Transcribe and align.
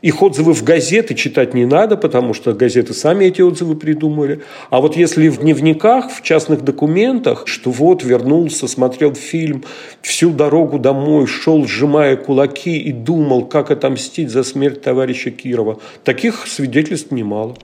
Их 0.00 0.22
отзывы 0.22 0.54
в 0.54 0.62
газеты 0.62 1.16
читать 1.16 1.54
не 1.54 1.66
надо, 1.66 1.96
потому 1.96 2.32
что 2.32 2.52
газеты 2.52 2.94
сами 2.94 3.24
эти 3.24 3.40
отзывы 3.42 3.74
придумали. 3.74 4.42
А 4.70 4.80
вот 4.80 4.96
если 4.96 5.26
в 5.26 5.40
дневниках, 5.40 6.12
в 6.12 6.22
частных 6.22 6.62
документах, 6.62 7.48
что 7.48 7.72
вот 7.72 8.04
вернулся, 8.04 8.68
смотрел 8.68 9.16
фильм, 9.16 9.64
всю 10.00 10.30
дорогу 10.30 10.78
домой 10.78 11.26
шел, 11.26 11.66
сжимая 11.66 12.14
кулаки 12.14 12.78
и 12.78 12.92
думал, 12.92 13.46
как 13.46 13.72
отомстить 13.72 14.30
за 14.30 14.44
смерть 14.44 14.82
товарища 14.82 15.32
Кирова, 15.32 15.80
таких 16.04 16.46
свидетельств 16.46 17.10
немало. 17.10 17.56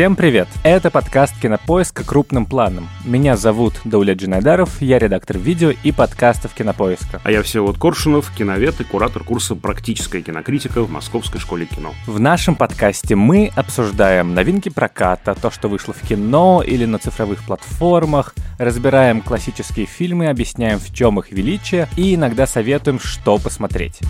Всем 0.00 0.16
привет! 0.16 0.48
Это 0.64 0.90
подкаст 0.90 1.38
«Кинопоиска. 1.42 2.04
Крупным 2.04 2.46
планом». 2.46 2.88
Меня 3.04 3.36
зовут 3.36 3.74
Даулет 3.84 4.16
Джинайдаров, 4.16 4.80
я 4.80 4.98
редактор 4.98 5.36
видео 5.36 5.74
и 5.82 5.92
подкастов 5.92 6.54
«Кинопоиска». 6.54 7.20
А 7.22 7.30
я 7.30 7.42
Всеволод 7.42 7.76
Коршунов, 7.76 8.34
киновед 8.34 8.80
и 8.80 8.84
куратор 8.84 9.22
курса 9.22 9.54
«Практическая 9.56 10.22
кинокритика» 10.22 10.80
в 10.80 10.90
Московской 10.90 11.38
школе 11.38 11.66
кино. 11.66 11.92
В 12.06 12.18
нашем 12.18 12.56
подкасте 12.56 13.14
мы 13.14 13.52
обсуждаем 13.54 14.32
новинки 14.32 14.70
проката, 14.70 15.34
то, 15.34 15.50
что 15.50 15.68
вышло 15.68 15.92
в 15.92 16.00
кино 16.08 16.64
или 16.66 16.86
на 16.86 16.98
цифровых 16.98 17.44
платформах, 17.44 18.34
разбираем 18.56 19.20
классические 19.20 19.84
фильмы, 19.84 20.28
объясняем, 20.28 20.78
в 20.78 20.94
чем 20.94 21.20
их 21.20 21.30
величие 21.30 21.90
и 21.98 22.14
иногда 22.14 22.46
советуем, 22.46 23.00
что 23.00 23.36
посмотреть. 23.36 24.00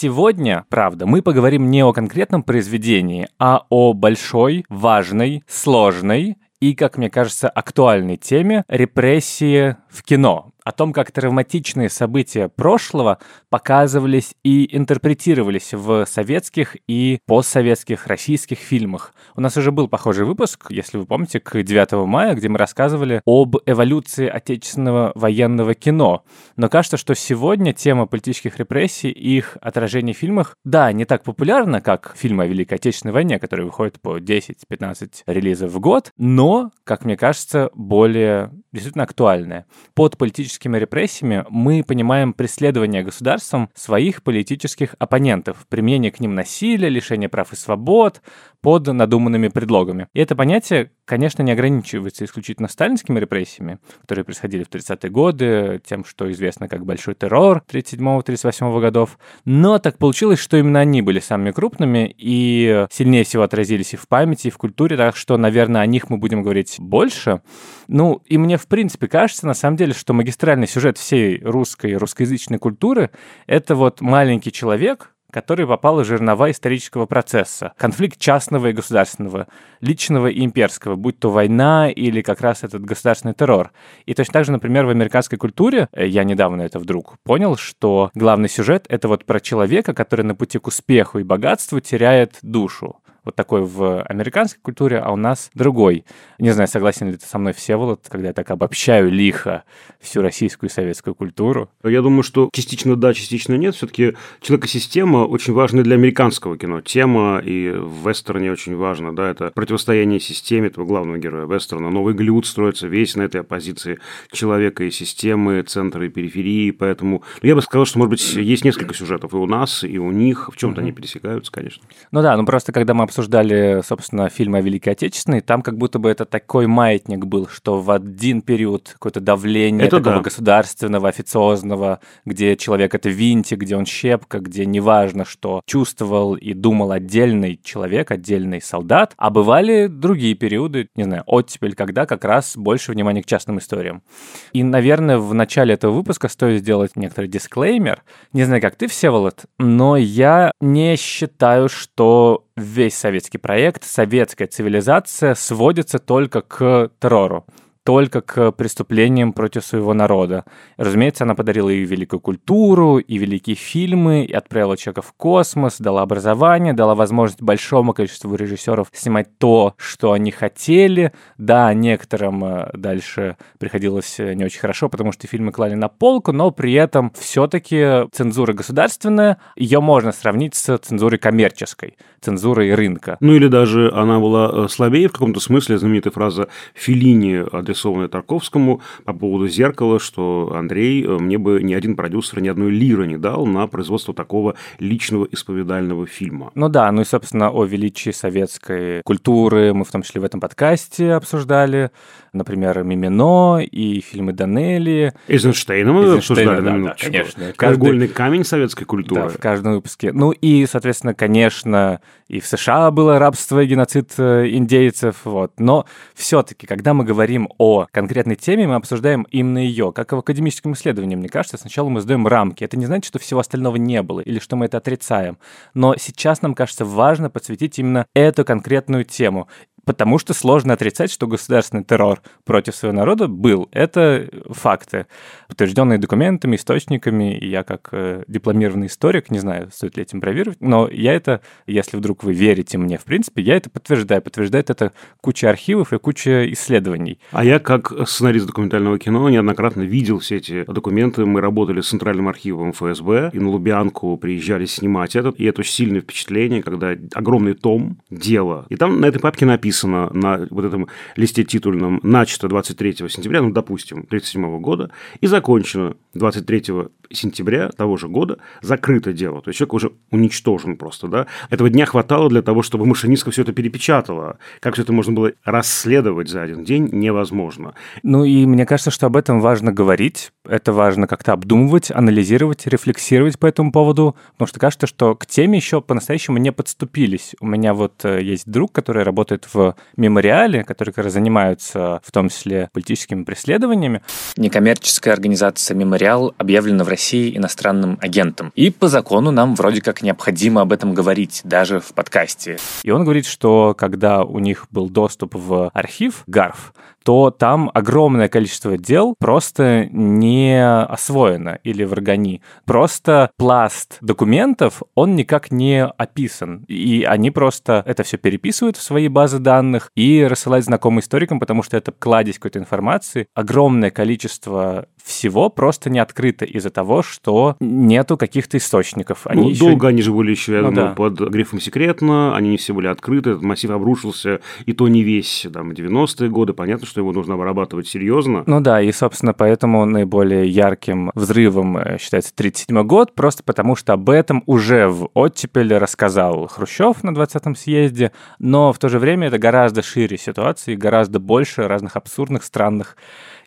Сегодня, 0.00 0.64
правда, 0.68 1.06
мы 1.06 1.22
поговорим 1.22 1.72
не 1.72 1.82
о 1.82 1.92
конкретном 1.92 2.44
произведении, 2.44 3.26
а 3.36 3.66
о 3.68 3.94
большой, 3.94 4.64
важной, 4.68 5.42
сложной 5.48 6.38
и, 6.60 6.76
как 6.76 6.98
мне 6.98 7.10
кажется, 7.10 7.48
актуальной 7.48 8.16
теме 8.16 8.62
репрессии 8.68 9.76
в 9.90 10.04
кино 10.04 10.52
о 10.68 10.72
том, 10.72 10.92
как 10.92 11.10
травматичные 11.12 11.88
события 11.88 12.48
прошлого 12.48 13.20
показывались 13.48 14.34
и 14.44 14.76
интерпретировались 14.76 15.72
в 15.72 16.04
советских 16.04 16.76
и 16.86 17.20
постсоветских 17.24 18.06
российских 18.06 18.58
фильмах. 18.58 19.14
У 19.34 19.40
нас 19.40 19.56
уже 19.56 19.72
был 19.72 19.88
похожий 19.88 20.26
выпуск, 20.26 20.66
если 20.68 20.98
вы 20.98 21.06
помните, 21.06 21.40
к 21.40 21.62
9 21.62 22.06
мая, 22.06 22.34
где 22.34 22.50
мы 22.50 22.58
рассказывали 22.58 23.22
об 23.24 23.56
эволюции 23.64 24.28
отечественного 24.28 25.12
военного 25.14 25.72
кино. 25.74 26.24
Но 26.56 26.68
кажется, 26.68 26.98
что 26.98 27.14
сегодня 27.14 27.72
тема 27.72 28.04
политических 28.04 28.58
репрессий 28.58 29.10
и 29.10 29.38
их 29.38 29.56
отражение 29.62 30.14
в 30.14 30.18
фильмах, 30.18 30.54
да, 30.64 30.92
не 30.92 31.06
так 31.06 31.22
популярна, 31.22 31.80
как 31.80 32.14
фильмы 32.14 32.44
о 32.44 32.46
Великой 32.46 32.74
Отечественной 32.74 33.14
войне, 33.14 33.38
которые 33.38 33.64
выходят 33.64 34.02
по 34.02 34.18
10-15 34.18 35.22
релизов 35.28 35.72
в 35.72 35.80
год, 35.80 36.12
но, 36.18 36.72
как 36.84 37.06
мне 37.06 37.16
кажется, 37.16 37.70
более 37.72 38.50
действительно 38.70 39.04
актуальная. 39.04 39.64
Под 39.94 40.18
политическим 40.18 40.57
политическими 40.58 40.78
репрессиями 40.78 41.44
мы 41.50 41.84
понимаем 41.84 42.32
преследование 42.32 43.02
государством 43.02 43.70
своих 43.74 44.22
политических 44.22 44.94
оппонентов, 44.98 45.66
применение 45.68 46.10
к 46.10 46.20
ним 46.20 46.34
насилия, 46.34 46.88
лишение 46.88 47.28
прав 47.28 47.52
и 47.52 47.56
свобод 47.56 48.20
под 48.60 48.88
надуманными 48.88 49.48
предлогами. 49.48 50.08
И 50.14 50.20
это 50.20 50.34
понятие, 50.34 50.90
конечно, 51.08 51.42
не 51.42 51.52
ограничивается 51.52 52.24
исключительно 52.24 52.68
сталинскими 52.68 53.20
репрессиями, 53.20 53.78
которые 54.02 54.24
происходили 54.24 54.64
в 54.64 54.68
30-е 54.68 55.10
годы, 55.10 55.80
тем, 55.86 56.04
что 56.04 56.30
известно 56.32 56.68
как 56.68 56.84
Большой 56.84 57.14
террор 57.14 57.62
37-38 57.70 58.80
годов, 58.80 59.18
но 59.44 59.78
так 59.78 59.98
получилось, 59.98 60.40
что 60.40 60.56
именно 60.56 60.80
они 60.80 61.02
были 61.02 61.20
самыми 61.20 61.52
крупными 61.52 62.12
и 62.18 62.86
сильнее 62.90 63.22
всего 63.22 63.44
отразились 63.44 63.94
и 63.94 63.96
в 63.96 64.08
памяти, 64.08 64.48
и 64.48 64.50
в 64.50 64.58
культуре, 64.58 64.96
так 64.96 65.16
что, 65.16 65.36
наверное, 65.36 65.82
о 65.82 65.86
них 65.86 66.10
мы 66.10 66.16
будем 66.16 66.42
говорить 66.42 66.76
больше. 66.78 67.42
Ну, 67.86 68.22
и 68.26 68.38
мне, 68.38 68.56
в 68.56 68.66
принципе, 68.66 69.06
кажется, 69.06 69.46
на 69.46 69.54
самом 69.54 69.76
деле, 69.76 69.92
что 69.92 70.12
магистрат 70.12 70.48
центральный 70.48 70.66
сюжет 70.66 70.96
всей 70.96 71.42
русской, 71.44 71.94
русскоязычной 71.94 72.58
культуры— 72.58 73.10
это 73.46 73.74
вот 73.74 74.00
маленький 74.00 74.50
человек, 74.50 75.14
который 75.30 75.66
попал 75.66 76.00
в 76.00 76.04
жернова 76.04 76.50
исторического 76.50 77.06
процесса. 77.06 77.72
Конфликт 77.76 78.18
частного 78.18 78.68
и 78.68 78.72
государственного, 78.72 79.46
личного 79.80 80.28
и 80.28 80.44
имперского, 80.44 80.96
будь 80.96 81.18
то 81.18 81.30
война 81.30 81.90
или 81.90 82.22
как 82.22 82.40
раз 82.40 82.64
этот 82.64 82.84
государственный 82.84 83.34
террор. 83.34 83.72
И 84.06 84.14
точно 84.14 84.32
так 84.32 84.44
же, 84.44 84.52
например, 84.52 84.86
в 84.86 84.90
американской 84.90 85.38
культуре, 85.38 85.88
э, 85.92 86.06
я 86.06 86.24
недавно 86.24 86.62
это 86.62 86.78
вдруг 86.78 87.16
понял, 87.24 87.56
что 87.56 88.10
главный 88.14 88.48
сюжет— 88.48 88.86
это 88.88 89.08
вот 89.08 89.24
про 89.24 89.40
человека, 89.40 89.94
который 89.94 90.22
на 90.22 90.34
пути 90.34 90.58
к 90.58 90.66
успеху 90.66 91.18
и 91.18 91.24
богатству 91.24 91.80
теряет 91.80 92.38
душу 92.42 92.96
вот 93.28 93.36
такой 93.36 93.60
в 93.60 94.02
американской 94.02 94.60
культуре, 94.62 94.98
а 94.98 95.12
у 95.12 95.16
нас 95.16 95.50
другой. 95.54 96.04
Не 96.38 96.50
знаю, 96.50 96.66
согласен 96.66 97.10
ли 97.10 97.18
ты 97.18 97.26
со 97.26 97.38
мной, 97.38 97.52
Всеволод, 97.52 98.06
когда 98.08 98.28
я 98.28 98.32
так 98.32 98.50
обобщаю 98.50 99.10
лихо 99.10 99.64
всю 100.00 100.22
российскую 100.22 100.70
и 100.70 100.72
советскую 100.72 101.14
культуру. 101.14 101.68
Я 101.84 102.00
думаю, 102.00 102.22
что 102.22 102.48
частично 102.54 102.96
да, 102.96 103.12
частично 103.12 103.54
нет. 103.54 103.74
Все-таки 103.74 104.16
человекосистема 104.40 105.18
очень 105.26 105.52
важна 105.52 105.82
для 105.82 105.96
американского 105.96 106.56
кино. 106.56 106.80
Тема 106.80 107.42
и 107.44 107.70
в 107.70 108.08
вестерне 108.08 108.50
очень 108.50 108.76
важна. 108.76 109.12
Да, 109.12 109.30
это 109.30 109.52
противостояние 109.54 110.20
системе 110.20 110.68
этого 110.68 110.86
главного 110.86 111.18
героя 111.18 111.46
вестерна. 111.46 111.90
Новый 111.90 112.14
Голливуд 112.14 112.46
строится 112.46 112.86
весь 112.86 113.14
на 113.14 113.22
этой 113.22 113.42
оппозиции 113.42 113.98
человека 114.32 114.84
и 114.84 114.90
системы, 114.90 115.62
центра 115.62 116.06
и 116.06 116.08
периферии. 116.08 116.70
Поэтому 116.70 117.22
ну, 117.42 117.48
я 117.48 117.54
бы 117.54 117.60
сказал, 117.60 117.84
что, 117.84 117.98
может 117.98 118.10
быть, 118.10 118.32
есть 118.36 118.64
несколько 118.64 118.94
сюжетов 118.94 119.34
и 119.34 119.36
у 119.36 119.46
нас, 119.46 119.84
и 119.84 119.98
у 119.98 120.10
них. 120.12 120.48
В 120.50 120.56
чем-то 120.56 120.80
mm-hmm. 120.80 120.84
они 120.84 120.92
пересекаются, 120.92 121.52
конечно. 121.52 121.82
Ну 122.10 122.22
да, 122.22 122.34
ну 122.38 122.46
просто 122.46 122.72
когда 122.72 122.94
мы 122.94 123.04
обсуждали, 123.18 123.82
собственно, 123.84 124.28
фильм 124.28 124.54
о 124.54 124.60
Великой 124.60 124.90
Отечественной, 124.90 125.40
там 125.40 125.62
как 125.62 125.76
будто 125.76 125.98
бы 125.98 126.08
это 126.08 126.24
такой 126.24 126.68
маятник 126.68 127.26
был, 127.26 127.48
что 127.48 127.80
в 127.80 127.90
один 127.90 128.42
период 128.42 128.90
какое-то 128.92 129.18
давление 129.20 129.88
это 129.88 129.96
такого 129.96 130.16
да. 130.16 130.22
государственного, 130.22 131.08
официозного, 131.08 131.98
где 132.24 132.56
человек 132.56 132.94
это 132.94 133.08
винтик, 133.08 133.58
где 133.58 133.74
он 133.74 133.86
щепка, 133.86 134.38
где 134.38 134.66
неважно, 134.66 135.24
что 135.24 135.62
чувствовал 135.66 136.36
и 136.36 136.52
думал 136.54 136.92
отдельный 136.92 137.58
человек, 137.60 138.12
отдельный 138.12 138.62
солдат, 138.62 139.14
а 139.16 139.30
бывали 139.30 139.88
другие 139.88 140.34
периоды, 140.34 140.88
не 140.94 141.02
знаю, 141.02 141.24
оттепель, 141.26 141.74
когда 141.74 142.06
как 142.06 142.24
раз 142.24 142.56
больше 142.56 142.92
внимания 142.92 143.24
к 143.24 143.26
частным 143.26 143.58
историям. 143.58 144.04
И, 144.52 144.62
наверное, 144.62 145.18
в 145.18 145.34
начале 145.34 145.74
этого 145.74 145.90
выпуска 145.90 146.28
стоит 146.28 146.60
сделать 146.60 146.92
некоторый 146.94 147.26
дисклеймер. 147.26 148.04
Не 148.32 148.44
знаю, 148.44 148.62
как 148.62 148.76
ты, 148.76 148.86
Всеволод, 148.86 149.46
но 149.58 149.96
я 149.96 150.52
не 150.60 150.94
считаю, 150.94 151.68
что 151.68 152.44
весь 152.58 152.96
советский 152.96 153.38
проект, 153.38 153.84
советская 153.84 154.46
цивилизация 154.46 155.34
сводится 155.34 155.98
только 155.98 156.42
к 156.42 156.90
террору 157.00 157.46
только 157.88 158.20
к 158.20 158.52
преступлениям 158.52 159.32
против 159.32 159.64
своего 159.64 159.94
народа. 159.94 160.44
Разумеется, 160.76 161.24
она 161.24 161.34
подарила 161.34 161.70
и 161.70 161.86
великую 161.86 162.20
культуру, 162.20 162.98
и 162.98 163.16
великие 163.16 163.56
фильмы, 163.56 164.26
и 164.26 164.32
отправила 164.34 164.76
человека 164.76 165.00
в 165.00 165.14
космос, 165.14 165.78
дала 165.78 166.02
образование, 166.02 166.74
дала 166.74 166.94
возможность 166.94 167.40
большому 167.40 167.94
количеству 167.94 168.34
режиссеров 168.34 168.88
снимать 168.92 169.38
то, 169.38 169.72
что 169.78 170.12
они 170.12 170.30
хотели. 170.30 171.14
Да, 171.38 171.72
некоторым 171.72 172.44
э, 172.44 172.70
дальше 172.74 173.38
приходилось 173.58 174.20
э, 174.20 174.34
не 174.34 174.44
очень 174.44 174.60
хорошо, 174.60 174.90
потому 174.90 175.10
что 175.12 175.26
фильмы 175.26 175.50
клали 175.50 175.72
на 175.72 175.88
полку, 175.88 176.32
но 176.32 176.50
при 176.50 176.74
этом 176.74 177.10
все-таки 177.18 178.06
цензура 178.12 178.52
государственная, 178.52 179.38
ее 179.56 179.80
можно 179.80 180.12
сравнить 180.12 180.54
с 180.56 180.76
цензурой 180.76 181.18
коммерческой, 181.18 181.96
цензурой 182.20 182.74
рынка. 182.74 183.16
Ну 183.20 183.32
или 183.32 183.48
даже 183.48 183.90
она 183.94 184.20
была 184.20 184.66
э, 184.66 184.68
слабее 184.68 185.08
в 185.08 185.12
каком-то 185.12 185.40
смысле, 185.40 185.78
знаменитая 185.78 186.12
фраза 186.12 186.48
Филини 186.74 187.46
адрес 187.50 187.77
адресованное 187.78 188.08
Тарковскому 188.08 188.80
по 189.04 189.12
поводу 189.12 189.48
«Зеркала», 189.48 190.00
что 190.00 190.52
Андрей, 190.54 191.04
э, 191.04 191.18
мне 191.18 191.38
бы 191.38 191.62
ни 191.62 191.74
один 191.74 191.94
продюсер 191.96 192.40
ни 192.40 192.48
одной 192.48 192.70
лиры 192.70 193.06
не 193.06 193.16
дал 193.16 193.46
на 193.46 193.66
производство 193.66 194.12
такого 194.12 194.54
личного 194.78 195.26
исповедального 195.30 196.06
фильма. 196.06 196.50
Ну 196.54 196.68
да, 196.68 196.90
ну 196.90 197.02
и, 197.02 197.04
собственно, 197.04 197.50
о 197.50 197.64
величии 197.64 198.10
советской 198.10 199.02
культуры 199.02 199.72
мы 199.74 199.84
в 199.84 199.90
том 199.90 200.02
числе 200.02 200.20
в 200.20 200.24
этом 200.24 200.40
подкасте 200.40 201.12
обсуждали. 201.12 201.90
Например, 202.32 202.82
«Мимино» 202.82 203.60
и 203.60 204.00
фильмы 204.00 204.32
Данелли. 204.32 205.14
Эйзенштейна 205.28 205.92
мы 205.92 206.16
обсуждали. 206.16 206.60
Да, 206.60 206.76
да, 206.76 206.96
конечно. 206.98 207.52
Каждый... 207.56 208.08
камень 208.08 208.44
советской 208.44 208.84
культуры. 208.84 209.22
Да, 209.22 209.28
в 209.28 209.38
каждом 209.38 209.74
выпуске. 209.74 210.12
Ну 210.12 210.32
и, 210.32 210.66
соответственно, 210.66 211.14
конечно, 211.14 212.00
и 212.28 212.40
в 212.40 212.46
США 212.46 212.90
было 212.90 213.18
рабство 213.18 213.60
и 213.60 213.66
геноцид 213.66 214.12
э, 214.18 214.48
индейцев, 214.50 215.16
вот. 215.24 215.52
Но 215.58 215.86
все-таки, 216.14 216.66
когда 216.66 216.92
мы 216.92 217.04
говорим 217.04 217.48
о 217.56 217.67
конкретной 217.90 218.36
теме, 218.36 218.66
мы 218.66 218.74
обсуждаем 218.74 219.26
именно 219.30 219.58
ее. 219.58 219.92
Как 219.92 220.12
в 220.12 220.16
академическом 220.18 220.72
исследовании, 220.72 221.16
мне 221.16 221.28
кажется, 221.28 221.56
сначала 221.56 221.88
мы 221.88 222.00
сдаем 222.00 222.26
рамки. 222.26 222.64
Это 222.64 222.76
не 222.76 222.86
значит, 222.86 223.06
что 223.06 223.18
всего 223.18 223.40
остального 223.40 223.76
не 223.76 224.02
было 224.02 224.20
или 224.20 224.38
что 224.38 224.56
мы 224.56 224.66
это 224.66 224.78
отрицаем. 224.78 225.38
Но 225.74 225.94
сейчас 225.96 226.42
нам 226.42 226.54
кажется 226.54 226.84
важно 226.84 227.30
подсветить 227.30 227.78
именно 227.78 228.06
эту 228.14 228.44
конкретную 228.44 229.04
тему 229.04 229.48
потому 229.88 230.18
что 230.18 230.34
сложно 230.34 230.74
отрицать, 230.74 231.10
что 231.10 231.26
государственный 231.26 231.82
террор 231.82 232.20
против 232.44 232.74
своего 232.74 232.94
народа 232.94 233.26
был. 233.26 233.70
Это 233.72 234.28
факты, 234.50 235.06
подтвержденные 235.48 235.96
документами, 235.96 236.56
источниками. 236.56 237.38
И 237.38 237.48
я 237.48 237.64
как 237.64 237.88
э, 237.92 238.22
дипломированный 238.28 238.88
историк, 238.88 239.30
не 239.30 239.38
знаю, 239.38 239.70
стоит 239.72 239.96
ли 239.96 240.02
этим 240.02 240.20
проверить, 240.20 240.58
но 240.60 240.90
я 240.90 241.14
это, 241.14 241.40
если 241.66 241.96
вдруг 241.96 242.22
вы 242.22 242.34
верите 242.34 242.76
мне, 242.76 242.98
в 242.98 243.04
принципе, 243.04 243.40
я 243.40 243.56
это 243.56 243.70
подтверждаю. 243.70 244.20
Подтверждает 244.20 244.68
это 244.68 244.92
куча 245.22 245.48
архивов 245.48 245.94
и 245.94 245.98
куча 245.98 246.52
исследований. 246.52 247.18
А 247.32 247.42
я 247.42 247.58
как 247.58 247.90
сценарист 248.06 248.46
документального 248.46 248.98
кино 248.98 249.26
неоднократно 249.30 249.82
видел 249.82 250.18
все 250.18 250.36
эти 250.36 250.70
документы. 250.70 251.24
Мы 251.24 251.40
работали 251.40 251.80
с 251.80 251.88
Центральным 251.88 252.28
архивом 252.28 252.74
ФСБ 252.74 253.30
и 253.32 253.38
на 253.38 253.48
Лубянку 253.48 254.18
приезжали 254.18 254.66
снимать 254.66 255.16
этот. 255.16 255.40
И 255.40 255.46
это 255.46 255.62
очень 255.62 255.72
сильное 255.72 256.02
впечатление, 256.02 256.62
когда 256.62 256.94
огромный 257.14 257.54
том 257.54 258.02
дела. 258.10 258.66
И 258.68 258.76
там 258.76 259.00
на 259.00 259.06
этой 259.06 259.20
папке 259.20 259.46
написано, 259.46 259.77
на 259.86 260.46
вот 260.50 260.64
этом 260.64 260.88
листе 261.16 261.44
титульном, 261.44 262.00
начато 262.02 262.48
23 262.48 263.08
сентября, 263.08 263.42
ну, 263.42 263.52
допустим, 263.52 264.04
37 264.04 264.60
года, 264.60 264.90
и 265.20 265.26
закончено 265.26 265.96
23 266.14 266.64
сентября 267.10 267.68
того 267.70 267.96
же 267.96 268.08
года 268.08 268.38
закрыто 268.60 269.12
дело. 269.12 269.42
То 269.42 269.48
есть 269.50 269.58
человек 269.58 269.74
уже 269.74 269.92
уничтожен 270.10 270.76
просто, 270.76 271.08
да. 271.08 271.26
Этого 271.50 271.70
дня 271.70 271.86
хватало 271.86 272.28
для 272.28 272.42
того, 272.42 272.62
чтобы 272.62 272.86
машинистка 272.86 273.30
все 273.30 273.42
это 273.42 273.52
перепечатала. 273.52 274.38
Как 274.60 274.74
все 274.74 274.82
это 274.82 274.92
можно 274.92 275.12
было 275.12 275.32
расследовать 275.44 276.28
за 276.28 276.42
один 276.42 276.64
день, 276.64 276.88
невозможно. 276.92 277.74
Ну 278.02 278.24
и 278.24 278.46
мне 278.46 278.66
кажется, 278.66 278.90
что 278.90 279.06
об 279.06 279.16
этом 279.16 279.40
важно 279.40 279.72
говорить, 279.72 280.32
это 280.44 280.72
важно 280.72 281.06
как-то 281.06 281.32
обдумывать, 281.32 281.90
анализировать, 281.90 282.66
рефлексировать 282.66 283.38
по 283.38 283.46
этому 283.46 283.72
поводу, 283.72 284.16
потому 284.32 284.48
что 284.48 284.60
кажется, 284.60 284.86
что 284.86 285.14
к 285.14 285.26
теме 285.26 285.58
еще 285.58 285.80
по-настоящему 285.80 286.38
не 286.38 286.52
подступились. 286.52 287.34
У 287.40 287.46
меня 287.46 287.74
вот 287.74 288.04
э, 288.04 288.22
есть 288.22 288.48
друг, 288.50 288.72
который 288.72 289.02
работает 289.02 289.48
в 289.52 289.74
мемориале, 289.96 290.64
который 290.64 290.92
как 290.92 291.04
раз 291.04 291.14
занимаются 291.14 292.00
в 292.04 292.12
том 292.12 292.28
числе 292.28 292.68
политическими 292.72 293.24
преследованиями. 293.24 294.02
Некоммерческая 294.36 295.14
организация 295.14 295.74
«Мемориал» 295.74 296.34
объявлена 296.38 296.84
в 296.84 296.88
России 296.88 296.97
иностранным 297.36 297.98
агентом. 298.00 298.52
И 298.54 298.70
по 298.70 298.88
закону 298.88 299.30
нам 299.30 299.54
вроде 299.54 299.80
как 299.80 300.02
необходимо 300.02 300.62
об 300.62 300.72
этом 300.72 300.94
говорить, 300.94 301.40
даже 301.44 301.80
в 301.80 301.92
подкасте. 301.94 302.58
И 302.82 302.90
он 302.90 303.04
говорит, 303.04 303.26
что 303.26 303.74
когда 303.76 304.22
у 304.24 304.38
них 304.38 304.66
был 304.70 304.88
доступ 304.88 305.34
в 305.34 305.70
архив 305.72 306.24
ГАРФ, 306.26 306.72
то 307.04 307.30
там 307.30 307.70
огромное 307.74 308.28
количество 308.28 308.76
дел 308.76 309.14
просто 309.18 309.86
не 309.90 310.62
освоено 310.62 311.58
или 311.64 311.84
в 311.84 311.92
органи. 311.92 312.42
Просто 312.64 313.30
пласт 313.36 313.98
документов, 314.00 314.82
он 314.94 315.16
никак 315.16 315.50
не 315.50 315.84
описан. 315.84 316.64
И 316.68 317.04
они 317.04 317.30
просто 317.30 317.82
это 317.86 318.02
все 318.02 318.16
переписывают 318.16 318.76
в 318.76 318.82
свои 318.82 319.08
базы 319.08 319.38
данных 319.38 319.90
и 319.94 320.24
рассылают 320.24 320.64
знакомым 320.64 321.00
историкам, 321.00 321.40
потому 321.40 321.62
что 321.62 321.76
это 321.76 321.92
кладезь 321.92 322.36
какой-то 322.36 322.58
информации. 322.58 323.26
Огромное 323.34 323.90
количество 323.90 324.86
всего 325.02 325.48
просто 325.48 325.90
не 325.90 325.98
открыто 325.98 326.44
из-за 326.44 326.70
того, 326.70 327.02
что 327.02 327.56
нету 327.60 328.16
каких-то 328.16 328.58
источников. 328.58 329.26
Они 329.26 329.42
ну, 329.42 329.48
еще... 329.50 329.60
Долго 329.60 329.88
они 329.88 330.02
же 330.02 330.12
были 330.12 330.30
еще, 330.30 330.54
я 330.54 330.62
ну, 330.62 330.70
думаю, 330.70 330.88
да. 330.88 330.94
под 330.94 331.30
грифом 331.30 331.60
секретно, 331.60 332.36
они 332.36 332.50
не 332.50 332.56
все 332.58 332.74
были 332.74 332.86
открыты, 332.88 333.30
этот 333.30 333.42
массив 333.42 333.70
обрушился, 333.70 334.40
и 334.66 334.72
то 334.72 334.86
не 334.88 335.02
весь, 335.02 335.46
там, 335.52 335.70
90-е 335.70 336.28
годы, 336.28 336.52
понятно, 336.52 336.86
что 336.86 336.97
его 337.00 337.12
нужно 337.12 337.34
обрабатывать 337.34 337.88
серьезно. 337.88 338.42
Ну 338.46 338.60
да, 338.60 338.80
и, 338.80 338.92
собственно, 338.92 339.32
поэтому 339.32 339.84
наиболее 339.84 340.48
ярким 340.48 341.10
взрывом 341.14 341.78
э, 341.78 341.98
считается 341.98 342.34
37 342.34 342.82
год, 342.84 343.14
просто 343.14 343.42
потому 343.42 343.76
что 343.76 343.92
об 343.92 344.10
этом 344.10 344.42
уже 344.46 344.88
в 344.88 345.10
оттепель 345.14 345.74
рассказал 345.74 346.46
Хрущев 346.46 347.02
на 347.02 347.10
20-м 347.10 347.56
съезде, 347.56 348.12
но 348.38 348.72
в 348.72 348.78
то 348.78 348.88
же 348.88 348.98
время 348.98 349.28
это 349.28 349.38
гораздо 349.38 349.82
шире 349.82 350.18
ситуации, 350.18 350.74
гораздо 350.74 351.18
больше 351.18 351.68
разных 351.68 351.96
абсурдных, 351.96 352.44
странных 352.44 352.96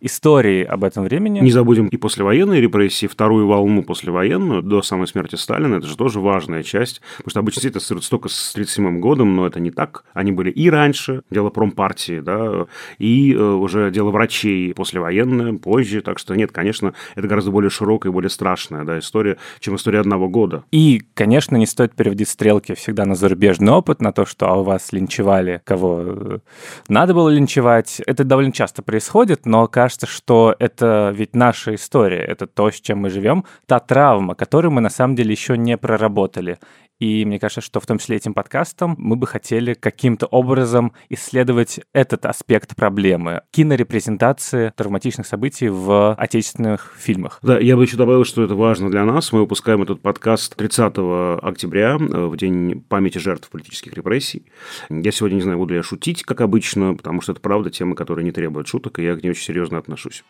истории 0.01 0.63
об 0.63 0.83
этом 0.83 1.03
времени. 1.03 1.39
Не 1.39 1.51
забудем 1.51 1.87
и 1.87 1.97
послевоенные 1.97 2.61
репрессии, 2.61 3.07
вторую 3.07 3.47
волну 3.47 3.83
послевоенную, 3.83 4.61
до 4.61 4.81
самой 4.81 5.07
смерти 5.07 5.35
Сталина, 5.35 5.75
это 5.75 5.87
же 5.87 5.95
тоже 5.95 6.19
важная 6.19 6.63
часть, 6.63 7.01
потому 7.17 7.29
что 7.29 7.39
обычно 7.39 7.67
это 7.67 7.77
ассоциируется 7.77 8.09
только 8.09 8.29
с 8.29 8.51
1937 8.53 8.99
годом, 8.99 9.35
но 9.35 9.47
это 9.47 9.59
не 9.59 9.71
так. 9.71 10.03
Они 10.13 10.31
были 10.31 10.51
и 10.51 10.69
раньше, 10.69 11.21
дело 11.29 11.49
промпартии, 11.49 12.19
да, 12.19 12.67
и 12.97 13.33
э, 13.33 13.39
уже 13.39 13.91
дело 13.91 14.11
врачей 14.11 14.73
послевоенное, 14.73 15.53
позже, 15.53 16.01
так 16.01 16.19
что 16.19 16.35
нет, 16.35 16.51
конечно, 16.51 16.93
это 17.15 17.27
гораздо 17.27 17.51
более 17.51 17.69
широкая 17.69 18.11
и 18.11 18.13
более 18.13 18.29
страшная 18.29 18.83
да, 18.83 18.99
история, 18.99 19.37
чем 19.59 19.75
история 19.75 19.99
одного 19.99 20.27
года. 20.27 20.63
И, 20.71 21.01
конечно, 21.13 21.55
не 21.55 21.65
стоит 21.65 21.93
переводить 21.95 22.29
стрелки 22.29 22.73
всегда 22.75 23.05
на 23.05 23.15
зарубежный 23.15 23.71
опыт, 23.71 24.01
на 24.01 24.11
то, 24.11 24.25
что 24.25 24.47
а 24.47 24.55
у 24.55 24.63
вас 24.63 24.91
линчевали, 24.91 25.61
кого 25.63 26.01
э, 26.03 26.39
надо 26.87 27.13
было 27.13 27.29
линчевать. 27.29 28.01
Это 28.05 28.23
довольно 28.23 28.51
часто 28.51 28.81
происходит, 28.81 29.45
но 29.45 29.67
кажется, 29.67 29.90
кажется, 29.91 30.07
что 30.07 30.55
это 30.59 31.11
ведь 31.13 31.35
наша 31.35 31.75
история, 31.75 32.19
это 32.19 32.47
то, 32.47 32.71
с 32.71 32.79
чем 32.79 32.99
мы 32.99 33.09
живем, 33.09 33.43
та 33.65 33.79
травма, 33.79 34.35
которую 34.35 34.71
мы 34.71 34.81
на 34.81 34.89
самом 34.89 35.15
деле 35.15 35.31
еще 35.31 35.57
не 35.57 35.77
проработали. 35.77 36.57
И 37.01 37.25
мне 37.25 37.39
кажется, 37.39 37.61
что 37.61 37.79
в 37.79 37.87
том 37.87 37.97
числе 37.97 38.17
этим 38.17 38.35
подкастом 38.35 38.95
мы 38.99 39.15
бы 39.15 39.25
хотели 39.25 39.73
каким-то 39.73 40.27
образом 40.27 40.93
исследовать 41.09 41.79
этот 41.93 42.27
аспект 42.27 42.75
проблемы 42.75 43.41
кинорепрезентации 43.49 44.71
травматичных 44.77 45.25
событий 45.25 45.67
в 45.67 46.13
отечественных 46.13 46.95
фильмах. 46.99 47.39
Да, 47.41 47.57
я 47.57 47.75
бы 47.75 47.83
еще 47.83 47.97
добавил, 47.97 48.23
что 48.23 48.43
это 48.43 48.53
важно 48.53 48.91
для 48.91 49.03
нас. 49.03 49.31
Мы 49.31 49.39
выпускаем 49.39 49.81
этот 49.81 49.99
подкаст 50.01 50.55
30 50.55 51.39
октября, 51.41 51.97
э, 51.99 52.25
в 52.27 52.37
день 52.37 52.85
памяти 52.87 53.17
жертв 53.17 53.49
политических 53.49 53.95
репрессий. 53.95 54.45
Я 54.91 55.11
сегодня 55.11 55.37
не 55.37 55.41
знаю, 55.41 55.57
буду 55.57 55.73
ли 55.73 55.77
я 55.77 55.83
шутить, 55.83 56.21
как 56.21 56.41
обычно, 56.41 56.93
потому 56.93 57.21
что 57.21 57.31
это 57.31 57.41
правда 57.41 57.71
тема, 57.71 57.95
которая 57.95 58.23
не 58.23 58.31
требует 58.31 58.67
шуток, 58.67 58.99
и 58.99 59.03
я 59.03 59.15
к 59.15 59.23
ней 59.23 59.31
очень 59.31 59.43
серьезно 59.43 59.79
отношусь. 59.79 60.23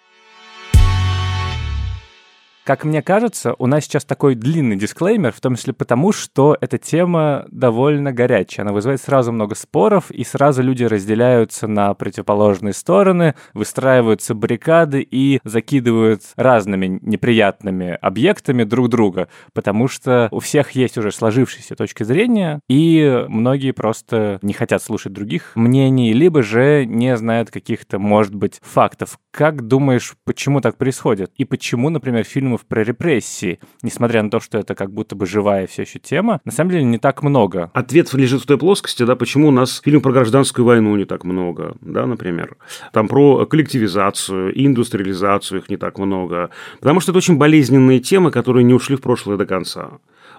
Как 2.72 2.86
мне 2.86 3.02
кажется, 3.02 3.54
у 3.60 3.68
нас 3.68 3.84
сейчас 3.84 4.06
такой 4.06 4.34
длинный 4.34 4.78
дисклеймер, 4.78 5.34
в 5.34 5.42
том 5.42 5.58
числе 5.58 5.74
потому, 5.74 6.14
что 6.14 6.58
эта 6.62 6.78
тема 6.78 7.46
довольно 7.52 8.14
горячая. 8.14 8.64
Она 8.64 8.72
вызывает 8.72 9.02
сразу 9.02 9.34
много 9.34 9.56
споров, 9.56 10.10
и 10.10 10.24
сразу 10.24 10.64
люди 10.64 10.86
разделяются 10.86 11.68
на 11.68 11.94
противоположные 11.94 12.72
стороны, 12.72 13.36
выстраиваются 13.54 14.36
баррикады 14.36 15.02
и 15.02 15.42
закидывают 15.44 16.22
разными 16.38 16.98
неприятными 17.02 17.98
объектами 18.02 18.64
друг 18.64 18.88
друга, 18.88 19.28
потому 19.52 19.90
что 19.90 20.30
у 20.32 20.40
всех 20.40 20.72
есть 20.72 20.98
уже 20.98 21.12
сложившиеся 21.12 21.76
точки 21.76 22.04
зрения, 22.04 22.62
и 22.70 23.26
многие 23.28 23.72
просто 23.72 24.40
не 24.42 24.54
хотят 24.54 24.82
слушать 24.82 25.12
других 25.12 25.52
мнений, 25.56 26.14
либо 26.14 26.42
же 26.42 26.86
не 26.86 27.18
знают 27.18 27.52
каких-то, 27.52 28.00
может 28.00 28.34
быть, 28.34 28.62
фактов. 28.64 29.20
Как 29.32 29.68
думаешь, 29.68 30.14
почему 30.24 30.62
так 30.62 30.78
происходит? 30.78 31.34
И 31.36 31.44
почему, 31.44 31.90
например, 31.90 32.24
фильм 32.24 32.61
фильмов 32.62 32.66
про 32.68 32.84
репрессии, 32.84 33.60
несмотря 33.84 34.24
на 34.24 34.30
то, 34.30 34.40
что 34.40 34.58
это 34.58 34.76
как 34.76 34.92
будто 34.92 35.16
бы 35.16 35.26
живая 35.26 35.68
все 35.68 35.84
еще 35.84 36.00
тема, 36.00 36.40
на 36.46 36.52
самом 36.52 36.72
деле 36.72 36.84
не 36.84 36.98
так 36.98 37.24
много. 37.24 37.72
Ответ 37.74 38.14
лежит 38.14 38.42
в 38.42 38.46
той 38.46 38.58
плоскости, 38.58 39.04
да, 39.06 39.16
почему 39.16 39.48
у 39.48 39.52
нас 39.52 39.82
фильм 39.84 40.02
про 40.02 40.12
гражданскую 40.12 40.66
войну 40.66 40.96
не 40.96 41.06
так 41.06 41.24
много, 41.24 41.76
да, 41.82 42.06
например. 42.06 42.58
Там 42.94 43.08
про 43.08 43.46
коллективизацию, 43.46 44.52
индустриализацию 44.56 45.60
их 45.60 45.70
не 45.70 45.78
так 45.78 45.98
много. 45.98 46.50
Потому 46.80 47.00
что 47.00 47.12
это 47.12 47.18
очень 47.18 47.38
болезненные 47.38 48.00
темы, 48.00 48.32
которые 48.32 48.64
не 48.64 48.74
ушли 48.74 48.96
в 48.96 49.02
прошлое 49.02 49.38
до 49.38 49.46
конца 49.46 49.92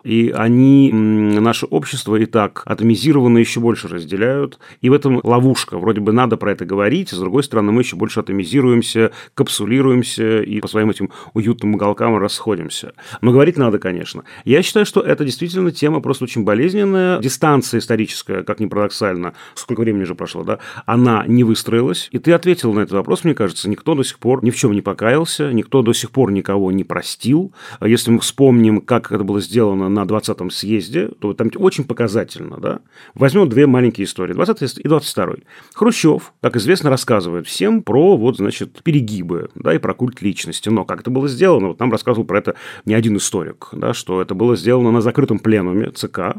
и 0.05 0.31
они 0.31 0.91
наше 0.93 1.67
общество 1.67 2.17
и 2.17 2.27
так 2.27 2.63
атомизированно 2.67 3.39
еще 3.39 3.61
больше 3.61 3.89
разделяют. 3.89 4.59
И 4.81 4.91
в 4.91 4.93
этом 4.93 5.21
ловушка. 5.23 5.79
Вроде 5.79 6.01
бы 6.01 6.13
надо 6.13 6.37
про 6.37 6.53
это 6.53 6.65
говорить, 6.65 7.13
а 7.13 7.17
с 7.17 7.19
другой 7.19 7.43
стороны 7.43 7.73
мы 7.73 7.83
еще 7.83 7.97
больше 7.97 8.21
атомизируемся, 8.21 9.13
капсулируемся 9.35 10.43
и 10.43 10.61
по 10.61 10.69
своим 10.69 10.91
этим 10.91 11.11
уютным 11.35 11.75
уголкам 11.75 12.17
расходимся. 12.17 12.93
Но 13.21 13.33
говорить 13.33 13.57
надо, 13.57 13.79
конечно. 13.79 14.25
Я 14.45 14.63
считаю, 14.63 14.87
что 14.87 15.01
это 15.01 15.25
действительно 15.25 15.71
тема 15.71 16.01
просто 16.01 16.25
очень 16.25 16.45
болезненная. 16.45 17.21
Дистанция 17.21 17.79
историческая, 17.79 18.43
как 18.43 18.61
ни 18.61 18.67
парадоксально, 18.67 19.35
сколько 19.55 19.81
времени 19.81 20.03
уже 20.03 20.15
прошло, 20.15 20.45
да, 20.45 20.59
она 20.87 21.25
не 21.27 21.45
выстроилась. 21.45 22.09
И 22.13 22.19
ты 22.19 22.33
ответил 22.33 22.73
на 22.73 22.81
этот 22.81 22.93
вопрос, 22.93 23.25
мне 23.25 23.35
кажется, 23.35 23.69
никто 23.69 23.95
до 23.95 24.03
сих 24.03 24.19
пор 24.19 24.45
ни 24.45 24.51
в 24.51 24.57
чем 24.57 24.73
не 24.73 24.83
покаялся, 24.83 25.53
никто 25.53 25.83
до 25.83 25.93
сих 25.93 26.11
пор 26.11 26.33
никого 26.33 26.73
не 26.73 26.85
простил. 26.85 27.53
Если 27.81 28.11
мы 28.11 28.21
вспомним, 28.21 28.81
как 28.81 29.13
это 29.13 29.25
было 29.25 29.41
сделано 29.41 29.89
на 29.93 30.05
20-м 30.05 30.51
съезде, 30.51 31.09
то 31.19 31.35
там 31.35 31.51
очень 31.57 31.85
показательно, 31.85 32.59
да. 32.59 32.81
Возьмем 33.15 33.49
две 33.49 33.67
маленькие 33.67 34.05
истории, 34.07 34.33
20 34.33 34.79
и 34.79 34.89
22 34.89 35.27
Хрущев, 35.75 36.33
как 36.41 36.57
известно, 36.57 36.91
рассказывает 36.91 37.47
всем 37.47 37.83
про, 37.83 38.17
вот, 38.17 38.37
значит, 38.37 38.83
перегибы, 38.83 39.51
да, 39.55 39.75
и 39.75 39.79
про 39.79 39.95
культ 39.95 40.23
личности. 40.23 40.69
Но 40.69 40.85
как 40.85 41.01
это 41.01 41.11
было 41.11 41.29
сделано, 41.29 41.69
вот 41.69 41.81
нам 41.81 41.93
рассказывал 41.93 42.27
про 42.27 42.39
это 42.39 42.55
не 42.85 42.95
один 42.95 43.17
историк, 43.17 43.69
да, 43.73 43.95
что 43.95 44.21
это 44.21 44.35
было 44.35 44.57
сделано 44.57 44.91
на 44.91 45.01
закрытом 45.01 45.39
пленуме 45.39 45.91
ЦК, 45.91 46.37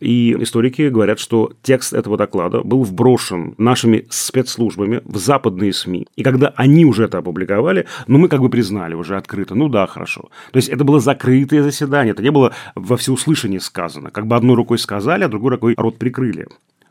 и 0.00 0.36
историки 0.40 0.88
говорят, 0.88 1.18
что 1.18 1.52
текст 1.62 1.92
этого 1.92 2.16
доклада 2.16 2.62
был 2.62 2.82
вброшен 2.82 3.54
нашими 3.58 4.06
спецслужбами 4.10 5.00
в 5.04 5.16
западные 5.18 5.72
СМИ. 5.72 6.06
И 6.16 6.22
когда 6.22 6.52
они 6.56 6.84
уже 6.84 7.04
это 7.04 7.18
опубликовали, 7.18 7.86
ну, 8.06 8.18
мы 8.18 8.28
как 8.28 8.40
бы 8.40 8.48
признали 8.48 8.94
уже 8.94 9.16
открыто, 9.16 9.54
ну 9.54 9.68
да, 9.68 9.86
хорошо. 9.86 10.28
То 10.52 10.56
есть 10.58 10.68
это 10.68 10.84
было 10.84 11.00
закрытое 11.00 11.62
заседание, 11.62 12.12
это 12.12 12.22
не 12.22 12.30
было 12.30 12.52
во 12.74 12.96
всеуслышание 12.96 13.60
сказано. 13.60 14.10
Как 14.10 14.26
бы 14.26 14.36
одной 14.36 14.56
рукой 14.56 14.78
сказали, 14.78 15.24
а 15.24 15.28
другой 15.28 15.52
рукой 15.52 15.74
рот 15.76 15.98
прикрыли. 15.98 16.46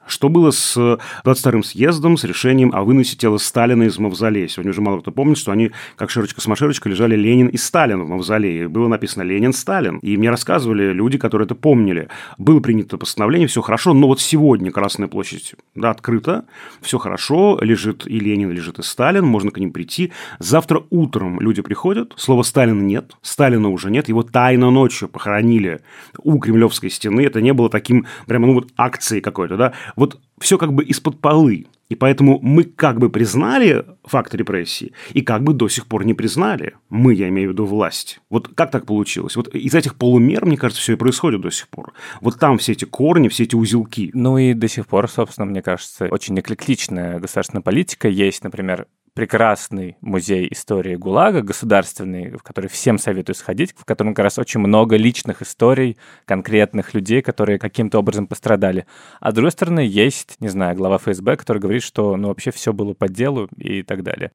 Что 0.08 0.29
было 0.29 0.51
с 0.51 0.75
22-м 1.24 1.63
съездом, 1.63 2.17
с 2.17 2.24
решением 2.24 2.72
о 2.74 2.84
выносе 2.84 3.15
тела 3.15 3.38
Сталина 3.38 3.84
из 3.84 3.98
мавзолея? 4.00 4.48
Сегодня 4.48 4.72
уже 4.72 4.81
мало 4.81 5.00
кто 5.00 5.12
помнит, 5.12 5.38
что 5.38 5.51
они, 5.51 5.72
как 5.96 6.10
широчка 6.10 6.41
с 6.41 6.48
маширочкой, 6.48 6.91
лежали 6.91 7.15
Ленин 7.15 7.48
и 7.48 7.58
Сталин 7.58 8.03
в 8.03 8.10
мавзолее. 8.10 8.67
Было 8.67 8.88
написано 8.88 9.24
«Ленин, 9.24 9.53
Сталин». 9.53 10.00
И 10.00 10.17
мне 10.17 10.29
рассказывали 10.29 10.91
люди, 10.91 11.17
которые 11.17 11.46
это 11.46 11.55
помнили. 11.55 12.10
Было 12.38 12.60
принято 12.60 12.98
постановление, 12.98 13.48
все 13.48 13.62
хорошо, 13.62 13.93
но 13.93 14.08
вот 14.08 14.20
сегодня 14.20 14.72
Красная 14.72 15.08
площадь 15.08 15.53
да, 15.75 15.91
открыта, 15.91 16.46
все 16.81 16.98
хорошо, 16.98 17.60
лежит 17.62 18.08
и 18.08 18.20
Ленин, 18.20 18.51
лежит 18.51 18.79
и 18.79 18.84
Сталин, 18.84 19.25
можно 19.25 19.51
к 19.51 19.60
ним 19.60 19.72
прийти. 19.72 20.12
Завтра 20.39 20.84
утром 20.89 21.39
люди 21.39 21.62
приходят, 21.62 22.13
слова 22.17 22.43
Сталина 22.43 22.81
нет, 22.81 23.13
Сталина 23.22 23.70
уже 23.70 23.91
нет, 23.91 24.10
его 24.10 24.24
тайно 24.24 24.72
ночью 24.72 25.08
похоронили 25.08 25.81
у 26.17 26.39
Кремлевской 26.39 26.89
стены. 26.89 27.22
Это 27.22 27.41
не 27.41 27.53
было 27.53 27.70
таким 27.70 28.08
прямо, 28.25 28.48
ну 28.48 28.55
вот 28.55 28.70
акцией 28.75 29.22
какой-то, 29.22 29.58
да 29.58 29.74
вот 29.95 30.19
все 30.39 30.57
как 30.57 30.74
бы 30.74 30.83
из-под 30.83 31.19
полы. 31.19 31.67
И 31.91 31.95
поэтому 31.95 32.39
мы 32.41 32.63
как 32.63 33.00
бы 33.00 33.10
признали 33.10 33.86
факт 34.05 34.33
репрессий, 34.33 34.93
и 35.12 35.21
как 35.21 35.43
бы 35.43 35.53
до 35.53 35.67
сих 35.67 35.88
пор 35.88 36.05
не 36.05 36.13
признали. 36.13 36.75
Мы, 36.89 37.13
я 37.13 37.27
имею 37.27 37.50
в 37.50 37.51
виду 37.51 37.65
власть. 37.65 38.21
Вот 38.29 38.48
как 38.48 38.71
так 38.71 38.86
получилось? 38.86 39.36
Вот 39.36 39.50
из 39.50 39.75
этих 39.75 39.95
полумер, 39.95 40.45
мне 40.45 40.55
кажется, 40.55 40.81
все 40.81 40.93
и 40.93 40.95
происходит 40.95 41.41
до 41.41 41.51
сих 41.51 41.67
пор. 41.67 41.91
Вот 42.21 42.39
там 42.39 42.57
все 42.60 42.71
эти 42.71 42.86
корни, 42.86 43.27
все 43.27 43.43
эти 43.43 43.55
узелки. 43.55 44.10
Ну 44.13 44.38
и 44.38 44.53
до 44.53 44.69
сих 44.69 44.88
пор, 44.88 45.10
собственно, 45.10 45.45
мне 45.45 45.62
кажется, 45.62 46.05
очень 46.05 46.39
эклектичная 46.39 47.19
государственная 47.19 47.62
политика. 47.62 48.07
Есть, 48.07 48.45
например, 48.45 48.88
прекрасный 49.13 49.98
музей 50.01 50.48
истории 50.51 50.96
ГУЛАГа, 50.96 51.41
государственный, 51.41 52.38
в 52.38 52.44
который 52.44 52.68
всем 52.68 52.98
советую 52.98 53.36
сходить, 53.36 53.74
в 53.77 53.86
котором 53.86 54.13
как 54.13 54.24
раз 54.24 54.39
очень 54.39 54.60
много 54.60 54.96
личных 54.96 55.41
историй 55.41 55.98
конкретных 56.25 56.94
людей, 56.94 57.22
которые 57.22 57.60
каким-то 57.60 58.00
образом 58.00 58.27
пострадали. 58.27 58.86
А 59.20 59.32
с 59.32 59.34
другой 59.34 59.51
стороны, 59.51 59.82
есть, 59.82 60.36
не 60.39 60.48
знаю, 60.48 60.75
глава 60.75 60.98
ФСБ, 60.98 61.38
который 61.38 61.60
говорит, 61.60 61.84
что 61.84 62.15
ну 62.15 62.30
вообще 62.30 62.51
все 62.51 62.74
было 62.74 62.94
по 62.94 63.08
делу 63.10 63.50
и 63.58 63.84
так 63.84 64.03
далее. 64.03 64.32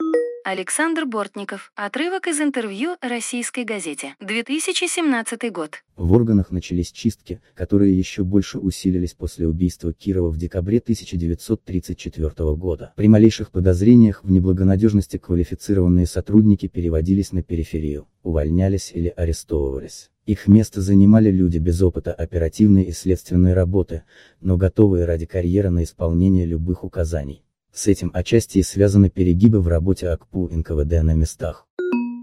Александр 0.48 1.06
Бортников. 1.06 1.72
Отрывок 1.74 2.28
из 2.28 2.40
интервью 2.40 2.94
российской 3.00 3.64
газете. 3.64 4.14
2017 4.20 5.50
год. 5.50 5.82
В 5.96 6.12
органах 6.12 6.52
начались 6.52 6.92
чистки, 6.92 7.40
которые 7.56 7.98
еще 7.98 8.22
больше 8.22 8.60
усилились 8.60 9.14
после 9.14 9.48
убийства 9.48 9.92
Кирова 9.92 10.30
в 10.30 10.36
декабре 10.36 10.78
1934 10.78 12.30
года. 12.54 12.92
При 12.94 13.08
малейших 13.08 13.50
подозрениях 13.50 14.22
в 14.22 14.30
неблагонадежности 14.30 15.16
квалифицированные 15.16 16.06
сотрудники 16.06 16.68
переводились 16.68 17.32
на 17.32 17.42
периферию, 17.42 18.06
увольнялись 18.22 18.92
или 18.94 19.08
арестовывались. 19.08 20.10
Их 20.26 20.46
место 20.46 20.80
занимали 20.80 21.32
люди 21.32 21.58
без 21.58 21.82
опыта 21.82 22.12
оперативной 22.12 22.84
и 22.84 22.92
следственной 22.92 23.52
работы, 23.52 24.04
но 24.40 24.56
готовые 24.56 25.06
ради 25.06 25.26
карьеры 25.26 25.70
на 25.70 25.82
исполнение 25.82 26.46
любых 26.46 26.84
указаний. 26.84 27.42
С 27.76 27.88
этим 27.88 28.10
отчасти 28.14 28.56
и 28.56 28.62
связаны 28.62 29.10
перегибы 29.10 29.60
в 29.60 29.68
работе 29.68 30.08
АКПУ 30.08 30.48
НКВД 30.48 31.02
на 31.02 31.12
местах. 31.12 31.66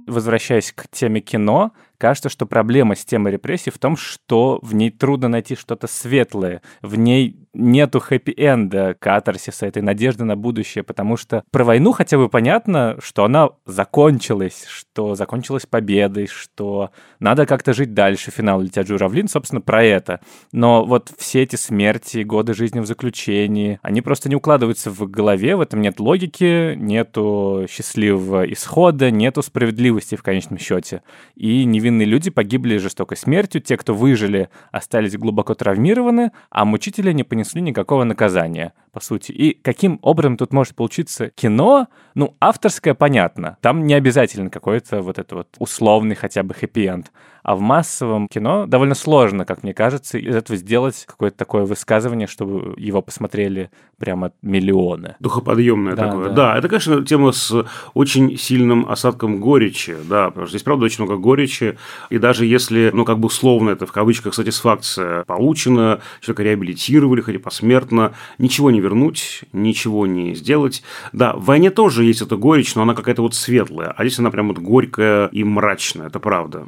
Возвращаясь 0.08 0.72
к 0.72 0.88
теме 0.90 1.22
кино, 1.22 1.74
кажется, 2.04 2.28
что 2.28 2.46
проблема 2.46 2.98
с 2.98 3.06
темой 3.06 3.32
репрессий 3.32 3.72
в 3.72 3.78
том, 3.78 3.96
что 3.96 4.60
в 4.62 4.76
ней 4.76 4.92
трудно 4.92 5.30
найти 5.30 5.56
что-то 5.56 5.88
светлое, 5.88 6.62
в 6.82 6.98
ней 6.98 7.48
нету 7.54 8.00
хэппи-энда, 8.00 8.96
катарсиса, 9.00 9.68
этой 9.68 9.82
надежды 9.82 10.24
на 10.24 10.36
будущее, 10.36 10.84
потому 10.84 11.18
что 11.18 11.44
про 11.52 11.64
войну 11.64 11.92
хотя 11.92 12.18
бы 12.18 12.28
понятно, 12.28 12.98
что 13.02 13.24
она 13.24 13.52
закончилась, 13.66 14.66
что 14.68 15.16
закончилась 15.16 15.66
победой, 15.66 16.28
что 16.28 16.90
надо 17.20 17.46
как-то 17.46 17.74
жить 17.74 17.94
дальше. 17.94 18.32
Финал 18.32 18.62
«Летят 18.62 18.88
журавлин», 18.88 19.28
собственно, 19.28 19.62
про 19.62 19.84
это. 19.84 20.20
Но 20.52 20.84
вот 20.84 21.12
все 21.18 21.44
эти 21.44 21.56
смерти, 21.56 22.24
годы 22.24 22.54
жизни 22.54 22.80
в 22.80 22.86
заключении, 22.86 23.80
они 23.82 24.02
просто 24.02 24.30
не 24.30 24.36
укладываются 24.36 24.90
в 24.90 25.10
голове, 25.10 25.56
в 25.56 25.62
этом 25.62 25.82
нет 25.82 26.00
логики, 26.00 26.76
нету 26.76 27.66
счастливого 27.70 28.52
исхода, 28.52 29.12
нету 29.12 29.42
справедливости 29.42 30.16
в 30.16 30.24
конечном 30.24 30.58
счете. 30.58 31.04
И 31.36 31.66
невинные 31.94 32.06
люди 32.06 32.30
погибли 32.30 32.78
жестокой 32.78 33.18
смертью, 33.18 33.62
те, 33.62 33.78
кто 33.78 33.94
выжили, 33.94 34.50
остались 34.72 35.18
глубоко 35.18 35.54
травмированы, 35.54 36.32
а 36.50 36.66
мучители 36.66 37.14
не 37.14 37.24
понесли 37.24 37.62
никакого 37.62 38.04
наказания, 38.04 38.74
по 38.94 39.00
сути. 39.00 39.32
И 39.32 39.54
каким 39.62 40.00
образом 40.04 40.38
тут 40.38 40.54
может 40.54 40.76
получиться 40.76 41.30
кино? 41.30 41.88
Ну, 42.14 42.36
авторское 42.40 42.94
понятно. 42.94 43.58
Там 43.60 43.86
не 43.86 43.96
обязательно 43.96 44.52
какой-то 44.52 45.02
вот 45.02 45.18
это 45.18 45.36
вот 45.36 45.48
условный 45.58 46.16
хотя 46.16 46.44
бы 46.44 46.54
хэппи-энд. 46.54 47.12
А 47.42 47.56
в 47.56 47.60
массовом 47.60 48.30
кино 48.30 48.66
довольно 48.68 48.96
сложно, 48.96 49.44
как 49.44 49.64
мне 49.64 49.74
кажется, 49.74 50.18
из 50.18 50.34
этого 50.34 50.56
сделать 50.56 51.04
какое-то 51.06 51.38
такое 51.38 51.66
высказывание, 51.66 52.26
чтобы 52.26 52.74
его 52.78 53.02
посмотрели 53.02 53.70
прямо 53.98 54.32
миллионы. 54.42 55.18
Духоподъемное 55.20 55.96
да, 55.96 56.08
такое. 56.08 56.30
Да. 56.30 56.36
да, 56.36 56.58
это, 56.58 56.70
конечно, 56.70 57.04
тема 57.04 57.34
с 57.34 57.66
очень 57.94 58.38
сильным 58.38 58.88
осадком 58.88 59.42
горечи, 59.42 59.96
да, 60.08 60.30
потому 60.30 60.46
что 60.46 60.52
здесь, 60.52 60.64
правда, 60.64 60.86
очень 60.86 61.04
много 61.04 61.22
горечи, 61.22 61.78
и 62.10 62.18
даже 62.18 62.46
если, 62.46 62.92
ну, 62.94 63.04
как 63.04 63.20
бы 63.20 63.26
условно 63.26 63.72
это 63.72 63.86
в 63.86 63.92
кавычках 63.92 64.34
сатисфакция 64.34 65.26
получена, 65.26 66.00
человека 66.22 66.44
реабилитировали, 66.44 67.20
хотя 67.20 67.40
посмертно, 67.40 68.14
ничего 68.38 68.72
не 68.72 68.80
вернуть, 68.84 69.42
ничего 69.54 70.06
не 70.06 70.36
сделать. 70.36 70.84
Да, 71.12 71.34
в 71.34 71.46
войне 71.46 71.72
тоже 71.72 72.04
есть 72.04 72.22
эта 72.22 72.36
горечь, 72.36 72.76
но 72.76 72.84
она 72.84 72.94
какая-то 72.94 73.22
вот 73.22 73.34
светлая, 73.34 73.92
а 73.96 74.06
здесь 74.06 74.20
она 74.20 74.30
прям 74.30 74.50
вот 74.50 74.60
горькая 74.60 75.28
и 75.28 75.44
мрачная, 75.44 76.08
это 76.08 76.20
правда. 76.20 76.68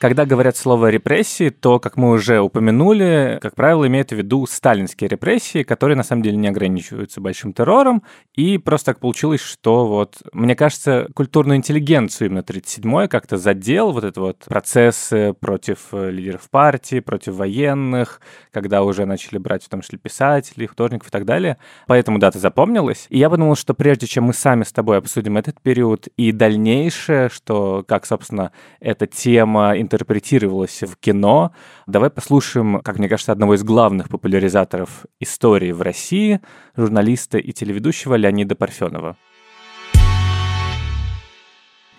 Когда 0.00 0.26
говорят 0.26 0.56
слово 0.56 0.90
репрессии, 0.90 1.50
то, 1.50 1.78
как 1.78 1.96
мы 1.96 2.10
уже 2.10 2.40
упомянули, 2.40 3.38
как 3.40 3.54
правило, 3.54 3.86
имеют 3.86 4.10
в 4.10 4.16
виду 4.16 4.44
сталинские 4.44 5.08
репрессии, 5.08 5.62
которые 5.62 5.96
на 5.96 6.02
самом 6.02 6.22
деле 6.22 6.36
не 6.36 6.48
ограничиваются 6.48 7.20
большим 7.20 7.52
террором. 7.52 8.02
И 8.34 8.58
просто 8.58 8.92
так 8.92 9.00
получилось, 9.00 9.40
что 9.40 9.86
вот, 9.86 10.16
мне 10.32 10.56
кажется, 10.56 11.06
культурную 11.14 11.58
интеллигенцию 11.58 12.28
именно 12.28 12.40
37-й 12.40 13.08
как-то 13.08 13.36
задел 13.36 13.92
вот 13.92 14.02
этот 14.02 14.16
вот 14.18 14.44
процессы 14.46 15.32
против 15.32 15.78
э, 15.92 16.10
лидеров 16.10 16.50
партии, 16.50 16.98
против 16.98 17.34
военных, 17.34 18.20
когда 18.50 18.82
уже 18.82 19.06
начали 19.06 19.38
брать 19.38 19.62
в 19.62 19.68
том 19.68 19.80
числе 19.80 19.98
писателей, 19.98 20.66
художников 20.66 21.08
и 21.08 21.10
так 21.12 21.24
далее. 21.24 21.56
Поэтому 21.86 22.18
дата 22.18 22.40
запомнилась. 22.40 23.06
И 23.10 23.18
я 23.18 23.30
подумал, 23.30 23.54
что 23.54 23.74
прежде 23.74 24.08
чем 24.08 24.24
мы 24.24 24.34
сами 24.34 24.64
с 24.64 24.72
тобой 24.72 24.98
обсудим 24.98 25.36
этот 25.36 25.60
период 25.60 26.08
и 26.16 26.32
дальнейшее, 26.32 27.28
что 27.28 27.84
как, 27.86 28.06
собственно, 28.06 28.50
эта 28.80 29.06
тема 29.06 29.78
интерпретировалось 29.84 30.82
в 30.82 30.96
кино. 30.96 31.52
Давай 31.86 32.10
послушаем, 32.10 32.80
как 32.80 32.98
мне 32.98 33.08
кажется, 33.08 33.32
одного 33.32 33.54
из 33.54 33.62
главных 33.62 34.08
популяризаторов 34.08 35.06
истории 35.20 35.72
в 35.72 35.82
России, 35.82 36.40
журналиста 36.76 37.38
и 37.38 37.52
телеведущего 37.52 38.16
Леонида 38.16 38.56
Парфенова. 38.56 39.16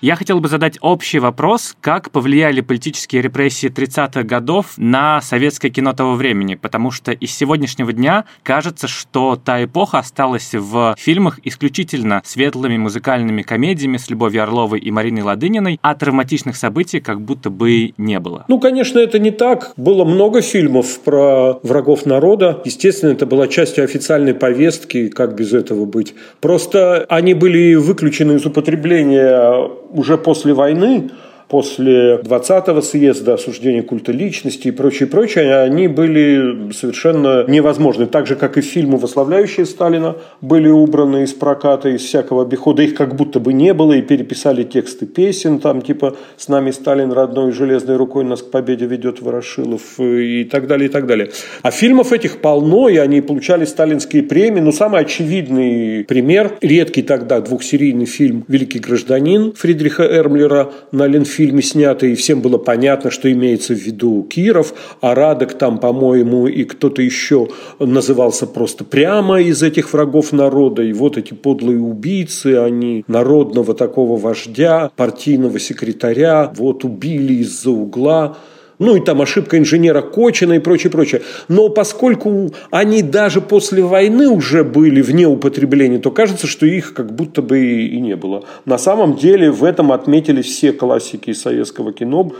Я 0.05 0.15
хотел 0.15 0.39
бы 0.39 0.49
задать 0.49 0.77
общий 0.81 1.17
вопрос, 1.17 1.75
как 1.81 2.11
повлияли 2.11 2.61
политические 2.61 3.23
репрессии 3.23 3.71
30-х 3.71 4.21
годов 4.21 4.73
на 4.77 5.19
советское 5.21 5.71
кино 5.71 5.93
того 5.93 6.13
времени, 6.13 6.53
потому 6.53 6.91
что 6.91 7.11
из 7.11 7.35
сегодняшнего 7.35 7.91
дня 7.91 8.25
кажется, 8.43 8.87
что 8.87 9.35
та 9.35 9.63
эпоха 9.63 9.97
осталась 9.97 10.53
в 10.53 10.93
фильмах 10.99 11.39
исключительно 11.43 12.21
светлыми 12.23 12.77
музыкальными 12.77 13.41
комедиями 13.41 13.97
с 13.97 14.07
Любовью 14.11 14.43
Орловой 14.43 14.79
и 14.79 14.91
Мариной 14.91 15.23
Ладыниной, 15.23 15.79
а 15.81 15.95
травматичных 15.95 16.55
событий 16.55 16.99
как 16.99 17.19
будто 17.21 17.49
бы 17.49 17.95
не 17.97 18.19
было. 18.19 18.45
Ну, 18.47 18.59
конечно, 18.59 18.99
это 18.99 19.17
не 19.17 19.31
так. 19.31 19.73
Было 19.75 20.05
много 20.05 20.43
фильмов 20.43 20.99
про 20.99 21.57
врагов 21.63 22.05
народа. 22.05 22.61
Естественно, 22.63 23.09
это 23.09 23.25
была 23.25 23.47
частью 23.47 23.83
официальной 23.83 24.35
повестки, 24.35 25.07
как 25.07 25.33
без 25.33 25.51
этого 25.51 25.85
быть. 25.85 26.13
Просто 26.41 27.07
они 27.09 27.33
были 27.33 27.73
выключены 27.73 28.33
из 28.33 28.45
употребления 28.45 29.67
уже 29.95 30.17
после 30.17 30.53
войны 30.53 31.09
после 31.55 32.17
20-го 32.17 32.81
съезда 32.81 33.35
осуждения 33.35 33.81
культа 33.81 34.11
личности 34.11 34.67
и 34.67 34.71
прочее, 34.71 35.07
прочее, 35.07 35.55
они 35.61 35.87
были 35.87 36.73
совершенно 36.73 37.45
невозможны. 37.47 38.07
Так 38.07 38.27
же, 38.27 38.35
как 38.35 38.57
и 38.57 38.61
фильмы, 38.61 38.97
восславляющие 38.97 39.65
Сталина, 39.65 40.17
были 40.41 40.67
убраны 40.67 41.23
из 41.23 41.31
проката, 41.31 41.87
из 41.87 42.01
всякого 42.01 42.41
обихода. 42.41 42.83
Их 42.83 42.93
как 42.93 43.15
будто 43.15 43.39
бы 43.39 43.53
не 43.53 43.73
было, 43.73 43.93
и 43.93 44.01
переписали 44.01 44.63
тексты 44.63 45.05
песен, 45.05 45.59
там 45.59 45.81
типа 45.81 46.17
«С 46.35 46.49
нами 46.49 46.71
Сталин 46.71 47.13
родной 47.13 47.53
железной 47.53 47.95
рукой 47.95 48.25
нас 48.25 48.41
к 48.41 48.51
победе 48.51 48.85
ведет 48.85 49.21
Ворошилов» 49.21 49.97
и 49.97 50.43
так 50.43 50.67
далее, 50.67 50.89
и 50.89 50.91
так 50.91 51.05
далее. 51.07 51.29
А 51.61 51.71
фильмов 51.71 52.11
этих 52.11 52.41
полно, 52.41 52.89
и 52.89 52.97
они 52.97 53.21
получали 53.21 53.63
сталинские 53.63 54.23
премии. 54.23 54.59
Но 54.59 54.73
самый 54.73 54.99
очевидный 54.99 56.03
пример, 56.03 56.57
редкий 56.59 57.01
тогда 57.01 57.39
двухсерийный 57.39 58.07
фильм 58.07 58.43
«Великий 58.49 58.79
гражданин» 58.79 59.53
Фридриха 59.53 60.03
Эрмлера 60.03 60.73
на 60.91 61.07
Ленфильме 61.07 61.44
фильме 61.45 61.61
снято, 61.61 62.07
и 62.07 62.15
всем 62.15 62.41
было 62.41 62.57
понятно, 62.57 63.11
что 63.11 63.31
имеется 63.31 63.75
в 63.75 63.77
виду 63.77 64.23
Киров, 64.23 64.73
а 65.01 65.13
Радок 65.13 65.53
там, 65.53 65.77
по-моему, 65.77 66.47
и 66.47 66.63
кто-то 66.63 67.03
еще 67.03 67.49
назывался 67.79 68.47
просто 68.47 68.83
прямо 68.83 69.39
из 69.39 69.61
этих 69.61 69.93
врагов 69.93 70.31
народа. 70.31 70.81
И 70.81 70.91
вот 70.91 71.17
эти 71.17 71.33
подлые 71.33 71.79
убийцы, 71.79 72.57
они 72.57 73.03
народного 73.07 73.75
такого 73.75 74.17
вождя, 74.17 74.89
партийного 74.95 75.59
секретаря, 75.59 76.51
вот 76.55 76.83
убили 76.83 77.35
из-за 77.35 77.69
угла 77.69 78.37
ну 78.79 78.95
и 78.95 78.99
там 78.99 79.21
ошибка 79.21 79.57
инженера 79.57 80.01
Кочина 80.01 80.53
и 80.53 80.59
прочее, 80.59 80.91
прочее. 80.91 81.21
Но 81.47 81.69
поскольку 81.69 82.51
они 82.71 83.01
даже 83.01 83.41
после 83.41 83.83
войны 83.83 84.29
уже 84.29 84.63
были 84.63 85.01
вне 85.01 85.27
употребления, 85.27 85.99
то 85.99 86.11
кажется, 86.11 86.47
что 86.47 86.65
их 86.65 86.93
как 86.93 87.13
будто 87.13 87.41
бы 87.41 87.59
и 87.59 87.99
не 87.99 88.15
было. 88.15 88.43
На 88.65 88.77
самом 88.77 89.15
деле 89.15 89.51
в 89.51 89.63
этом 89.63 89.91
отметились 89.91 90.45
все 90.45 90.73
классики 90.73 91.33
советского 91.33 91.93
кино. 91.93 92.31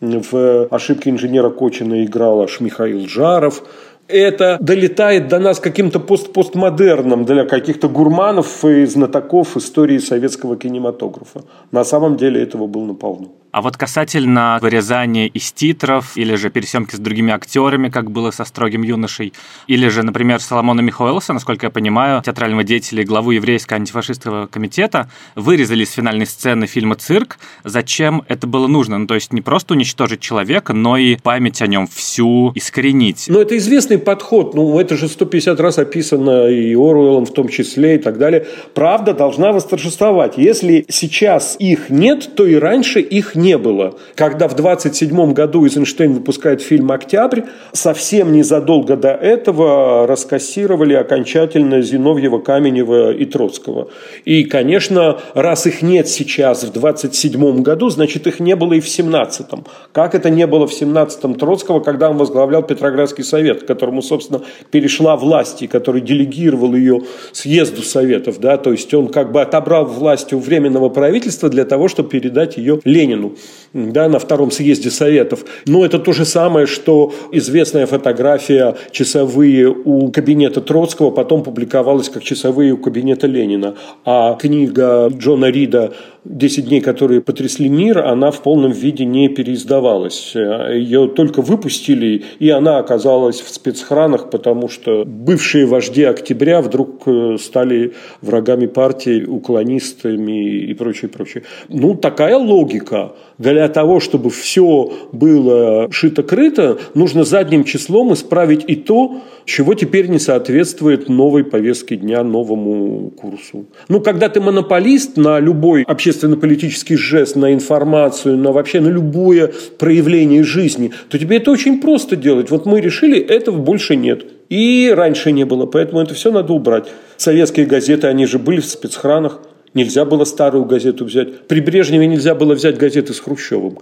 В 0.00 0.66
ошибке 0.70 1.10
инженера 1.10 1.50
Кочина 1.50 2.04
играл 2.04 2.42
аж 2.42 2.60
Михаил 2.60 3.06
Жаров, 3.08 3.62
это 4.08 4.58
долетает 4.60 5.28
до 5.28 5.38
нас 5.38 5.60
каким-то 5.60 5.98
пост 5.98 6.32
постмодерном 6.32 7.24
для 7.24 7.44
каких-то 7.46 7.88
гурманов 7.88 8.64
и 8.64 8.84
знатоков 8.84 9.56
истории 9.56 9.98
советского 9.98 10.56
кинематографа. 10.56 11.44
На 11.70 11.84
самом 11.84 12.16
деле 12.16 12.42
этого 12.42 12.66
было 12.66 12.84
наполно. 12.84 13.28
А 13.54 13.60
вот 13.60 13.76
касательно 13.76 14.58
вырезания 14.60 15.28
из 15.28 15.52
титров, 15.52 16.16
или 16.16 16.34
же 16.34 16.50
пересъемки 16.50 16.96
с 16.96 16.98
другими 16.98 17.32
актерами, 17.32 17.88
как 17.88 18.10
было 18.10 18.32
со 18.32 18.44
«Строгим 18.44 18.82
юношей», 18.82 19.32
или 19.68 19.86
же, 19.86 20.02
например, 20.02 20.40
Соломона 20.40 20.80
Михоэлса, 20.80 21.32
насколько 21.32 21.66
я 21.66 21.70
понимаю, 21.70 22.20
театрального 22.20 22.64
деятеля 22.64 23.04
и 23.04 23.06
главу 23.06 23.30
еврейского 23.30 23.76
антифашистского 23.78 24.48
комитета, 24.48 25.08
вырезали 25.36 25.84
из 25.84 25.92
финальной 25.92 26.26
сцены 26.26 26.66
фильма 26.66 26.96
«Цирк». 26.96 27.38
Зачем 27.62 28.24
это 28.26 28.48
было 28.48 28.66
нужно? 28.66 28.98
Ну, 28.98 29.06
то 29.06 29.14
есть 29.14 29.32
не 29.32 29.40
просто 29.40 29.74
уничтожить 29.74 30.18
человека, 30.18 30.72
но 30.72 30.96
и 30.96 31.14
память 31.14 31.62
о 31.62 31.68
нем 31.68 31.86
всю 31.86 32.50
искоренить. 32.56 33.26
Ну, 33.28 33.40
это 33.40 33.56
известный 33.56 33.98
подход. 33.98 34.54
Ну, 34.56 34.80
это 34.80 34.96
же 34.96 35.06
150 35.06 35.60
раз 35.60 35.78
описано 35.78 36.48
и 36.48 36.74
Оруэллом 36.74 37.24
в 37.24 37.32
том 37.32 37.46
числе 37.46 37.94
и 37.94 37.98
так 37.98 38.18
далее. 38.18 38.48
Правда 38.74 39.14
должна 39.14 39.52
восторжествовать. 39.52 40.38
Если 40.38 40.86
сейчас 40.88 41.54
их 41.60 41.88
нет, 41.88 42.34
то 42.34 42.44
и 42.48 42.56
раньше 42.56 42.98
их 42.98 43.36
не 43.43 43.43
было. 43.52 43.94
Когда 44.14 44.48
в 44.48 44.56
27 44.56 45.32
году 45.32 45.64
Эйзенштейн 45.64 46.14
выпускает 46.14 46.62
фильм 46.62 46.90
«Октябрь», 46.90 47.42
совсем 47.72 48.32
незадолго 48.32 48.96
до 48.96 49.10
этого 49.10 50.06
раскассировали 50.06 50.94
окончательно 50.94 51.82
Зиновьева, 51.82 52.38
Каменева 52.38 53.12
и 53.12 53.24
Троцкого. 53.26 53.88
И, 54.24 54.44
конечно, 54.44 55.18
раз 55.34 55.66
их 55.66 55.82
нет 55.82 56.08
сейчас 56.08 56.64
в 56.64 56.72
27 56.72 57.62
году, 57.62 57.90
значит, 57.90 58.26
их 58.26 58.40
не 58.40 58.56
было 58.56 58.74
и 58.74 58.80
в 58.80 58.88
17 58.88 59.48
-м. 59.50 59.66
Как 59.92 60.14
это 60.14 60.30
не 60.30 60.46
было 60.46 60.66
в 60.66 60.72
17-м 60.72 61.34
Троцкого, 61.34 61.80
когда 61.80 62.10
он 62.10 62.16
возглавлял 62.16 62.62
Петроградский 62.62 63.24
совет, 63.24 63.64
которому, 63.64 64.02
собственно, 64.02 64.40
перешла 64.70 65.16
власть, 65.16 65.62
и 65.62 65.66
который 65.66 66.00
делегировал 66.00 66.74
ее 66.74 67.02
съезду 67.32 67.82
Советов, 67.82 68.40
да, 68.40 68.56
то 68.56 68.72
есть 68.72 68.92
он 68.94 69.08
как 69.08 69.32
бы 69.32 69.42
отобрал 69.42 69.84
власть 69.84 70.32
у 70.32 70.38
Временного 70.38 70.88
правительства 70.88 71.48
для 71.48 71.64
того, 71.64 71.88
чтобы 71.88 72.08
передать 72.08 72.56
ее 72.56 72.80
Ленину 72.84 73.33
да, 73.72 74.08
на 74.08 74.18
втором 74.18 74.50
съезде 74.50 74.90
Советов. 74.90 75.44
Но 75.66 75.84
это 75.84 75.98
то 75.98 76.12
же 76.12 76.24
самое, 76.24 76.66
что 76.66 77.12
известная 77.32 77.86
фотография 77.86 78.76
часовые 78.90 79.68
у 79.68 80.10
кабинета 80.10 80.60
Троцкого 80.60 81.10
потом 81.10 81.42
публиковалась 81.42 82.08
как 82.08 82.22
часовые 82.22 82.72
у 82.72 82.76
кабинета 82.76 83.26
Ленина. 83.26 83.74
А 84.04 84.34
книга 84.34 85.08
Джона 85.08 85.46
Рида 85.46 85.92
«10 86.24 86.62
дней, 86.62 86.80
которые 86.80 87.20
потрясли 87.20 87.68
мир», 87.68 87.98
она 87.98 88.30
в 88.30 88.42
полном 88.42 88.72
виде 88.72 89.04
не 89.04 89.28
переиздавалась. 89.28 90.34
Ее 90.34 91.08
только 91.08 91.42
выпустили, 91.42 92.24
и 92.38 92.48
она 92.48 92.78
оказалась 92.78 93.40
в 93.40 93.48
спецхранах, 93.48 94.30
потому 94.30 94.68
что 94.68 95.04
бывшие 95.04 95.66
вожди 95.66 96.02
октября 96.02 96.62
вдруг 96.62 97.02
э, 97.06 97.36
стали 97.38 97.92
врагами 98.22 98.66
партии, 98.66 99.24
уклонистами 99.24 100.48
и 100.70 100.74
прочее, 100.74 101.10
прочее. 101.10 101.42
Ну, 101.68 101.94
такая 101.94 102.38
логика. 102.38 103.12
Для 103.38 103.68
того, 103.68 104.00
чтобы 104.00 104.30
все 104.30 104.92
было 105.12 105.88
шито-крыто, 105.90 106.78
нужно 106.94 107.24
задним 107.24 107.64
числом 107.64 108.12
исправить 108.12 108.64
и 108.66 108.76
то, 108.76 109.20
чего 109.44 109.74
теперь 109.74 110.08
не 110.08 110.18
соответствует 110.18 111.08
новой 111.08 111.44
повестке 111.44 111.96
дня, 111.96 112.22
новому 112.22 113.10
курсу. 113.10 113.66
Ну, 113.88 114.00
когда 114.00 114.28
ты 114.28 114.40
монополист 114.40 115.16
на 115.16 115.38
любой 115.40 115.82
общественно-политический 115.82 116.96
жест, 116.96 117.36
на 117.36 117.52
информацию, 117.52 118.36
на 118.36 118.52
вообще 118.52 118.80
на 118.80 118.88
любое 118.88 119.52
проявление 119.78 120.42
жизни, 120.42 120.92
то 121.08 121.18
тебе 121.18 121.36
это 121.36 121.50
очень 121.50 121.80
просто 121.80 122.16
делать. 122.16 122.50
Вот 122.50 122.66
мы 122.66 122.80
решили, 122.80 123.18
этого 123.18 123.56
больше 123.56 123.96
нет. 123.96 124.24
И 124.48 124.92
раньше 124.94 125.32
не 125.32 125.44
было, 125.44 125.66
поэтому 125.66 126.00
это 126.00 126.14
все 126.14 126.30
надо 126.30 126.52
убрать. 126.52 126.86
Советские 127.16 127.66
газеты, 127.66 128.06
они 128.06 128.26
же 128.26 128.38
были 128.38 128.60
в 128.60 128.66
спецхранах. 128.66 129.40
Нельзя 129.74 130.04
было 130.04 130.24
старую 130.24 130.64
газету 130.64 131.04
взять. 131.04 131.48
При 131.48 131.60
Брежневе 131.60 132.06
нельзя 132.06 132.34
было 132.34 132.54
взять 132.54 132.78
газеты 132.78 133.12
с 133.12 133.20
Хрущевым. 133.20 133.78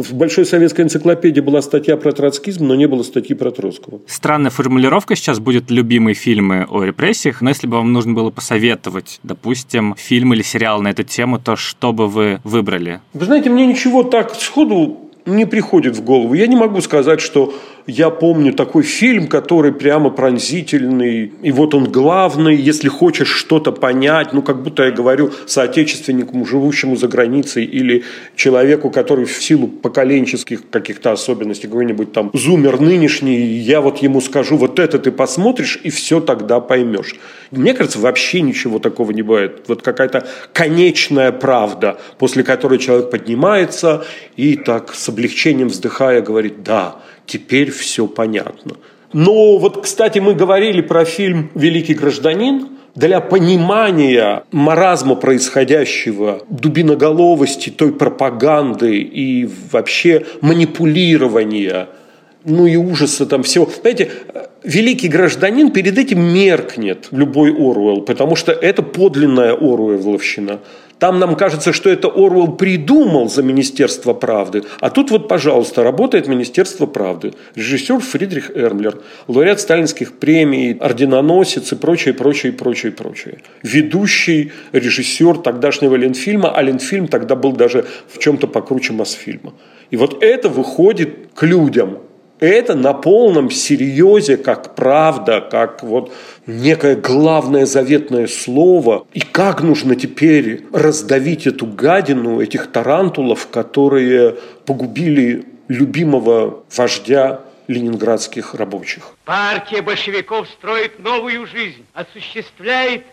В 0.00 0.14
Большой 0.14 0.46
советской 0.46 0.80
энциклопедии 0.82 1.40
была 1.40 1.60
статья 1.60 1.96
про 1.98 2.12
троцкизм, 2.12 2.66
но 2.66 2.74
не 2.74 2.86
было 2.86 3.02
статьи 3.02 3.36
про 3.36 3.50
Троцкого. 3.50 4.00
Странная 4.06 4.50
формулировка 4.50 5.14
сейчас 5.14 5.40
будет 5.40 5.70
любимые 5.70 6.14
фильмы 6.14 6.66
о 6.70 6.84
репрессиях, 6.84 7.42
но 7.42 7.50
если 7.50 7.66
бы 7.66 7.76
вам 7.76 7.92
нужно 7.92 8.14
было 8.14 8.30
посоветовать, 8.30 9.20
допустим, 9.22 9.94
фильм 9.98 10.32
или 10.32 10.40
сериал 10.40 10.80
на 10.80 10.88
эту 10.88 11.02
тему, 11.02 11.38
то 11.38 11.54
что 11.54 11.92
бы 11.92 12.08
вы 12.08 12.40
выбрали? 12.44 13.00
Вы 13.12 13.26
знаете, 13.26 13.50
мне 13.50 13.66
ничего 13.66 14.02
так 14.02 14.34
сходу 14.34 15.10
не 15.26 15.46
приходит 15.46 15.96
в 15.96 16.02
голову. 16.02 16.32
Я 16.32 16.46
не 16.46 16.56
могу 16.56 16.80
сказать, 16.80 17.20
что 17.20 17.52
я 17.90 18.10
помню 18.10 18.52
такой 18.52 18.82
фильм, 18.82 19.26
который 19.26 19.72
прямо 19.72 20.10
пронзительный, 20.10 21.32
и 21.42 21.52
вот 21.52 21.74
он 21.74 21.84
главный, 21.84 22.54
если 22.56 22.88
хочешь 22.88 23.28
что-то 23.28 23.72
понять, 23.72 24.32
ну, 24.32 24.42
как 24.42 24.62
будто 24.62 24.84
я 24.84 24.90
говорю 24.90 25.32
соотечественнику, 25.46 26.44
живущему 26.44 26.96
за 26.96 27.08
границей, 27.08 27.64
или 27.64 28.04
человеку, 28.36 28.90
который 28.90 29.24
в 29.24 29.42
силу 29.42 29.68
поколенческих 29.68 30.70
каких-то 30.70 31.12
особенностей, 31.12 31.66
какой-нибудь 31.66 32.12
там 32.12 32.30
зумер 32.32 32.80
нынешний, 32.80 33.36
я 33.36 33.80
вот 33.80 33.98
ему 33.98 34.20
скажу, 34.20 34.56
вот 34.56 34.78
это 34.78 34.98
ты 34.98 35.10
посмотришь, 35.10 35.80
и 35.82 35.90
все 35.90 36.20
тогда 36.20 36.60
поймешь. 36.60 37.16
Мне 37.50 37.74
кажется, 37.74 37.98
вообще 37.98 38.42
ничего 38.42 38.78
такого 38.78 39.10
не 39.10 39.22
бывает. 39.22 39.64
Вот 39.66 39.82
какая-то 39.82 40.26
конечная 40.52 41.32
правда, 41.32 41.98
после 42.18 42.44
которой 42.44 42.78
человек 42.78 43.10
поднимается 43.10 44.04
и 44.36 44.56
так 44.56 44.94
с 44.94 45.08
облегчением 45.08 45.68
вздыхая 45.68 46.22
говорит, 46.22 46.62
да, 46.62 46.96
теперь 47.30 47.70
все 47.70 48.06
понятно. 48.06 48.76
Но 49.12 49.58
вот, 49.58 49.82
кстати, 49.82 50.18
мы 50.18 50.34
говорили 50.34 50.80
про 50.80 51.04
фильм 51.04 51.50
«Великий 51.54 51.94
гражданин», 51.94 52.68
для 52.96 53.20
понимания 53.20 54.42
маразма 54.50 55.14
происходящего, 55.14 56.42
дубиноголовости 56.48 57.70
той 57.70 57.92
пропаганды 57.92 58.98
и 58.98 59.48
вообще 59.70 60.26
манипулирования, 60.40 61.88
ну 62.44 62.66
и 62.66 62.76
ужаса 62.76 63.26
там 63.26 63.42
всего. 63.44 63.70
Знаете, 63.80 64.10
великий 64.64 65.08
гражданин 65.08 65.70
перед 65.70 65.98
этим 65.98 66.20
меркнет 66.20 67.08
любой 67.12 67.52
Оруэлл, 67.52 68.02
потому 68.02 68.34
что 68.34 68.52
это 68.52 68.82
подлинная 68.82 69.52
Оруэлловщина. 69.52 70.58
Там 71.00 71.18
нам 71.18 71.34
кажется, 71.34 71.72
что 71.72 71.88
это 71.88 72.08
Орвел 72.08 72.52
придумал 72.52 73.30
за 73.30 73.42
Министерство 73.42 74.12
правды. 74.12 74.64
А 74.80 74.90
тут 74.90 75.10
вот, 75.10 75.28
пожалуйста, 75.28 75.82
работает 75.82 76.28
Министерство 76.28 76.84
правды. 76.84 77.32
Режиссер 77.54 78.00
Фридрих 78.00 78.50
Эрмлер, 78.54 78.98
лауреат 79.26 79.60
сталинских 79.60 80.12
премий, 80.12 80.74
орденоносец 80.74 81.72
и 81.72 81.76
прочее, 81.76 82.12
прочее, 82.12 82.52
прочее, 82.52 82.92
прочее. 82.92 83.38
Ведущий 83.62 84.52
режиссер 84.72 85.38
тогдашнего 85.38 85.96
Ленфильма, 85.96 86.54
а 86.54 86.60
Ленфильм 86.60 87.08
тогда 87.08 87.34
был 87.34 87.52
даже 87.52 87.86
в 88.06 88.18
чем-то 88.18 88.46
покруче 88.46 88.92
Мосфильма. 88.92 89.54
И 89.90 89.96
вот 89.96 90.22
это 90.22 90.50
выходит 90.50 91.30
к 91.34 91.44
людям– 91.44 91.98
это 92.40 92.74
на 92.74 92.94
полном 92.94 93.50
серьезе, 93.50 94.36
как 94.36 94.74
правда, 94.74 95.40
как 95.40 95.82
вот 95.82 96.12
некое 96.46 96.96
главное 96.96 97.66
заветное 97.66 98.26
слово. 98.26 99.06
И 99.12 99.20
как 99.20 99.62
нужно 99.62 99.94
теперь 99.94 100.64
раздавить 100.72 101.46
эту 101.46 101.66
гадину, 101.66 102.40
этих 102.40 102.72
тарантулов, 102.72 103.48
которые 103.48 104.36
погубили 104.66 105.44
любимого 105.68 106.64
вождя 106.74 107.42
ленинградских 107.68 108.54
рабочих. 108.54 109.14
Партия 109.24 109.82
большевиков 109.82 110.48
строит 110.48 110.98
новую 110.98 111.46
жизнь, 111.46 111.84
осуществляет 111.92 113.04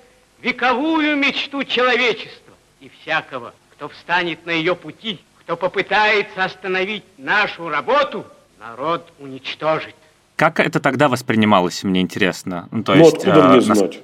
вековую 0.41 1.15
мечту 1.17 1.63
человечества. 1.63 2.53
И 2.79 2.89
всякого, 3.01 3.53
кто 3.73 3.89
встанет 3.89 4.45
на 4.45 4.51
ее 4.51 4.75
пути, 4.75 5.19
кто 5.41 5.57
попытается 5.57 6.43
остановить 6.45 7.03
нашу 7.17 7.69
работу– 7.69 8.25
народ 8.59 9.13
уничтожить. 9.19 9.95
Как 10.35 10.59
это 10.59 10.79
тогда 10.79 11.09
воспринималось, 11.09 11.83
мне 11.83 12.01
интересно? 12.01 12.67
Ну, 12.71 12.83
то 12.83 12.95
ну 12.95 13.03
есть, 13.03 13.17
откуда 13.17 13.45
а, 13.45 13.49
мне 13.49 13.61
знать? 13.61 13.99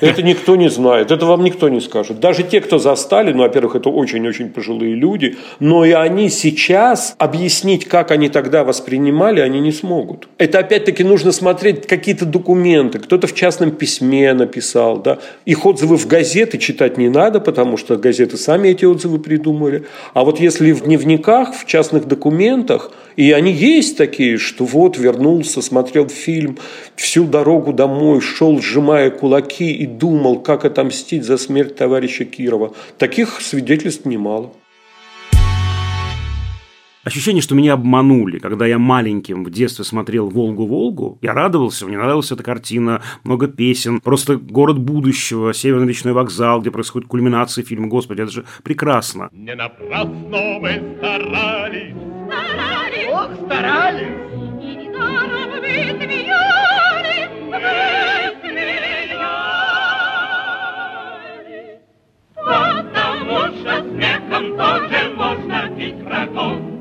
Это 0.00 0.22
никто 0.22 0.56
не 0.56 0.68
знает, 0.68 1.10
это 1.10 1.26
вам 1.26 1.42
никто 1.42 1.68
не 1.68 1.80
скажет. 1.80 2.20
Даже 2.20 2.42
те, 2.42 2.60
кто 2.60 2.78
застали, 2.78 3.32
ну, 3.32 3.42
во-первых, 3.44 3.76
это 3.76 3.88
очень-очень 3.88 4.50
пожилые 4.50 4.94
люди, 4.94 5.36
но 5.60 5.84
и 5.84 5.92
они 5.92 6.28
сейчас 6.28 7.14
объяснить, 7.18 7.86
как 7.86 8.10
они 8.10 8.28
тогда 8.28 8.62
воспринимали, 8.62 9.40
они 9.40 9.60
не 9.60 9.72
смогут. 9.72 10.28
Это 10.38 10.58
опять-таки 10.58 11.02
нужно 11.02 11.32
смотреть 11.32 11.86
какие-то 11.86 12.26
документы. 12.26 12.98
Кто-то 12.98 13.26
в 13.26 13.34
частном 13.34 13.70
письме 13.70 14.34
написал, 14.34 14.98
да. 14.98 15.18
Их 15.44 15.64
отзывы 15.64 15.96
в 15.96 16.06
газеты 16.06 16.58
читать 16.58 16.98
не 16.98 17.08
надо, 17.08 17.40
потому 17.40 17.76
что 17.76 17.96
газеты 17.96 18.36
сами 18.36 18.68
эти 18.68 18.84
отзывы 18.84 19.18
придумали. 19.18 19.86
А 20.12 20.24
вот 20.24 20.40
если 20.40 20.72
в 20.72 20.82
дневниках, 20.82 21.54
в 21.54 21.64
частных 21.64 22.06
документах– 22.06 22.90
И 23.16 23.32
они 23.32 23.52
есть 23.52 23.96
такие, 23.96 24.38
что 24.38 24.64
вот 24.64 24.98
вернулся, 24.98 25.62
смотрел 25.62 26.08
фильм, 26.08 26.58
всю 26.96 27.24
дорогу 27.24 27.72
домой 27.72 28.20
шел, 28.20 28.60
сжимая 28.60 29.10
кулаки 29.10 29.72
и 29.72 29.86
думал, 29.86 30.40
как 30.40 30.64
отомстить 30.64 31.24
за 31.24 31.36
смерть 31.36 31.76
товарища 31.76 32.24
Кирова. 32.24 32.74
Таких 32.98 33.40
свидетельств 33.40 34.04
немало. 34.04 34.52
Ощущение, 37.04 37.42
что 37.42 37.54
меня 37.54 37.74
обманули. 37.74 38.38
Когда 38.38 38.66
я 38.66 38.78
маленьким 38.78 39.44
в 39.44 39.50
детстве 39.50 39.84
смотрел 39.84 40.30
«Волгу-Волгу», 40.30 41.18
я 41.20 41.34
радовался, 41.34 41.86
мне 41.86 41.98
нравилась 41.98 42.32
эта 42.32 42.42
картина, 42.42 43.02
много 43.24 43.46
песен. 43.46 44.00
Просто 44.00 44.36
город 44.36 44.78
будущего, 44.78 45.52
Северный 45.52 45.88
речной 45.88 46.14
вокзал, 46.14 46.62
где 46.62 46.70
происходит 46.70 47.06
кульминация 47.08 47.62
фильма. 47.62 47.88
Господи, 47.88 48.22
это 48.22 48.32
же 48.32 48.44
прекрасно. 48.62 49.28
Не 49.32 49.54
напрасно 49.54 50.58
мы 50.60 50.96
старались. 50.96 51.94
Старались. 52.26 53.08
Ох, 53.12 53.30
старались. 53.46 54.08
И 54.62 54.76
недаром 54.76 55.50
вы 55.50 55.58
смеялись, 56.00 57.28
вы 57.50 57.58
смеялись. 58.40 59.18
Потому 62.34 63.38
что 63.58 63.72
смехом 63.90 64.44
тоже 64.56 65.00
можно 65.16 65.58
пить 65.76 66.00
врагов. 66.02 66.73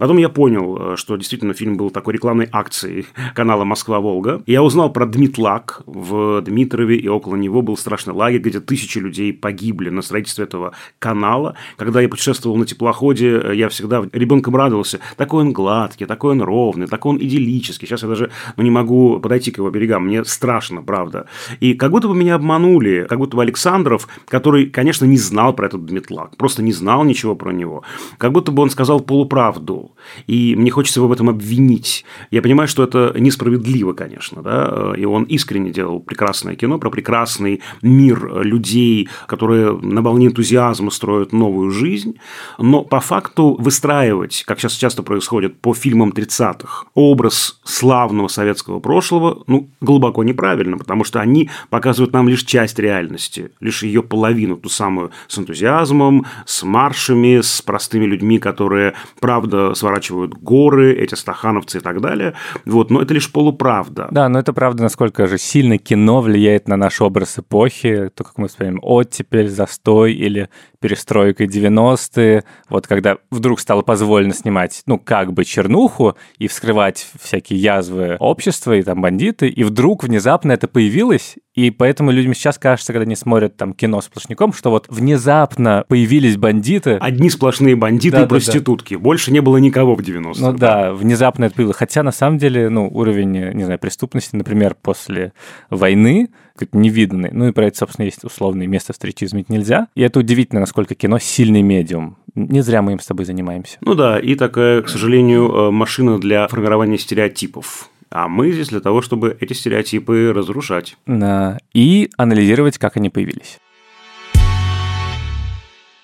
Потом 0.00 0.16
я 0.16 0.30
понял, 0.30 0.94
э, 0.94 0.96
что 0.96 1.16
действительно 1.16 1.52
фильм 1.52 1.76
был 1.76 1.90
такой 1.90 2.14
рекламной 2.14 2.48
акцией 2.50 3.06
канала 3.34 3.64
«Москва-Волга». 3.64 4.42
Я 4.46 4.62
узнал 4.62 4.90
про 4.90 5.04
Дмитлак. 5.04 5.82
В 5.84 6.40
Дмитрове 6.40 6.96
и 6.96 7.06
около 7.06 7.36
него 7.36 7.60
был 7.60 7.76
страшный 7.76 8.14
лагерь, 8.14 8.40
где 8.40 8.60
тысячи 8.60 8.96
людей 8.96 9.34
погибли 9.34 9.90
на 9.90 10.00
строительстве 10.00 10.44
этого 10.44 10.72
канала. 10.98 11.54
Когда 11.76 12.00
я 12.00 12.08
путешествовал 12.08 12.56
на 12.56 12.64
теплоходе, 12.64 13.42
э, 13.44 13.54
я 13.56 13.68
всегда 13.68 14.02
ребенком 14.10 14.56
радовался. 14.56 15.00
Такой 15.18 15.42
он 15.44 15.52
гладкий, 15.52 16.06
такой 16.06 16.32
он 16.32 16.40
ровный, 16.40 16.86
такой 16.86 17.10
он 17.10 17.18
идиллический. 17.18 17.86
Сейчас 17.86 18.02
я 18.02 18.08
даже 18.08 18.30
ну, 18.56 18.64
не 18.64 18.70
могу 18.70 19.20
подойти 19.20 19.50
к 19.50 19.58
его 19.58 19.68
берегам. 19.68 20.06
Мне 20.06 20.24
страшно, 20.24 20.80
правда. 20.80 21.26
И 21.60 21.74
как 21.74 21.90
будто 21.90 22.08
бы 22.08 22.14
меня 22.14 22.36
обманули. 22.36 23.04
Как 23.06 23.18
будто 23.18 23.36
бы 23.36 23.42
Александров, 23.42 24.08
который, 24.28 24.64
конечно, 24.64 25.04
не 25.04 25.18
знал 25.18 25.52
про 25.52 25.66
этот 25.66 25.84
Дмитлак, 25.84 26.38
просто 26.38 26.62
не 26.62 26.72
знал 26.72 27.04
ничего 27.04 27.36
про 27.36 27.50
него. 27.50 27.82
Как 28.16 28.32
будто 28.32 28.50
бы 28.50 28.62
он 28.62 28.70
сказал 28.70 29.00
полуправду 29.00 29.89
и 30.26 30.54
мне 30.56 30.70
хочется 30.70 31.00
его 31.00 31.08
в 31.08 31.12
этом 31.12 31.28
обвинить. 31.28 32.04
Я 32.30 32.42
понимаю, 32.42 32.68
что 32.68 32.82
это 32.82 33.14
несправедливо, 33.18 33.92
конечно, 33.92 34.42
да, 34.42 34.94
и 34.96 35.04
он 35.04 35.24
искренне 35.24 35.70
делал 35.70 36.00
прекрасное 36.00 36.56
кино 36.56 36.78
про 36.78 36.90
прекрасный 36.90 37.62
мир 37.82 38.42
людей, 38.42 39.08
которые 39.26 39.76
на 39.78 40.02
волне 40.02 40.26
энтузиазма 40.26 40.90
строят 40.90 41.32
новую 41.32 41.70
жизнь, 41.70 42.16
но 42.58 42.82
по 42.82 43.00
факту 43.00 43.56
выстраивать, 43.58 44.44
как 44.46 44.60
сейчас 44.60 44.74
часто 44.74 45.02
происходит 45.02 45.60
по 45.60 45.74
фильмам 45.74 46.10
30-х, 46.10 46.86
образ 46.94 47.60
славного 47.64 48.28
советского 48.28 48.80
прошлого, 48.80 49.42
ну, 49.46 49.70
глубоко 49.80 50.22
неправильно, 50.24 50.78
потому 50.78 51.04
что 51.04 51.20
они 51.20 51.50
показывают 51.68 52.12
нам 52.12 52.28
лишь 52.28 52.44
часть 52.44 52.78
реальности, 52.78 53.50
лишь 53.60 53.82
ее 53.82 54.02
половину, 54.02 54.56
ту 54.56 54.68
самую 54.68 55.10
с 55.28 55.38
энтузиазмом, 55.38 56.26
с 56.46 56.62
маршами, 56.62 57.40
с 57.40 57.62
простыми 57.62 58.04
людьми, 58.04 58.38
которые, 58.38 58.94
правда, 59.20 59.74
сворачивают 59.80 60.34
горы, 60.34 60.94
эти 60.94 61.14
стахановцы 61.14 61.78
и 61.78 61.80
так 61.80 62.00
далее. 62.00 62.34
Вот, 62.64 62.90
но 62.90 63.02
это 63.02 63.12
лишь 63.14 63.30
полуправда. 63.32 64.08
Да, 64.10 64.28
но 64.28 64.38
это 64.38 64.52
правда, 64.52 64.84
насколько 64.84 65.26
же 65.26 65.38
сильно 65.38 65.78
кино 65.78 66.20
влияет 66.20 66.68
на 66.68 66.76
наш 66.76 67.00
образ 67.00 67.38
эпохи, 67.38 68.10
то, 68.14 68.24
как 68.24 68.38
мы 68.38 68.48
вспомним, 68.48 68.78
оттепель, 68.82 69.48
застой 69.48 70.12
или 70.12 70.48
перестройкой 70.80 71.46
90-е, 71.46 72.44
вот 72.68 72.86
когда 72.86 73.18
вдруг 73.30 73.60
стало 73.60 73.82
позволено 73.82 74.34
снимать, 74.34 74.82
ну, 74.86 74.98
как 74.98 75.32
бы 75.32 75.44
чернуху 75.44 76.16
и 76.38 76.48
вскрывать 76.48 77.06
всякие 77.20 77.58
язвы 77.58 78.16
общества 78.18 78.72
и 78.72 78.82
там 78.82 79.02
бандиты, 79.02 79.48
и 79.48 79.62
вдруг 79.62 80.04
внезапно 80.04 80.52
это 80.52 80.68
появилось, 80.68 81.36
и 81.54 81.70
поэтому 81.70 82.10
людям 82.10 82.32
сейчас 82.32 82.58
кажется, 82.58 82.92
когда 82.92 83.02
они 83.02 83.16
смотрят 83.16 83.56
там 83.56 83.74
кино 83.74 84.00
сплошняком, 84.00 84.52
что 84.52 84.70
вот 84.70 84.86
внезапно 84.88 85.84
появились 85.88 86.36
бандиты. 86.36 86.92
Одни 87.00 87.28
сплошные 87.28 87.76
бандиты 87.76 88.16
да, 88.16 88.22
и 88.24 88.26
проститутки. 88.28 88.94
Да, 88.94 88.98
да. 88.98 89.04
Больше 89.04 89.32
не 89.32 89.40
было 89.40 89.58
никого 89.58 89.96
в 89.96 90.00
90-х. 90.00 90.40
Ну 90.40 90.52
да. 90.52 90.84
да, 90.84 90.92
внезапно 90.94 91.46
это 91.46 91.56
было. 91.56 91.72
Хотя 91.72 92.02
на 92.02 92.12
самом 92.12 92.38
деле, 92.38 92.70
ну, 92.70 92.88
уровень, 92.88 93.52
не 93.54 93.64
знаю, 93.64 93.78
преступности, 93.78 94.36
например, 94.36 94.76
после 94.80 95.32
войны, 95.68 96.30
невиданный. 96.72 97.30
Ну 97.32 97.48
и 97.48 97.52
про 97.52 97.66
это, 97.66 97.78
собственно, 97.78 98.06
есть 98.06 98.24
условное 98.24 98.66
место 98.66 98.92
встречи 98.92 99.24
изменить 99.24 99.48
нельзя. 99.48 99.88
И 99.94 100.02
это 100.02 100.20
удивительно, 100.20 100.60
насколько 100.60 100.94
кино 100.94 101.18
сильный 101.18 101.62
медиум. 101.62 102.16
Не 102.34 102.62
зря 102.62 102.82
мы 102.82 102.92
им 102.92 103.00
с 103.00 103.06
тобой 103.06 103.24
занимаемся. 103.24 103.78
Ну 103.80 103.94
да, 103.94 104.18
и 104.18 104.34
такая, 104.34 104.82
к 104.82 104.88
сожалению, 104.88 105.52
э, 105.52 105.70
машина 105.70 106.18
для 106.18 106.46
формирования 106.48 106.98
стереотипов. 106.98 107.90
А 108.10 108.28
мы 108.28 108.50
здесь 108.50 108.68
для 108.68 108.80
того, 108.80 109.02
чтобы 109.02 109.36
эти 109.40 109.52
стереотипы 109.52 110.32
разрушать. 110.34 110.96
Да. 111.06 111.58
И 111.72 112.10
анализировать, 112.16 112.76
как 112.78 112.96
они 112.96 113.08
появились. 113.08 113.58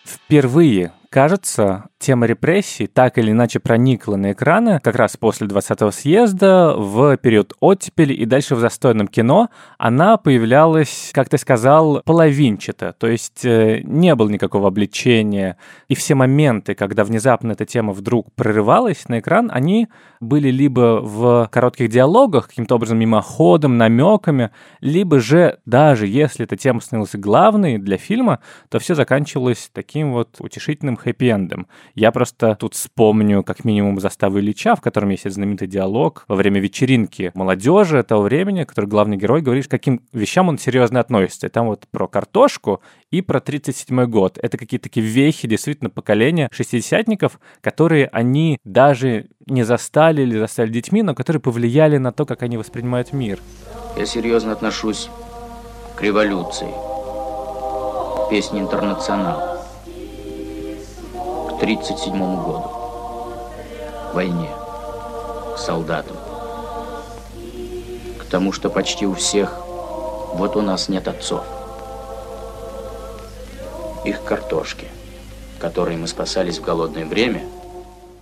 Впервые 0.05 0.93
кажется, 1.11 1.87
тема 1.99 2.27
репрессий 2.27 2.87
так 2.87 3.19
или 3.19 3.31
иначе 3.31 3.59
проникла 3.59 4.17
на 4.17 4.33
экраны 4.33 4.81
как 4.83 4.97
раз 4.97 5.17
после 5.17 5.47
20-го 5.47 5.91
съезда, 5.91 6.75
в 6.77 7.17
период 7.17 7.55
оттепели 7.61 8.13
и 8.13 8.25
дальше 8.25 8.55
в 8.55 8.61
застойном 8.61 9.09
кино. 9.09 9.51
Она 9.79 10.17
появлялась, 10.17 11.11
как 11.13 11.29
ты 11.29 11.39
сказал, 11.39 12.03
половинчато, 12.05 12.95
то 12.99 13.07
есть 13.07 13.45
э, 13.45 13.81
не 13.85 14.15
было 14.15 14.29
никакого 14.29 14.69
обличения. 14.69 15.57
И 15.89 15.95
все 15.95 16.15
моменты, 16.15 16.75
когда 16.75 17.05
внезапно 17.05 17.53
эта 17.53 17.65
тема 17.65 17.93
вдруг 17.93 18.33
прорывалась 18.35 19.09
на 19.09 19.21
экран, 19.21 19.51
они 19.53 19.89
были 20.21 20.51
либо 20.51 21.01
в 21.03 21.49
коротких 21.51 21.89
диалогах, 21.89 22.49
каким-то 22.49 22.77
образом 22.77 22.99
мимоходом, 22.99 23.79
намеками, 23.79 24.51
либо 24.81 25.21
же, 25.21 25.59
даже 25.67 26.07
если 26.07 26.45
эта 26.45 26.57
тема 26.57 26.81
становилась 26.81 27.15
главной 27.15 27.79
для 27.79 27.97
фильма, 27.97 28.41
то 28.69 28.79
все 28.79 28.95
заканчивалось 28.95 29.71
таким 29.73 30.13
вот 30.13 30.37
утешительным 30.39 30.99
хэппи-эндом. 31.03 31.67
Я 31.97 32.13
просто 32.13 32.57
тут 32.57 32.75
вспомню 32.75 33.43
как 33.43 33.65
минимум 33.65 34.01
заставы 34.01 34.41
Ильича, 34.41 34.77
в 34.77 34.83
котором 34.83 35.09
есть 35.09 35.29
знаменитый 35.31 35.67
диалог 35.67 36.27
во 36.29 36.37
время 36.37 36.61
вечеринки 36.61 37.33
молодежи 37.35 38.03
того 38.03 38.21
времени, 38.21 38.65
который 38.65 38.85
главный 38.85 39.17
герой 39.17 39.41
говорит, 39.41 39.67
к 39.67 39.71
каким 39.71 40.03
вещам 40.13 40.51
он 40.51 40.59
серьезно 40.59 41.01
относится. 41.01 41.47
И 41.47 41.51
там 41.51 41.69
вот 41.69 41.87
про 41.91 42.07
картошку 42.07 42.83
и 43.11 43.23
про 43.23 43.41
37 43.41 44.05
год. 44.05 44.39
Это 44.43 44.59
какие-то 44.59 44.91
такие 44.91 45.07
вехи, 45.07 45.49
действительно, 45.49 45.89
поколения 45.89 46.51
шестидесятников, 46.53 47.41
которые 47.63 48.09
они 48.09 48.59
даже 48.63 49.29
не 49.47 49.63
застали 49.63 50.21
или 50.21 50.39
застали 50.39 50.69
детьми, 50.69 51.03
но 51.03 51.15
которые 51.15 51.41
повлияли 51.41 51.97
на 51.97 52.13
то, 52.13 52.27
как 52.27 52.43
они 52.43 52.59
воспринимают 52.59 53.15
мир. 53.15 53.39
Я 53.97 54.05
серьезно 54.05 54.53
отношусь 54.53 55.09
к 55.97 56.03
революции. 56.03 56.69
Песни 58.29 58.61
«Интернационал». 58.61 59.56
1937 61.57 62.37
году, 62.43 62.71
к 64.11 64.15
войне, 64.15 64.51
к 65.55 65.59
солдатам, 65.59 66.17
к 68.19 68.25
тому, 68.31 68.53
что 68.53 68.71
почти 68.71 69.07
у 69.07 69.15
всех, 69.15 69.59
вот 70.35 70.57
у 70.57 70.63
нас 70.63 70.89
нет 70.89 71.09
отцов, 71.09 71.45
их 74.05 74.23
картошки, 74.23 74.87
которой 75.59 75.97
мы 75.97 76.07
спасались 76.09 76.59
в 76.59 76.63
голодное 76.63 77.07
время– 77.07 77.43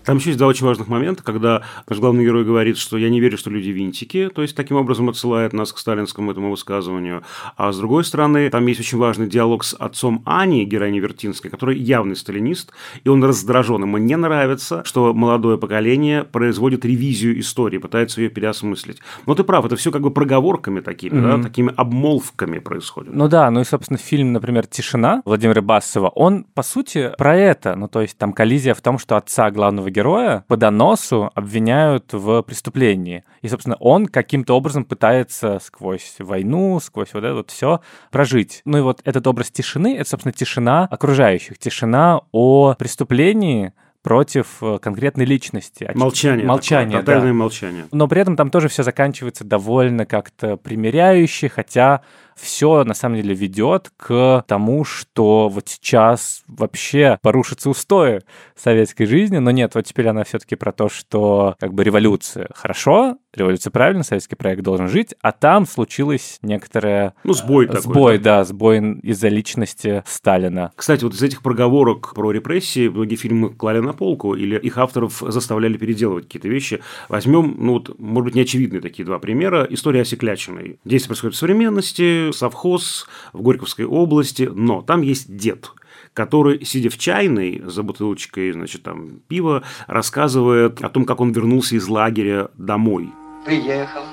там 0.05 0.19
еще 0.19 0.31
есть 0.31 0.39
два 0.39 0.49
очень 0.49 0.67
важных 0.67 0.89
момента, 0.89 1.23
когда 1.23 1.63
наш 1.89 1.99
главный 1.99 2.25
герой 2.25 2.45
говорит, 2.45 2.79
что 2.79 2.97
я 2.97 3.09
не 3.09 3.21
верю, 3.21 3.39
что 3.39 3.51
люди 3.51 3.71
винтики, 3.71 4.31
то 4.35 4.43
есть 4.43 4.57
таким 4.57 4.77
образом 4.77 5.09
отсылает 5.09 5.53
нас 5.53 5.73
к 5.73 5.79
сталинскому 5.79 6.31
этому 6.31 6.51
высказыванию. 6.51 7.23
А 7.57 7.73
с 7.73 7.79
другой 7.79 8.05
стороны, 8.05 8.49
там 8.51 8.67
есть 8.67 8.81
очень 8.81 8.99
важный 8.99 9.27
диалог 9.27 9.65
с 9.65 9.75
отцом 9.75 10.23
Ани, 10.27 10.65
героини 10.65 11.01
Вертинской, 11.01 11.51
который 11.51 11.79
явный 11.79 12.17
сталинист, 12.17 12.73
и 13.03 13.09
он 13.09 13.25
раздражен. 13.25 13.83
Ему 13.83 13.99
не 13.99 14.17
нравится, 14.17 14.83
что 14.85 15.15
молодое 15.15 15.59
поколение 15.59 16.25
производит 16.25 16.85
ревизию 16.85 17.39
истории, 17.41 17.79
пытается 17.79 18.21
ее 18.21 18.29
переосмыслить. 18.29 19.01
Но 19.27 19.35
ты 19.35 19.45
прав, 19.45 19.65
это 19.65 19.77
все 19.77 19.91
как 19.91 20.03
бы 20.03 20.11
проговорками 20.11 20.81
такими, 20.81 21.19
mm-hmm. 21.19 21.37
да, 21.37 21.43
такими 21.43 21.73
обмолвками 21.77 22.59
происходит. 22.59 23.15
Ну 23.15 23.29
да, 23.29 23.51
ну 23.51 23.61
и, 23.61 23.65
собственно, 23.65 23.99
фильм, 23.99 24.33
например, 24.33 24.67
«Тишина» 24.67 25.23
Владимира 25.25 25.63
Басова, 25.63 26.09
он, 26.09 26.45
по 26.55 26.63
сути, 26.63 27.13
про 27.17 27.37
это. 27.37 27.75
Ну 27.77 27.89
то 27.89 28.01
есть 28.03 28.19
там 28.19 28.33
коллизия 28.33 28.75
в 28.75 28.81
том, 28.81 28.99
что 28.99 29.17
отца 29.17 29.51
главного 29.51 29.91
героя 29.95 30.45
по 30.49 30.57
доносу 30.57 31.31
обвиняют 31.35 32.13
в 32.13 32.43
преступлении. 32.43 33.25
И, 33.41 33.49
собственно, 33.49 33.77
он 33.81 34.07
каким-то 34.07 34.55
образом 34.55 34.85
пытается 34.85 35.59
сквозь 35.63 36.17
войну, 36.19 36.81
сквозь 36.81 37.15
вот 37.15 37.25
это 37.25 37.35
вот 37.35 37.51
все 37.51 37.81
прожить. 38.11 38.61
Ну 38.65 38.79
и 38.79 38.81
вот 38.83 39.01
этот 39.05 39.27
образ 39.27 39.51
тишины, 39.51 39.97
это, 39.97 40.11
собственно, 40.11 40.33
тишина 40.33 40.87
окружающих, 40.91 41.59
тишина 41.59 42.21
о 42.33 42.75
преступлении, 42.75 43.73
против 44.05 44.59
э, 44.61 44.79
конкретной 44.83 45.25
личности. 45.25 45.91
Молчание. 45.95 46.45
Молчание, 46.45 46.45
такое. 46.45 46.45
Молчание. 46.45 46.47
Молчание, 46.47 46.99
Тотальное 47.01 47.33
да. 47.33 47.35
молчание. 47.35 47.85
Но 47.91 48.07
при 48.07 48.21
этом 48.21 48.37
там 48.37 48.51
тоже 48.51 48.69
все 48.69 48.83
заканчивается 48.83 49.45
довольно 49.45 50.05
как-то 50.05 50.59
примиряюще, 50.59 51.49
хотя 51.49 52.03
все 52.37 52.85
на 52.85 52.95
самом 52.95 53.17
деле 53.17 53.35
ведет 53.35 53.91
к 53.97 54.45
тому, 54.47 54.85
что 54.85 55.49
вот 55.49 55.69
сейчас 55.69 56.43
вообще 56.47 57.19
порушатся 57.23 57.71
устои 57.71 58.21
советской 58.57 59.07
жизни, 59.07 59.39
но 59.39 59.51
нет, 59.51 59.75
вот 59.75 59.85
теперь 59.85 60.09
она 60.09 60.25
все-таки 60.25 60.57
про 60.57 60.73
то, 60.73 60.89
что 60.89 61.57
как 61.59 61.75
бы 61.75 61.85
революция 61.85 62.49
хорошо, 62.55 63.19
революция 63.35 63.71
правильно, 63.71 64.03
советский 64.03 64.37
проект 64.37 64.63
должен 64.63 64.89
жить, 64.89 65.15
а 65.21 65.33
там 65.33 65.67
случилось 65.67 66.39
некоторое... 66.43 67.15
Ну, 67.25 67.33
сбой 67.33 67.67
такой. 67.67 67.81
Сбой, 67.83 68.19
да, 68.19 68.45
сбой 68.45 68.99
из-за 69.03 69.29
личности 69.29 70.03
Сталина. 70.07 70.73
Кстати, 70.77 71.05
вот 71.05 71.15
из 71.15 71.23
этих 71.23 71.43
проговорок 71.43 72.15
про 72.15 72.31
репрессии 72.31 72.89
многие 72.89 73.17
фильмы 73.17 73.51
клали 73.51 73.81
на 73.81 73.93
полку 73.93 74.35
или 74.35 74.57
их 74.59 74.79
авторов 74.79 75.23
заставляли 75.27 75.77
переделывать 75.77 76.25
какие-то 76.25 76.49
вещи. 76.49 76.81
Возьмем, 77.09 77.57
ну 77.59 77.75
вот, 77.75 77.99
может 77.99 78.25
быть, 78.27 78.35
неочевидные 78.35 78.81
такие 78.81 79.05
два 79.05 79.19
примера. 79.19 79.67
История 79.69 80.03
Осеклячиной. 80.03 80.79
Действие 80.85 81.09
происходит 81.09 81.37
в 81.37 81.39
современности, 81.39 82.24
совхоз 82.33 83.07
в 83.33 83.43
Горьковской 83.43 83.85
области, 83.85 84.43
но 84.53 84.83
там 84.83 85.03
есть 85.03 85.37
дед, 85.37 85.71
который, 86.13 86.65
сидя 86.65 86.91
в 86.91 86.99
чайной 86.99 87.63
за 87.65 87.83
бутылочкой, 87.83 88.53
значит, 88.53 88.83
там, 88.83 89.21
пива, 89.29 89.65
рассказывает 89.87 90.83
о 90.83 90.89
том, 90.89 91.05
как 91.05 91.21
он 91.21 91.33
вернулся 91.33 91.77
из 91.77 91.89
лагеря 91.89 92.51
домой. 92.57 93.11
Приехал, 93.45 94.05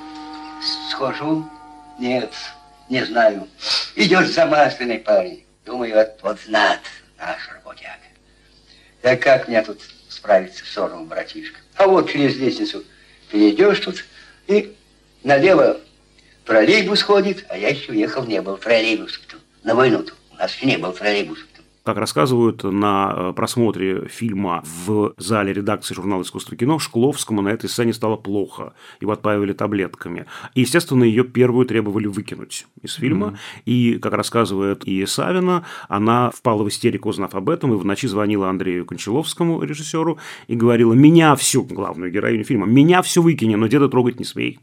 схожу, 0.90 1.46
нет, 1.98 2.32
не 2.88 3.04
знаю. 3.04 3.46
Идет 3.96 4.28
замасленный 4.28 4.98
парень. 4.98 5.44
Думаю, 5.64 5.94
вот, 5.94 6.18
вот 6.22 6.40
знат 6.40 6.80
наш 7.18 7.48
работяга. 7.48 8.02
Да 9.02 9.16
как 9.16 9.48
мне 9.48 9.62
тут 9.62 9.78
справиться 10.08 10.64
с 10.64 10.68
сором, 10.68 11.06
братишка? 11.06 11.60
А 11.76 11.86
вот 11.86 12.10
через 12.10 12.36
лестницу 12.36 12.82
перейдешь 13.30 13.80
тут, 13.80 14.04
и 14.46 14.74
налево 15.24 15.80
троллейбус 16.44 17.02
ходит, 17.02 17.46
а 17.48 17.56
я 17.56 17.68
еще 17.68 17.98
ехал, 17.98 18.24
не 18.24 18.40
был 18.42 18.56
троллейбус. 18.56 19.20
На 19.64 19.74
войну-то 19.74 20.12
у 20.32 20.36
нас 20.36 20.54
еще 20.54 20.66
не 20.66 20.78
был 20.78 20.92
троллейбус. 20.92 21.38
Как 21.84 21.96
рассказывают 21.96 22.62
на 22.62 23.12
э, 23.12 23.32
просмотре 23.34 24.06
фильма 24.06 24.62
в 24.86 25.14
зале 25.16 25.52
редакции 25.52 25.94
журнала 25.94 26.22
«Искусство 26.22 26.54
и 26.54 26.56
кино», 26.56 26.78
Шкловскому 26.78 27.42
на 27.42 27.48
этой 27.48 27.68
сцене 27.68 27.92
стало 27.92 28.16
плохо. 28.16 28.74
Его 29.00 29.10
отпаивали 29.10 29.52
таблетками. 29.52 30.26
И, 30.54 30.60
естественно, 30.60 31.02
ее 31.02 31.24
первую 31.24 31.66
требовали 31.66 32.06
выкинуть 32.06 32.66
из 32.82 32.94
фильма. 32.94 33.26
Mm-hmm. 33.26 33.62
И, 33.66 33.98
как 33.98 34.12
рассказывает 34.12 34.84
и 34.84 35.04
Савина, 35.06 35.64
она 35.88 36.30
впала 36.30 36.62
в 36.62 36.68
истерику, 36.68 37.08
узнав 37.08 37.34
об 37.34 37.50
этом, 37.50 37.74
и 37.74 37.76
в 37.76 37.84
ночи 37.84 38.06
звонила 38.06 38.48
Андрею 38.48 38.86
Кончаловскому, 38.86 39.60
режиссеру, 39.64 40.18
и 40.46 40.54
говорила, 40.54 40.92
меня 40.92 41.34
всю, 41.34 41.64
главную 41.64 42.12
героиню 42.12 42.44
фильма, 42.44 42.64
меня 42.64 43.02
все 43.02 43.20
выкини, 43.20 43.56
но 43.56 43.66
деда 43.66 43.88
трогать 43.88 44.20
не 44.20 44.24
смей. 44.24 44.60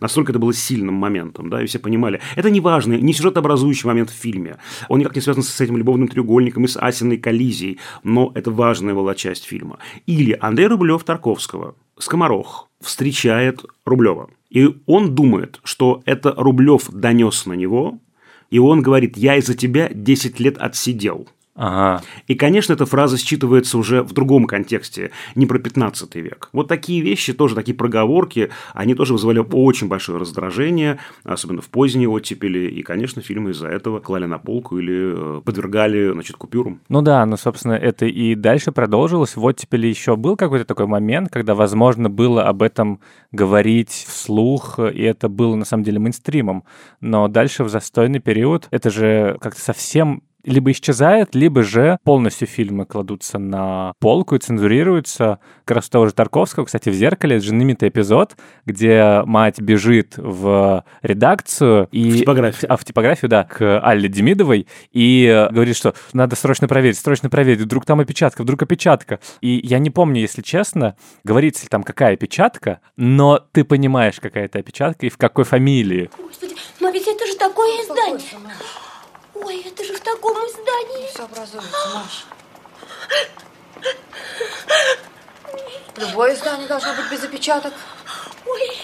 Настолько 0.00 0.32
это 0.32 0.38
было 0.38 0.52
сильным 0.52 0.94
моментом, 0.94 1.50
да, 1.50 1.62
и 1.62 1.66
все 1.66 1.78
понимали. 1.78 2.20
Это 2.36 2.50
не 2.50 2.60
важный, 2.60 3.00
не 3.00 3.12
сюжетообразующий 3.12 3.86
момент 3.86 4.10
в 4.10 4.14
фильме. 4.14 4.56
Он 4.88 4.98
никак 4.98 5.14
не 5.14 5.22
связан 5.22 5.42
с 5.42 5.60
этим 5.60 5.76
любовным 5.76 6.08
треугольником 6.08 6.64
и 6.64 6.68
с 6.68 6.76
Асиной 6.76 7.18
коллизией, 7.18 7.78
но 8.02 8.32
это 8.34 8.50
важная 8.50 8.94
была 8.94 9.14
часть 9.14 9.44
фильма. 9.44 9.78
Или 10.06 10.36
Андрей 10.40 10.68
Рублев 10.68 11.04
Тарковского, 11.04 11.74
Скоморох, 11.98 12.68
встречает 12.80 13.64
Рублева. 13.84 14.30
И 14.50 14.68
он 14.86 15.14
думает, 15.14 15.60
что 15.64 16.02
это 16.06 16.34
Рублев 16.36 16.90
донес 16.90 17.46
на 17.46 17.52
него, 17.52 17.98
и 18.50 18.58
он 18.58 18.82
говорит, 18.82 19.16
я 19.16 19.36
из-за 19.36 19.54
тебя 19.54 19.88
10 19.92 20.40
лет 20.40 20.58
отсидел. 20.58 21.28
Ага. 21.60 22.02
И, 22.26 22.34
конечно, 22.34 22.72
эта 22.72 22.86
фраза 22.86 23.16
считывается 23.16 23.76
уже 23.76 24.02
в 24.02 24.14
другом 24.14 24.46
контексте, 24.46 25.10
не 25.34 25.44
про 25.44 25.58
15 25.58 26.14
век. 26.14 26.48
Вот 26.54 26.68
такие 26.68 27.02
вещи, 27.02 27.34
тоже 27.34 27.54
такие 27.54 27.74
проговорки, 27.74 28.48
они 28.72 28.94
тоже 28.94 29.12
вызывали 29.12 29.44
очень 29.52 29.86
большое 29.86 30.18
раздражение, 30.18 30.98
особенно 31.22 31.60
в 31.60 31.68
поздней 31.68 32.06
оттепели. 32.06 32.60
И, 32.60 32.80
конечно, 32.80 33.20
фильмы 33.20 33.50
из-за 33.50 33.68
этого 33.68 34.00
клали 34.00 34.24
на 34.24 34.38
полку 34.38 34.78
или 34.78 35.38
э, 35.38 35.40
подвергали, 35.42 36.12
значит, 36.12 36.36
купюрам. 36.36 36.80
Ну 36.88 37.02
да, 37.02 37.26
ну, 37.26 37.36
собственно, 37.36 37.74
это 37.74 38.06
и 38.06 38.34
дальше 38.34 38.72
продолжилось. 38.72 39.36
В 39.36 39.44
оттепели 39.44 39.86
еще 39.86 40.16
был 40.16 40.36
какой-то 40.36 40.64
такой 40.64 40.86
момент, 40.86 41.28
когда, 41.30 41.54
возможно, 41.54 42.08
было 42.08 42.44
об 42.44 42.62
этом 42.62 43.00
говорить 43.32 44.06
вслух, 44.08 44.78
и 44.78 45.02
это 45.02 45.28
было, 45.28 45.56
на 45.56 45.66
самом 45.66 45.84
деле, 45.84 45.98
мейнстримом. 45.98 46.64
Но 47.02 47.28
дальше 47.28 47.64
в 47.64 47.68
застойный 47.68 48.20
период 48.20 48.66
это 48.70 48.88
же 48.88 49.36
как-то 49.42 49.60
совсем 49.60 50.22
либо 50.44 50.72
исчезает, 50.72 51.34
либо 51.34 51.62
же 51.62 51.98
полностью 52.04 52.48
фильмы 52.48 52.86
кладутся 52.86 53.38
на 53.38 53.94
полку 53.98 54.34
и 54.36 54.38
цензурируются. 54.38 55.38
Как 55.64 55.76
раз 55.76 55.88
у 55.88 55.90
того 55.90 56.06
же 56.06 56.14
Тарковского, 56.14 56.64
кстати, 56.64 56.88
в 56.88 56.94
«Зеркале» 56.94 57.36
это 57.36 57.46
знаменитый 57.46 57.88
эпизод, 57.88 58.36
где 58.66 59.22
мать 59.24 59.60
бежит 59.60 60.14
в 60.16 60.84
редакцию. 61.02 61.88
И... 61.92 62.10
В 62.10 62.18
типографию. 62.18 62.72
А, 62.72 62.76
в 62.76 62.84
типографию, 62.84 63.28
да, 63.28 63.44
к 63.44 63.80
Алле 63.80 64.08
Демидовой, 64.08 64.66
и 64.92 65.48
говорит, 65.50 65.76
что 65.76 65.94
надо 66.12 66.36
срочно 66.36 66.68
проверить, 66.68 66.98
срочно 66.98 67.30
проверить, 67.30 67.60
вдруг 67.60 67.84
там 67.84 68.00
опечатка, 68.00 68.42
вдруг 68.42 68.62
опечатка. 68.62 69.20
И 69.40 69.60
я 69.64 69.78
не 69.78 69.90
помню, 69.90 70.20
если 70.20 70.42
честно, 70.42 70.96
говорится 71.24 71.64
ли 71.64 71.68
там 71.68 71.82
какая 71.82 72.14
опечатка, 72.14 72.80
но 72.96 73.38
ты 73.52 73.64
понимаешь, 73.64 74.20
какая 74.20 74.46
это 74.46 74.58
опечатка 74.58 75.06
и 75.06 75.10
в 75.10 75.16
какой 75.16 75.44
фамилии. 75.44 76.10
Господи, 76.16 76.54
но 76.80 76.90
ведь 76.90 77.06
это 77.06 77.26
же 77.26 77.36
такое 77.36 77.82
издание. 77.82 78.20
Ой, 79.42 79.62
это 79.66 79.84
же 79.84 79.94
в 79.94 80.00
таком 80.00 80.36
издании. 80.36 81.08
Все 81.08 81.24
образуется, 81.24 81.88
Маша. 81.94 82.24
Любое 85.96 86.34
издание 86.34 86.68
должно 86.68 86.94
быть 86.94 87.10
без 87.10 87.24
опечаток. 87.24 87.74
Ой. 88.46 88.78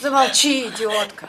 Замолчи, 0.00 0.68
идиотка. 0.68 1.28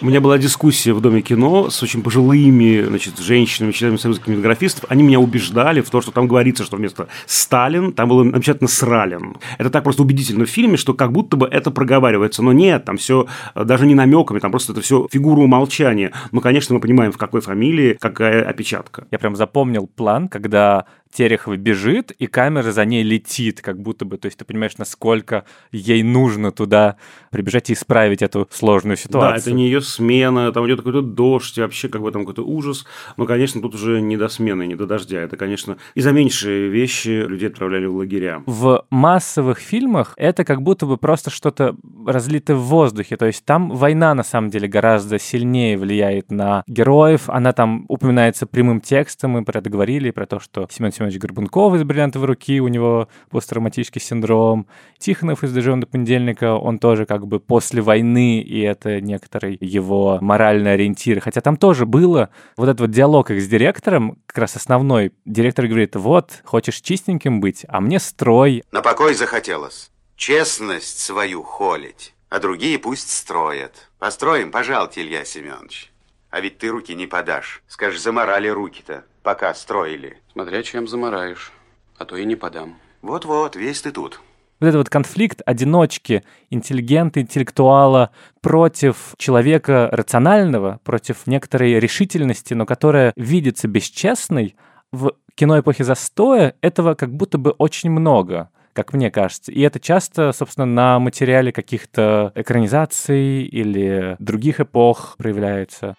У 0.00 0.06
меня 0.06 0.20
была 0.20 0.38
дискуссия 0.38 0.92
в 0.92 1.00
Доме 1.00 1.22
кино 1.22 1.70
с 1.70 1.82
очень 1.82 2.04
пожилыми 2.04 2.82
значит, 2.82 3.18
женщинами, 3.18 3.72
членами 3.72 3.96
Союза 3.96 4.20
кинематографистов. 4.20 4.84
Они 4.88 5.02
меня 5.02 5.18
убеждали 5.18 5.80
в 5.80 5.90
том, 5.90 6.02
что 6.02 6.12
там 6.12 6.28
говорится, 6.28 6.62
что 6.62 6.76
вместо 6.76 7.08
Сталин 7.26 7.92
там 7.92 8.08
было 8.08 8.22
напечатано 8.22 8.68
Сралин. 8.68 9.36
Это 9.58 9.70
так 9.70 9.82
просто 9.82 10.02
убедительно 10.02 10.44
в 10.44 10.50
фильме, 10.50 10.76
что 10.76 10.94
как 10.94 11.10
будто 11.10 11.36
бы 11.36 11.48
это 11.48 11.72
проговаривается. 11.72 12.44
Но 12.44 12.52
нет, 12.52 12.84
там 12.84 12.96
все 12.96 13.26
даже 13.56 13.86
не 13.86 13.96
намеками, 13.96 14.38
там 14.38 14.52
просто 14.52 14.70
это 14.70 14.82
все 14.82 15.08
фигура 15.10 15.40
умолчания. 15.40 16.12
Но, 16.30 16.40
конечно, 16.40 16.76
мы 16.76 16.80
понимаем, 16.80 17.10
в 17.10 17.18
какой 17.18 17.40
фамилии 17.40 17.96
какая 18.00 18.44
опечатка. 18.44 19.08
Я 19.10 19.18
прям 19.18 19.34
запомнил 19.34 19.88
план, 19.88 20.28
когда 20.28 20.84
Терехова 21.12 21.56
бежит, 21.56 22.10
и 22.12 22.26
камера 22.26 22.72
за 22.72 22.84
ней 22.84 23.02
летит, 23.02 23.60
как 23.60 23.80
будто 23.80 24.04
бы. 24.04 24.18
То 24.18 24.26
есть 24.26 24.38
ты 24.38 24.44
понимаешь, 24.44 24.76
насколько 24.78 25.44
ей 25.72 26.02
нужно 26.02 26.52
туда 26.52 26.96
прибежать 27.30 27.70
и 27.70 27.72
исправить 27.72 28.22
эту 28.22 28.48
сложную 28.50 28.96
ситуацию. 28.96 29.30
Да, 29.30 29.36
это 29.36 29.52
не 29.52 29.66
ее 29.66 29.80
смена, 29.80 30.52
там 30.52 30.66
идет 30.66 30.78
какой-то 30.78 31.02
дождь, 31.02 31.58
вообще 31.58 31.88
как 31.88 32.02
бы 32.02 32.10
там 32.10 32.22
какой-то 32.22 32.42
ужас. 32.42 32.86
Но, 33.16 33.26
конечно, 33.26 33.60
тут 33.60 33.74
уже 33.74 34.00
не 34.00 34.16
до 34.16 34.28
смены, 34.28 34.66
не 34.66 34.74
до 34.74 34.86
дождя. 34.86 35.20
Это, 35.20 35.36
конечно, 35.36 35.78
и 35.94 36.00
за 36.00 36.12
меньшие 36.12 36.68
вещи 36.68 37.24
людей 37.26 37.48
отправляли 37.48 37.86
в 37.86 37.96
лагеря. 37.96 38.42
В 38.46 38.84
массовых 38.90 39.58
фильмах 39.58 40.14
это 40.16 40.44
как 40.44 40.62
будто 40.62 40.86
бы 40.86 40.96
просто 40.96 41.30
что-то 41.30 41.76
разлито 42.06 42.54
в 42.54 42.62
воздухе. 42.62 43.16
То 43.16 43.26
есть 43.26 43.44
там 43.44 43.70
война, 43.70 44.14
на 44.14 44.22
самом 44.22 44.50
деле, 44.50 44.68
гораздо 44.68 45.18
сильнее 45.18 45.76
влияет 45.76 46.30
на 46.30 46.62
героев. 46.66 47.28
Она 47.28 47.52
там 47.52 47.84
упоминается 47.88 48.46
прямым 48.46 48.80
текстом, 48.80 49.32
мы 49.32 49.44
про 49.44 49.58
это 49.58 49.70
говорили, 49.70 50.10
про 50.10 50.26
то, 50.26 50.40
что 50.40 50.66
Семен 50.70 50.92
Семенович 50.98 51.18
Горбунков 51.18 51.74
из 51.74 51.84
«Бриллиантовой 51.84 52.26
руки», 52.26 52.60
у 52.60 52.68
него 52.68 53.08
посттравматический 53.30 54.00
синдром. 54.00 54.66
Тихонов 54.98 55.44
из 55.44 55.52
«Дождем 55.52 55.80
до 55.80 55.86
понедельника», 55.86 56.56
он 56.56 56.78
тоже 56.78 57.06
как 57.06 57.26
бы 57.26 57.38
после 57.40 57.80
войны, 57.80 58.40
и 58.40 58.60
это 58.60 59.00
некоторый 59.00 59.56
его 59.60 60.18
моральный 60.20 60.74
ориентир. 60.74 61.20
Хотя 61.20 61.40
там 61.40 61.56
тоже 61.56 61.86
было 61.86 62.30
вот 62.56 62.68
этот 62.68 62.80
вот 62.80 62.90
диалог 62.90 63.30
их 63.30 63.40
с 63.40 63.46
директором, 63.46 64.18
как 64.26 64.38
раз 64.38 64.56
основной. 64.56 65.12
Директор 65.24 65.66
говорит, 65.66 65.94
вот, 65.96 66.42
хочешь 66.44 66.80
чистеньким 66.80 67.40
быть, 67.40 67.64
а 67.68 67.80
мне 67.80 68.00
строй. 68.00 68.64
На 68.72 68.82
покой 68.82 69.14
захотелось. 69.14 69.90
Честность 70.16 70.98
свою 70.98 71.44
холить, 71.44 72.14
а 72.28 72.40
другие 72.40 72.78
пусть 72.78 73.10
строят. 73.10 73.88
Построим, 74.00 74.50
пожалуйте, 74.50 75.02
Илья 75.02 75.24
Семенович. 75.24 75.92
А 76.30 76.40
ведь 76.40 76.58
ты 76.58 76.68
руки 76.68 76.94
не 76.94 77.06
подашь. 77.06 77.62
Скажешь, 77.68 78.00
заморали 78.00 78.48
руки-то, 78.48 79.04
пока 79.28 79.52
строили. 79.52 80.16
Смотря 80.32 80.62
чем 80.62 80.88
замораешь, 80.88 81.52
а 81.98 82.06
то 82.06 82.16
и 82.16 82.24
не 82.24 82.34
подам. 82.34 82.78
Вот-вот, 83.02 83.56
весь 83.56 83.82
ты 83.82 83.92
тут. 83.92 84.22
Вот 84.58 84.68
этот 84.68 84.78
вот 84.78 84.88
конфликт 84.88 85.42
одиночки, 85.44 86.24
интеллигента, 86.48 87.20
интеллектуала 87.20 88.10
против 88.40 89.12
человека 89.18 89.90
рационального, 89.92 90.80
против 90.82 91.26
некоторой 91.26 91.78
решительности, 91.78 92.54
но 92.54 92.64
которая 92.64 93.12
видится 93.16 93.68
бесчестной, 93.68 94.56
в 94.92 95.12
кино 95.34 95.60
эпохи 95.60 95.82
застоя 95.82 96.54
этого 96.62 96.94
как 96.94 97.14
будто 97.14 97.36
бы 97.36 97.50
очень 97.50 97.90
много 97.90 98.48
как 98.72 98.92
мне 98.92 99.10
кажется. 99.10 99.50
И 99.50 99.60
это 99.62 99.80
часто, 99.80 100.30
собственно, 100.30 100.64
на 100.64 101.00
материале 101.00 101.50
каких-то 101.50 102.30
экранизаций 102.36 103.42
или 103.42 104.14
других 104.20 104.60
эпох 104.60 105.16
проявляется. 105.18 105.96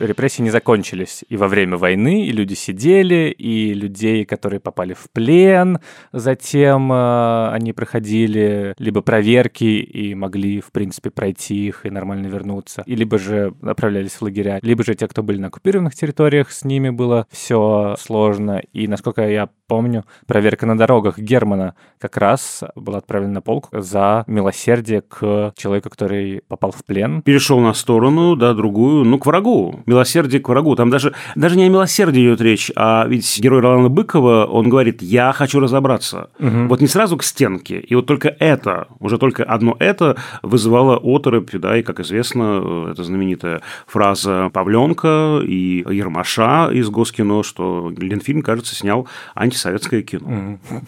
Репрессии 0.00 0.42
не 0.42 0.50
закончились 0.50 1.24
и 1.28 1.36
во 1.36 1.48
время 1.48 1.76
войны, 1.76 2.26
и 2.26 2.32
люди 2.32 2.54
сидели, 2.54 3.34
и 3.36 3.74
людей, 3.74 4.24
которые 4.24 4.60
попали 4.60 4.94
в 4.94 5.10
плен, 5.12 5.78
затем 6.12 6.92
э, 6.92 7.50
они 7.52 7.72
проходили 7.72 8.74
либо 8.78 9.02
проверки 9.02 9.64
и 9.64 10.14
могли, 10.14 10.60
в 10.60 10.72
принципе, 10.72 11.10
пройти 11.10 11.66
их 11.66 11.86
и 11.86 11.90
нормально 11.90 12.26
вернуться, 12.26 12.82
и 12.86 12.96
либо 12.96 13.18
же 13.18 13.54
направлялись 13.60 14.12
в 14.12 14.22
лагеря, 14.22 14.58
либо 14.62 14.84
же 14.84 14.94
те, 14.94 15.06
кто 15.06 15.22
были 15.22 15.38
на 15.38 15.48
оккупированных 15.48 15.94
территориях, 15.94 16.50
с 16.50 16.64
ними 16.64 16.90
было 16.90 17.26
все 17.30 17.94
сложно. 17.98 18.62
И, 18.72 18.88
насколько 18.88 19.28
я 19.28 19.48
помню, 19.66 20.04
проверка 20.26 20.66
на 20.66 20.76
дорогах 20.76 21.18
Германа 21.18 21.74
как 21.98 22.16
раз 22.16 22.64
была 22.74 22.98
отправлена 22.98 23.34
на 23.34 23.40
полку 23.40 23.68
за 23.72 24.24
милосердие 24.26 25.02
к 25.02 25.52
человеку, 25.56 25.90
который 25.90 26.42
попал 26.48 26.72
в 26.72 26.84
плен. 26.84 27.22
Перешел 27.22 27.60
на 27.60 27.72
сторону, 27.72 28.34
да, 28.36 28.54
другую, 28.54 29.04
ну, 29.04 29.18
к 29.18 29.26
врагу. 29.26 29.80
Милосердие 29.90 30.40
к 30.40 30.48
врагу. 30.48 30.76
Там 30.76 30.88
даже, 30.88 31.12
даже 31.34 31.56
не 31.56 31.64
о 31.64 31.68
милосердии 31.68 32.22
идет 32.22 32.40
речь, 32.40 32.70
а 32.76 33.06
ведь 33.08 33.40
герой 33.40 33.60
Ролана 33.60 33.88
Быкова, 33.88 34.46
он 34.46 34.68
говорит, 34.68 35.02
я 35.02 35.32
хочу 35.32 35.58
разобраться. 35.58 36.30
Мгм. 36.38 36.68
Вот 36.68 36.80
не 36.80 36.86
сразу 36.86 37.16
к 37.16 37.24
стенке. 37.24 37.80
И 37.80 37.94
вот 37.96 38.06
только 38.06 38.28
это, 38.38 38.86
уже 39.00 39.18
только 39.18 39.42
одно 39.42 39.76
это 39.80 40.16
вызывало 40.42 40.96
оторопь, 40.96 41.50
да, 41.56 41.76
и, 41.76 41.82
как 41.82 41.98
известно, 42.00 42.88
это 42.92 43.02
знаменитая 43.02 43.62
фраза 43.86 44.50
Павленка 44.52 45.40
и 45.44 45.84
Ермаша 45.90 46.70
из 46.72 46.88
Госкино, 46.88 47.42
что 47.42 47.92
Ленфильм, 47.96 48.42
кажется, 48.42 48.74
снял 48.76 49.08
антисоветское 49.34 50.02
кино. 50.02 50.28
Мгм. 50.28 50.86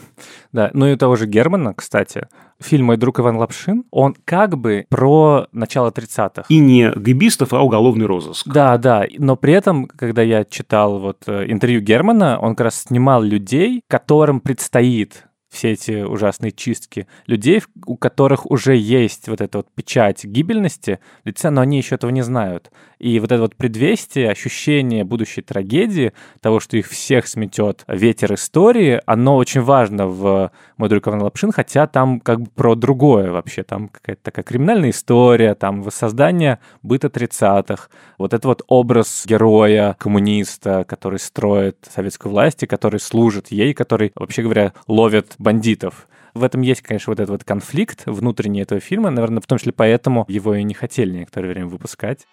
Да, 0.52 0.70
ну 0.74 0.86
и 0.86 0.92
у 0.92 0.96
того 0.96 1.16
же 1.16 1.26
Германа, 1.26 1.74
кстати, 1.74 2.28
фильм 2.60 2.86
«Мой 2.86 2.96
друг 2.98 3.20
Иван 3.20 3.36
Лапшин», 3.36 3.84
он 3.90 4.14
как 4.24 4.58
бы 4.58 4.84
про 4.90 5.46
начало 5.52 5.90
30-х. 5.90 6.44
И 6.48 6.58
не 6.58 6.92
гибистов, 6.94 7.52
а 7.54 7.60
уголовный 7.62 8.06
розыск. 8.06 8.46
Да, 8.46 8.76
да, 8.76 9.06
но 9.18 9.36
при 9.36 9.54
этом, 9.54 9.86
когда 9.86 10.22
я 10.22 10.44
читал 10.44 10.98
вот 10.98 11.22
э, 11.26 11.46
интервью 11.48 11.80
Германа, 11.80 12.38
он 12.38 12.54
как 12.54 12.66
раз 12.66 12.82
снимал 12.82 13.22
людей, 13.22 13.82
которым 13.88 14.40
предстоит 14.40 15.26
все 15.52 15.72
эти 15.72 16.02
ужасные 16.02 16.50
чистки, 16.50 17.06
людей, 17.26 17.62
у 17.84 17.96
которых 17.96 18.50
уже 18.50 18.74
есть 18.74 19.28
вот 19.28 19.42
эта 19.42 19.58
вот 19.58 19.68
печать 19.74 20.24
гибельности 20.24 20.98
в 21.24 21.26
лице, 21.26 21.50
но 21.50 21.60
они 21.60 21.76
еще 21.76 21.96
этого 21.96 22.10
не 22.10 22.22
знают. 22.22 22.72
И 23.02 23.18
вот 23.18 23.32
это 23.32 23.42
вот 23.42 23.56
предвестие, 23.56 24.30
ощущение 24.30 25.02
будущей 25.02 25.42
трагедии, 25.42 26.12
того, 26.40 26.60
что 26.60 26.76
их 26.76 26.86
всех 26.86 27.26
сметет 27.26 27.82
ветер 27.88 28.34
истории, 28.34 29.00
оно 29.06 29.36
очень 29.36 29.60
важно 29.60 30.06
в 30.06 30.52
«Мой 30.76 30.88
друг 30.88 31.08
Иван 31.08 31.20
Лапшин», 31.22 31.50
хотя 31.50 31.88
там 31.88 32.20
как 32.20 32.42
бы 32.42 32.46
про 32.54 32.76
другое 32.76 33.32
вообще. 33.32 33.64
Там 33.64 33.88
какая-то 33.88 34.22
такая 34.22 34.44
криминальная 34.44 34.90
история, 34.90 35.56
там 35.56 35.82
воссоздание 35.82 36.60
быта 36.82 37.08
30-х. 37.08 37.88
Вот 38.18 38.34
это 38.34 38.46
вот 38.46 38.62
образ 38.68 39.24
героя, 39.26 39.96
коммуниста, 39.98 40.84
который 40.84 41.18
строит 41.18 41.78
советскую 41.92 42.30
власть 42.30 42.62
и 42.62 42.68
который 42.68 43.00
служит 43.00 43.48
ей, 43.50 43.74
который, 43.74 44.12
вообще 44.14 44.42
говоря, 44.42 44.74
ловит 44.86 45.34
бандитов. 45.38 46.06
В 46.34 46.44
этом 46.44 46.60
есть, 46.60 46.82
конечно, 46.82 47.10
вот 47.10 47.18
этот 47.18 47.30
вот 47.30 47.42
конфликт 47.42 48.04
внутренний 48.06 48.62
этого 48.62 48.80
фильма. 48.80 49.10
Наверное, 49.10 49.40
в 49.40 49.46
том 49.46 49.58
числе 49.58 49.72
поэтому 49.72 50.24
его 50.28 50.54
и 50.54 50.62
не 50.62 50.74
хотели 50.74 51.10
некоторое 51.10 51.48
время 51.48 51.66
выпускать. 51.66 52.28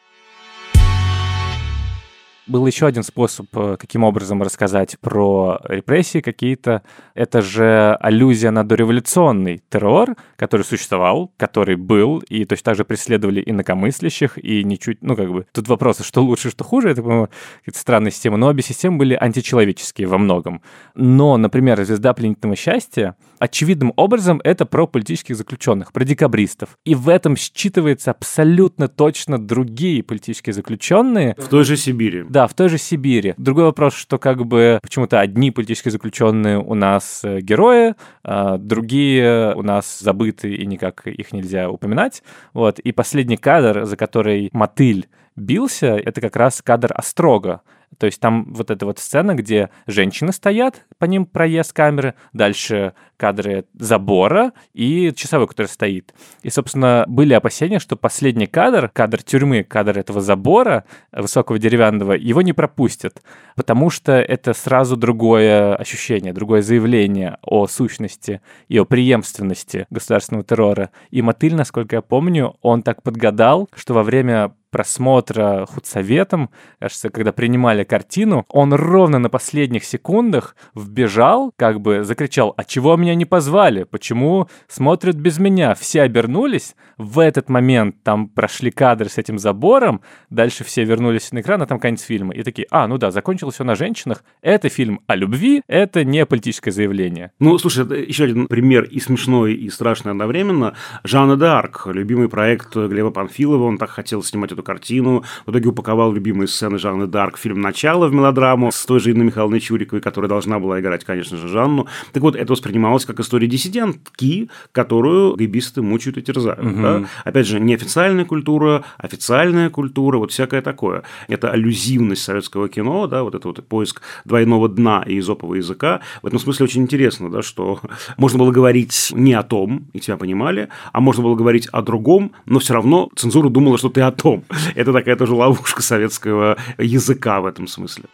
Был 2.49 2.65
еще 2.65 2.87
один 2.87 3.03
способ, 3.03 3.45
э, 3.55 3.77
каким 3.79 4.03
образом 4.03 4.41
рассказать 4.41 4.97
про 4.99 5.61
репрессии 5.65 6.19
какие-то. 6.19 6.81
Это 7.13 7.43
же 7.43 7.95
аллюзия 8.01 8.49
на 8.49 8.63
дореволюционный 8.63 9.61
террор, 9.69 10.15
который 10.35 10.63
существовал, 10.63 11.31
который 11.37 11.75
был, 11.75 12.17
и 12.27 12.45
точно 12.45 12.63
так 12.71 12.75
же 12.77 12.85
преследовали 12.85 13.43
инакомыслящих, 13.45 14.43
и 14.43 14.63
ничуть, 14.63 14.97
ну, 15.03 15.15
как 15.15 15.31
бы, 15.31 15.45
тут 15.51 15.67
вопрос, 15.67 16.03
что 16.03 16.23
лучше, 16.23 16.49
что 16.49 16.63
хуже, 16.63 16.89
это, 16.89 17.03
по-моему, 17.03 17.29
какие-то 17.59 17.79
странные 17.79 18.11
системы, 18.11 18.37
но 18.37 18.47
обе 18.47 18.63
системы 18.63 18.97
были 18.97 19.13
античеловеческие 19.13 20.07
во 20.07 20.17
многом. 20.17 20.63
Но, 20.95 21.37
например, 21.37 21.83
«Звезда 21.85 22.13
пленительного 22.13 22.55
счастья» 22.55 23.15
очевидным 23.39 23.93
образом 23.95 24.41
это 24.43 24.65
про 24.65 24.85
политических 24.85 25.35
заключенных, 25.35 25.91
про 25.93 26.03
декабристов. 26.03 26.77
И 26.85 26.93
в 26.93 27.09
этом 27.09 27.35
считывается 27.35 28.09
абсолютно 28.11 28.87
точно 28.87 29.39
другие 29.39 30.03
политические 30.03 30.53
заключенные. 30.53 31.35
В 31.37 31.47
той 31.47 31.63
же 31.63 31.77
Сибири. 31.77 32.25
Да, 32.29 32.38
в 32.47 32.53
той 32.53 32.69
же 32.69 32.77
Сибири. 32.77 33.33
Другой 33.37 33.65
вопрос, 33.65 33.93
что 33.93 34.17
как 34.17 34.45
бы 34.45 34.79
почему-то 34.81 35.19
одни 35.19 35.51
политические 35.51 35.91
заключенные 35.91 36.59
у 36.59 36.73
нас 36.73 37.21
э, 37.23 37.41
герои, 37.41 37.95
а 38.23 38.57
другие 38.57 39.53
у 39.55 39.61
нас 39.61 39.99
забыты 39.99 40.55
и 40.55 40.65
никак 40.65 41.07
их 41.07 41.31
нельзя 41.33 41.69
упоминать. 41.69 42.23
Вот. 42.53 42.79
И 42.79 42.91
последний 42.91 43.37
кадр, 43.37 43.85
за 43.85 43.97
который 43.97 44.49
мотыль 44.53 45.07
бился, 45.35 45.97
это 45.97 46.21
как 46.21 46.35
раз 46.35 46.61
кадр 46.61 46.91
Острога. 46.93 47.61
То 47.97 48.05
есть 48.05 48.19
там 48.19 48.53
вот 48.53 48.71
эта 48.71 48.85
вот 48.85 48.99
сцена, 48.99 49.35
где 49.35 49.69
женщины 49.87 50.31
стоят, 50.31 50.85
по 50.97 51.05
ним 51.05 51.25
проезд 51.25 51.73
камеры, 51.73 52.13
дальше 52.33 52.93
кадры 53.17 53.65
забора 53.73 54.53
и 54.73 55.11
часовой, 55.13 55.47
который 55.47 55.67
стоит. 55.67 56.13
И, 56.41 56.49
собственно, 56.49 57.03
были 57.07 57.33
опасения, 57.33 57.79
что 57.79 57.97
последний 57.97 58.47
кадр, 58.47 58.89
кадр 58.89 59.21
тюрьмы, 59.21 59.63
кадр 59.63 59.99
этого 59.99 60.21
забора 60.21 60.85
высокого 61.11 61.59
деревянного, 61.59 62.13
его 62.13 62.41
не 62.41 62.53
пропустят, 62.53 63.21
потому 63.55 63.89
что 63.89 64.13
это 64.13 64.53
сразу 64.53 64.95
другое 64.95 65.75
ощущение, 65.75 66.31
другое 66.31 66.61
заявление 66.61 67.37
о 67.41 67.67
сущности 67.67 68.41
и 68.69 68.77
о 68.77 68.85
преемственности 68.85 69.85
государственного 69.89 70.45
террора. 70.45 70.91
И 71.11 71.21
Мотыль, 71.21 71.55
насколько 71.55 71.97
я 71.97 72.01
помню, 72.01 72.55
он 72.61 72.83
так 72.83 73.03
подгадал, 73.03 73.69
что 73.75 73.93
во 73.93 74.03
время 74.03 74.53
просмотра 74.69 75.65
худсоветом, 75.67 76.49
кажется, 76.79 77.09
когда 77.09 77.31
принимали 77.31 77.83
картину, 77.83 78.45
он 78.49 78.73
ровно 78.73 79.19
на 79.19 79.29
последних 79.29 79.83
секундах 79.83 80.55
вбежал, 80.75 81.53
как 81.55 81.81
бы 81.81 82.03
закричал, 82.03 82.53
а 82.57 82.63
чего 82.63 82.95
меня 82.95 83.15
не 83.15 83.25
позвали? 83.25 83.83
Почему 83.83 84.47
смотрят 84.67 85.15
без 85.15 85.39
меня? 85.39 85.75
Все 85.75 86.01
обернулись. 86.01 86.75
В 86.97 87.19
этот 87.19 87.49
момент 87.49 88.03
там 88.03 88.27
прошли 88.27 88.71
кадры 88.71 89.09
с 89.09 89.17
этим 89.17 89.39
забором, 89.39 90.01
дальше 90.29 90.63
все 90.63 90.83
вернулись 90.83 91.31
на 91.31 91.39
экран, 91.39 91.61
а 91.61 91.65
там 91.65 91.79
конец 91.79 92.01
фильма. 92.01 92.33
И 92.33 92.43
такие, 92.43 92.67
а, 92.71 92.87
ну 92.87 92.97
да, 92.97 93.11
закончилось 93.11 93.55
все 93.55 93.63
на 93.63 93.75
женщинах. 93.75 94.23
Это 94.41 94.69
фильм 94.69 95.01
о 95.07 95.15
любви, 95.15 95.61
это 95.67 96.03
не 96.03 96.25
политическое 96.25 96.71
заявление. 96.71 97.31
Ну, 97.39 97.57
слушай, 97.57 97.85
это 97.85 97.95
еще 97.95 98.25
один 98.25 98.47
пример 98.47 98.83
и 98.83 98.99
смешной, 98.99 99.53
и 99.53 99.69
страшный 99.69 100.11
одновременно. 100.11 100.75
Жанна 101.03 101.33
д'Арк, 101.33 101.91
любимый 101.91 102.29
проект 102.29 102.75
Глеба 102.75 103.11
Панфилова, 103.11 103.63
он 103.63 103.77
так 103.77 103.89
хотел 103.89 104.23
снимать 104.23 104.51
эту 104.59 104.63
картину, 104.63 105.23
в 105.45 105.51
итоге 105.51 105.69
упаковал 105.69 106.11
любимые 106.13 106.47
сцены 106.47 106.77
Жанны 106.77 107.05
д'Арк 107.05 107.35
в 107.35 107.39
фильм 107.39 107.61
«Начало» 107.61 108.07
в 108.07 108.13
мелодраму 108.13 108.71
с 108.71 108.85
той 108.85 108.99
же 108.99 109.11
Инной 109.11 109.25
Михайловной 109.25 109.59
Чуриковой, 109.59 110.01
которая 110.01 110.29
должна 110.29 110.59
была 110.59 110.79
играть, 110.79 111.05
конечно 111.05 111.37
же, 111.37 111.47
Жанну. 111.47 111.87
Так 112.13 112.23
вот, 112.23 112.35
это 112.35 112.51
воспринималось 112.51 113.05
как 113.05 113.19
история 113.19 113.47
диссидентки, 113.47 114.49
которую 114.71 115.35
гибисты 115.37 115.81
мучают 115.81 116.17
и 116.17 116.21
терзают. 116.21 116.63
Мгм. 116.63 116.81
да. 116.81 117.03
Опять 117.23 117.47
же, 117.47 117.59
неофициальная 117.59 118.25
культура, 118.25 118.83
официальная 118.97 119.69
культура, 119.69 120.17
вот 120.17 120.31
всякое 120.31 120.61
такое. 120.61 121.03
Это 121.27 121.51
аллюзивность 121.51 122.23
советского 122.23 122.69
кино, 122.69 123.07
да, 123.07 123.23
вот 123.23 123.35
это 123.35 123.47
вот 123.47 123.65
поиск 123.67 124.01
двойного 124.25 124.67
дна 124.69 125.03
и 125.05 125.19
изопового 125.19 125.55
языка. 125.55 126.01
В 126.21 126.27
этом 126.27 126.39
смысле 126.39 126.65
очень 126.65 126.81
интересно, 126.81 127.29
да, 127.29 127.41
что 127.41 127.79
можно 128.17 128.39
было 128.39 128.51
говорить 128.51 129.11
не 129.13 129.33
о 129.33 129.43
том, 129.43 129.87
и 129.93 129.99
тебя 129.99 130.17
понимали, 130.17 130.69
а 130.91 130.99
можно 130.99 131.23
было 131.23 131.35
говорить 131.35 131.67
о 131.67 131.81
другом, 131.81 132.31
но 132.45 132.59
все 132.59 132.73
равно 132.73 133.09
цензура 133.15 133.49
думала, 133.49 133.77
что 133.77 133.89
ты 133.89 134.01
о 134.01 134.11
том. 134.11 134.43
Это 134.75 134.93
такая 134.93 135.15
тоже 135.15 135.33
ловушка 135.33 135.81
советского 135.81 136.57
языка 136.77 137.41
в 137.41 137.45
этом 137.45 137.67
смысле. 137.67 138.05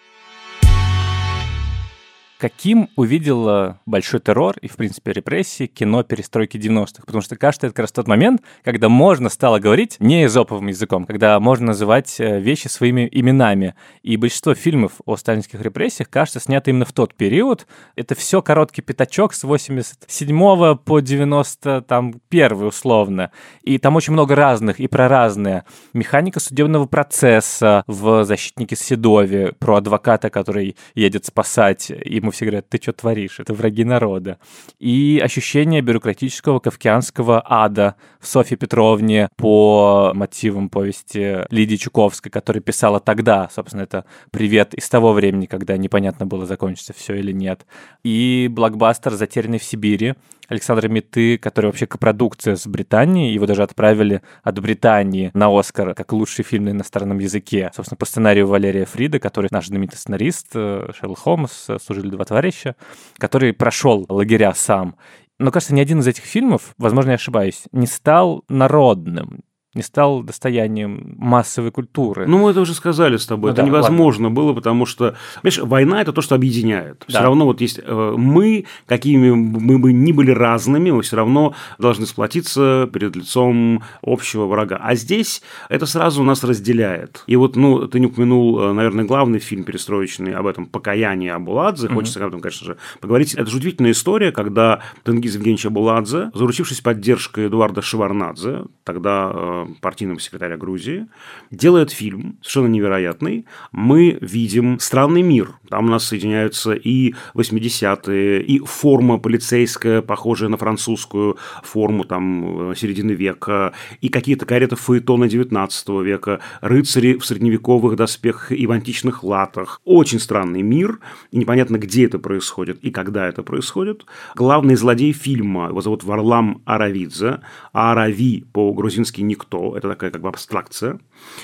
Каким 2.38 2.90
увидела 2.98 3.80
большой 3.86 4.20
террор 4.20 4.58
и, 4.62 4.68
в 4.68 4.76
принципе, 4.76 5.14
репрессии 5.14 5.68
кино 5.68 6.04
перестройки 6.04 6.58
90-х? 6.58 7.04
Потому 7.06 7.22
что, 7.22 7.38
кажется, 7.38 7.68
это 7.68 7.74
как 7.74 7.84
раз 7.84 7.94
тот 7.94 8.10
момент, 8.10 8.42
когда 8.62 8.90
можно 8.90 9.30
стало 9.30 9.60
говорить 9.60 9.96
не 10.00 10.26
эзоповым 10.26 10.68
языком, 10.68 11.06
когда 11.06 11.40
можно 11.40 11.68
называть 11.68 12.20
э, 12.20 12.42
вещи 12.42 12.68
своими 12.68 13.08
именами. 13.10 13.76
И 14.04 14.18
большинство 14.18 14.54
фильмов 14.54 15.00
о 15.06 15.16
сталинских 15.16 15.62
репрессиях, 15.62 16.10
кажется, 16.10 16.42
снято 16.42 16.72
именно 16.72 16.84
в 16.84 16.92
тот 16.92 17.16
период. 17.16 17.68
Это 17.96 18.16
все 18.16 18.42
короткий 18.42 18.82
пятачок 18.82 19.34
с 19.34 19.44
87 19.46 20.76
по 20.76 21.00
91 21.00 22.64
условно. 22.64 23.32
И 23.62 23.78
там 23.78 23.96
очень 23.96 24.12
много 24.12 24.36
разных 24.36 24.82
и 24.82 24.88
про 24.88 25.08
разные. 25.08 25.64
Механика 25.94 26.42
судебного 26.42 26.86
процесса 26.86 27.86
в 27.88 28.26
«Защитнике 28.26 28.76
Седове», 28.76 29.54
про 29.58 29.78
адвоката, 29.78 30.30
который 30.30 30.76
едет 30.96 31.26
спасать, 31.26 31.90
ему 32.26 32.32
все 32.32 32.46
говорят, 32.46 32.68
ты 32.70 32.80
что 32.82 32.92
творишь, 32.92 33.40
это 33.40 33.54
враги 33.54 33.84
народа. 33.84 34.40
И 34.80 35.22
ощущение 35.24 35.82
бюрократического 35.82 36.60
кавкианского 36.60 37.44
ада 37.46 37.96
в 38.20 38.28
Софье 38.28 38.58
Петровне 38.58 39.30
по 39.38 40.12
мотивам 40.16 40.70
повести 40.70 41.46
Лидии 41.54 41.76
Чуковской, 41.76 42.32
которая 42.32 42.62
писала 42.62 43.00
тогда, 43.00 43.50
собственно, 43.54 43.84
это 43.84 44.06
привет 44.32 44.74
из 44.74 44.90
того 44.90 45.14
времени, 45.14 45.46
когда 45.46 45.78
непонятно 45.78 46.26
было, 46.26 46.46
закончится 46.46 46.94
все 46.94 47.16
или 47.16 47.32
нет. 47.32 47.66
И 48.04 48.48
блокбастер 48.52 49.14
«Затерянный 49.14 49.60
в 49.60 49.64
Сибири», 49.64 50.16
Александра 50.48 50.88
Миты, 50.88 51.38
который 51.38 51.68
вообще 51.68 51.88
копродукция 51.88 52.56
с 52.56 52.68
Британией. 52.68 53.34
Его 53.34 53.46
даже 53.46 53.64
отправили 53.64 54.22
от 54.44 54.60
Британии 54.60 55.32
на 55.34 55.48
Оскар 55.58 55.94
как 55.94 56.14
лучший 56.14 56.44
фильм 56.44 56.66
на 56.66 56.70
иностранном 56.70 57.20
языке. 57.20 57.72
Собственно, 57.76 57.98
по 57.98 58.06
сценарию 58.06 58.48
Валерия 58.48 58.86
Фрида, 58.86 59.20
который 59.20 59.48
наш 59.52 59.68
знаменитый 59.68 59.98
сценарист, 59.98 60.48
э, 60.54 60.90
Шерлок 60.98 61.20
Холмс, 61.20 61.70
э, 61.70 61.78
«Служили 61.80 62.10
два 62.10 62.26
товарища», 62.26 62.76
который 63.18 63.54
прошел 63.54 64.06
лагеря 64.10 64.54
сам. 64.54 64.96
Но, 65.38 65.52
кажется, 65.52 65.74
ни 65.74 65.82
один 65.82 66.00
из 66.00 66.08
этих 66.08 66.24
фильмов, 66.24 66.74
возможно, 66.78 67.10
я 67.10 67.16
ошибаюсь, 67.16 67.64
не 67.74 67.88
стал 67.88 68.44
народным, 68.48 69.42
не 69.76 69.82
стал 69.82 70.24
достоянием 70.24 71.16
массовой 71.18 71.72
культуры. 71.72 72.26
Ну, 72.28 72.40
мы 72.40 72.52
это 72.52 72.62
уже 72.62 72.74
сказали 72.74 73.18
с 73.18 73.26
тобой. 73.28 73.50
Ну 73.50 73.54
это 73.54 73.62
да, 73.62 73.68
невозможно 73.68 74.32
было, 74.32 74.54
потому 74.54 74.86
что, 74.86 75.16
понимаешь, 75.42 75.60
война 75.60 76.02
это 76.02 76.14
то, 76.14 76.22
что 76.22 76.36
объединяет. 76.36 77.04
Все 77.08 77.20
Да. 77.20 77.24
равно 77.26 77.46
вот 77.46 77.62
есть 77.62 77.80
э, 77.84 78.14
мы, 78.18 78.66
какими 78.86 79.32
мы 79.32 79.78
бы 79.78 79.92
ни 79.94 80.12
были 80.14 80.32
разными, 80.32 80.92
мы 80.92 81.02
все 81.02 81.18
равно 81.18 81.54
должны 81.78 82.06
сплотиться 82.06 82.90
перед 82.92 83.16
лицом 83.16 83.84
общего 84.02 84.46
врага. 84.46 84.80
А 84.82 84.96
здесь 84.96 85.42
это 85.70 85.86
сразу 85.86 86.24
нас 86.24 86.44
разделяет. 86.44 87.24
И 87.28 87.36
вот, 87.36 87.56
ну, 87.56 87.88
ты 87.88 88.00
не 88.00 88.08
упомянул, 88.08 88.60
э, 88.60 88.74
наверное, 88.74 89.06
главный 89.06 89.40
фильм 89.40 89.64
перестроечный 89.64 90.34
об 90.34 90.48
этом 90.48 90.66
«Покаяние 90.66 91.34
Абуладзе». 91.34 91.90
Хочется 91.90 92.22
об 92.24 92.30
этом, 92.30 92.40
конечно 92.40 92.66
же, 92.66 92.78
поговорить. 93.02 93.34
Это 93.34 93.50
же 93.50 93.58
удивительная 93.58 93.92
история, 93.92 94.32
когда 94.32 94.82
Тенгиз 95.04 95.36
Евгеньевич 95.36 95.66
Абуладзе, 95.66 96.32
заручившись 96.34 96.82
поддержкой 96.82 97.48
Эдуарда 97.48 97.82
Шеварнадзе, 97.82 98.64
тогда 98.84 99.32
э, 99.34 99.65
партийного 99.82 100.20
секретаря 100.20 100.58
Грузии, 100.58 101.08
делает 101.52 101.92
фильм 101.92 102.38
совершенно 102.42 102.68
невероятный. 102.68 103.46
Мы 103.72 104.18
видим 104.22 104.80
странный 104.80 105.22
мир. 105.22 105.56
Там 105.70 105.86
у 105.86 105.90
нас 105.90 106.06
соединяются 106.06 106.74
и 106.74 107.14
80-е, 107.34 108.42
и 108.42 108.60
форма 108.60 109.18
полицейская, 109.18 110.02
похожая 110.02 110.50
на 110.50 110.58
французскую 110.58 111.38
форму 111.64 112.04
там 112.04 112.72
э, 112.72 112.76
середины 112.76 113.12
века, 113.12 113.74
и 114.02 114.10
какие-то 114.10 114.46
кареты 114.46 114.76
фаэтона 114.76 115.28
19 115.28 115.90
века, 116.04 116.40
рыцари 116.62 117.18
в 117.18 117.26
средневековых 117.26 117.96
доспехах 117.96 118.52
и 118.52 118.68
в 118.68 118.72
античных 118.72 119.24
латах. 119.24 119.82
Очень 119.86 120.20
странный 120.20 120.62
мир, 120.62 121.00
и 121.32 121.38
непонятно, 121.38 121.78
где 121.78 122.06
это 122.06 122.20
происходит 122.20 122.80
и 122.82 122.92
когда 122.92 123.28
это 123.28 123.44
происходит. 123.44 124.06
Главный 124.36 124.76
злодей 124.76 125.14
фильма, 125.14 125.68
его 125.70 125.82
зовут 125.82 126.04
Варлам 126.04 126.62
Аравидзе, 126.66 127.42
Арави 127.74 128.46
по-грузински 128.54 129.22
«никто», 129.22 129.55
это 129.76 129.90
такая 129.90 130.12
как 130.12 130.22
бы 130.22 130.30
абстракция. 130.30 131.00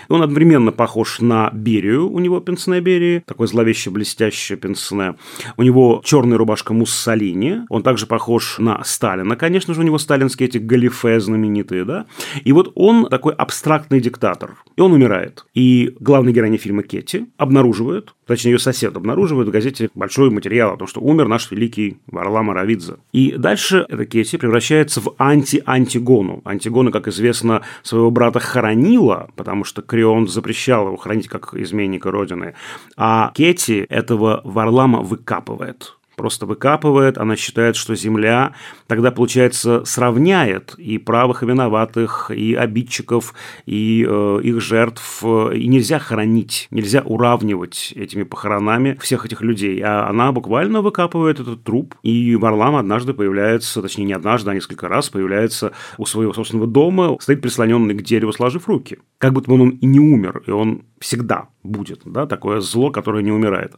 Он 0.09 0.21
одновременно 0.21 0.71
похож 0.71 1.19
на 1.19 1.49
Берию, 1.53 2.09
у 2.09 2.19
него 2.19 2.39
пенсне 2.39 2.79
Берии, 2.81 3.23
такое 3.25 3.47
зловеще 3.47 3.89
блестящее 3.89 4.57
пенсне. 4.57 5.15
У 5.57 5.63
него 5.63 6.01
черная 6.03 6.37
рубашка 6.37 6.73
Муссолини, 6.73 7.61
он 7.69 7.83
также 7.83 8.07
похож 8.07 8.57
на 8.59 8.83
Сталина, 8.83 9.35
конечно 9.35 9.73
же, 9.73 9.81
у 9.81 9.83
него 9.83 9.97
сталинские 9.97 10.49
эти 10.49 10.57
галифе 10.57 11.19
знаменитые, 11.19 11.85
да. 11.85 12.05
И 12.43 12.51
вот 12.51 12.71
он 12.75 13.07
такой 13.07 13.33
абстрактный 13.33 14.01
диктатор, 14.01 14.57
и 14.75 14.81
он 14.81 14.93
умирает. 14.93 15.45
И 15.53 15.95
главная 15.99 16.33
героиня 16.33 16.57
фильма 16.57 16.83
Кетти 16.83 17.27
обнаруживает, 17.37 18.13
точнее, 18.31 18.51
ее 18.53 18.59
сосед 18.59 18.95
обнаруживает 18.95 19.47
в 19.47 19.51
газете 19.51 19.89
большой 19.93 20.29
материал 20.29 20.73
о 20.73 20.77
том, 20.77 20.87
что 20.87 21.01
умер 21.01 21.27
наш 21.27 21.51
великий 21.51 21.97
Варлам 22.07 22.49
Аравидзе. 22.49 22.95
И 23.11 23.33
дальше 23.37 23.85
эта 23.89 24.05
Кетти 24.05 24.37
превращается 24.37 25.01
в 25.01 25.13
анти-антигону. 25.17 26.41
Антигона, 26.45 26.91
как 26.91 27.07
известно, 27.07 27.63
своего 27.83 28.09
брата 28.09 28.39
хоронила, 28.39 29.29
потому 29.35 29.63
что 29.65 29.81
Крион 29.81 30.27
запрещал 30.27 30.87
его 30.87 30.97
хранить 30.97 31.27
как 31.27 31.53
изменника 31.53 32.09
Родины. 32.09 32.53
А 32.95 33.31
Кетти 33.33 33.85
этого 33.89 34.41
Варлама 34.45 35.01
выкапывает 35.01 35.97
просто 36.21 36.45
выкапывает, 36.45 37.17
она 37.17 37.35
считает, 37.35 37.75
что 37.75 37.95
земля 37.95 38.53
тогда, 38.85 39.09
получается, 39.09 39.83
сравняет 39.85 40.75
и 40.77 40.99
правых, 40.99 41.41
и 41.41 41.47
виноватых, 41.47 42.29
и 42.29 42.53
обидчиков, 42.53 43.33
и 43.65 44.05
э, 44.07 44.39
их 44.43 44.61
жертв, 44.61 45.23
и 45.23 45.67
нельзя 45.67 45.97
хоронить, 45.97 46.67
нельзя 46.69 47.01
уравнивать 47.01 47.91
этими 47.95 48.21
похоронами 48.21 48.99
всех 49.01 49.25
этих 49.25 49.41
людей, 49.41 49.81
а 49.83 50.07
она 50.07 50.31
буквально 50.31 50.81
выкапывает 50.81 51.39
этот 51.39 51.63
труп, 51.63 51.95
и 52.03 52.35
Варлам 52.35 52.75
однажды 52.75 53.15
появляется, 53.15 53.81
точнее, 53.81 54.05
не 54.05 54.13
однажды, 54.13 54.51
а 54.51 54.53
несколько 54.53 54.87
раз 54.87 55.09
появляется 55.09 55.71
у 55.97 56.05
своего 56.05 56.33
собственного 56.33 56.67
дома, 56.67 57.17
стоит 57.19 57.41
прислоненный 57.41 57.95
к 57.95 58.03
дереву, 58.03 58.31
сложив 58.31 58.67
руки. 58.67 58.99
Как 59.21 59.33
будто 59.33 59.51
бы 59.51 59.61
он 59.61 59.69
и 59.69 59.85
не 59.85 59.99
умер, 59.99 60.41
и 60.47 60.51
он 60.51 60.81
всегда 60.99 61.49
будет, 61.61 62.01
да, 62.05 62.25
такое 62.25 62.59
зло, 62.59 62.89
которое 62.89 63.21
не 63.21 63.31
умирает. 63.31 63.75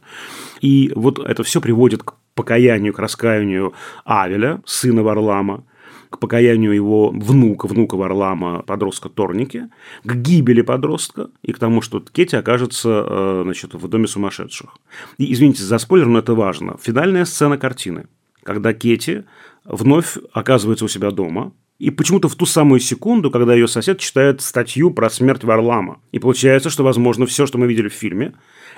И 0.62 0.90
вот 0.96 1.18
это 1.18 1.42
все 1.42 1.60
приводит 1.60 2.02
к 2.02 2.14
покаянию, 2.34 2.94
к 2.94 2.98
раскаянию 2.98 3.74
Авеля, 4.06 4.62
сына 4.64 5.02
Варлама, 5.02 5.64
к 6.08 6.18
покаянию 6.18 6.72
его 6.72 7.10
внука, 7.10 7.66
внука 7.66 7.96
Варлама, 7.96 8.62
подростка 8.62 9.10
Торники, 9.10 9.68
к 10.02 10.14
гибели 10.14 10.62
подростка 10.62 11.28
и 11.42 11.52
к 11.52 11.58
тому, 11.58 11.82
что 11.82 12.00
Кетти 12.00 12.36
окажется 12.36 13.04
э, 13.06 13.40
значит, 13.44 13.74
в 13.74 13.86
доме 13.86 14.06
сумасшедших. 14.06 14.70
И, 15.18 15.30
извините 15.30 15.62
за 15.62 15.76
спойлер, 15.76 16.06
но 16.06 16.20
это 16.20 16.34
важно. 16.34 16.78
Финальная 16.80 17.26
сцена 17.26 17.58
картины, 17.58 18.06
когда 18.44 18.72
Кетти 18.72 19.24
вновь 19.66 20.16
оказывается 20.32 20.86
у 20.86 20.88
себя 20.88 21.10
дома, 21.10 21.52
и 21.78 21.90
почему-то 21.90 22.28
в 22.28 22.36
ту 22.36 22.46
самую 22.46 22.80
секунду, 22.80 23.30
когда 23.30 23.54
ее 23.54 23.66
сосед 23.66 23.98
читает 23.98 24.40
статью 24.40 24.90
про 24.90 25.10
смерть 25.10 25.44
Варлама. 25.44 26.00
И 26.12 26.18
получается, 26.18 26.70
что, 26.70 26.84
возможно, 26.84 27.26
все, 27.26 27.46
что 27.46 27.58
мы 27.58 27.66
видели 27.66 27.88
в 27.88 27.94
фильме, 27.94 28.34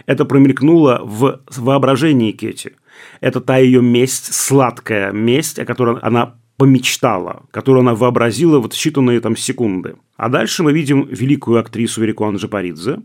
это 0.06 0.24
промелькнуло 0.24 1.00
в 1.04 1.40
воображении 1.56 2.32
Кетти. 2.32 2.72
Это 3.20 3.40
та 3.40 3.58
ее 3.58 3.82
месть, 3.82 4.32
сладкая 4.34 5.12
месть, 5.12 5.58
о 5.58 5.66
которой 5.66 5.98
она 6.00 6.36
помечтала, 6.56 7.42
которую 7.50 7.82
она 7.82 7.94
вообразила 7.94 8.58
вот 8.58 8.72
в 8.72 8.76
считанные 8.76 9.20
там 9.20 9.36
секунды. 9.36 9.96
А 10.16 10.30
дальше 10.30 10.62
мы 10.62 10.72
видим 10.72 11.06
великую 11.10 11.60
актрису 11.60 12.00
Верикуан 12.00 12.36
Джапаридзе, 12.36 13.02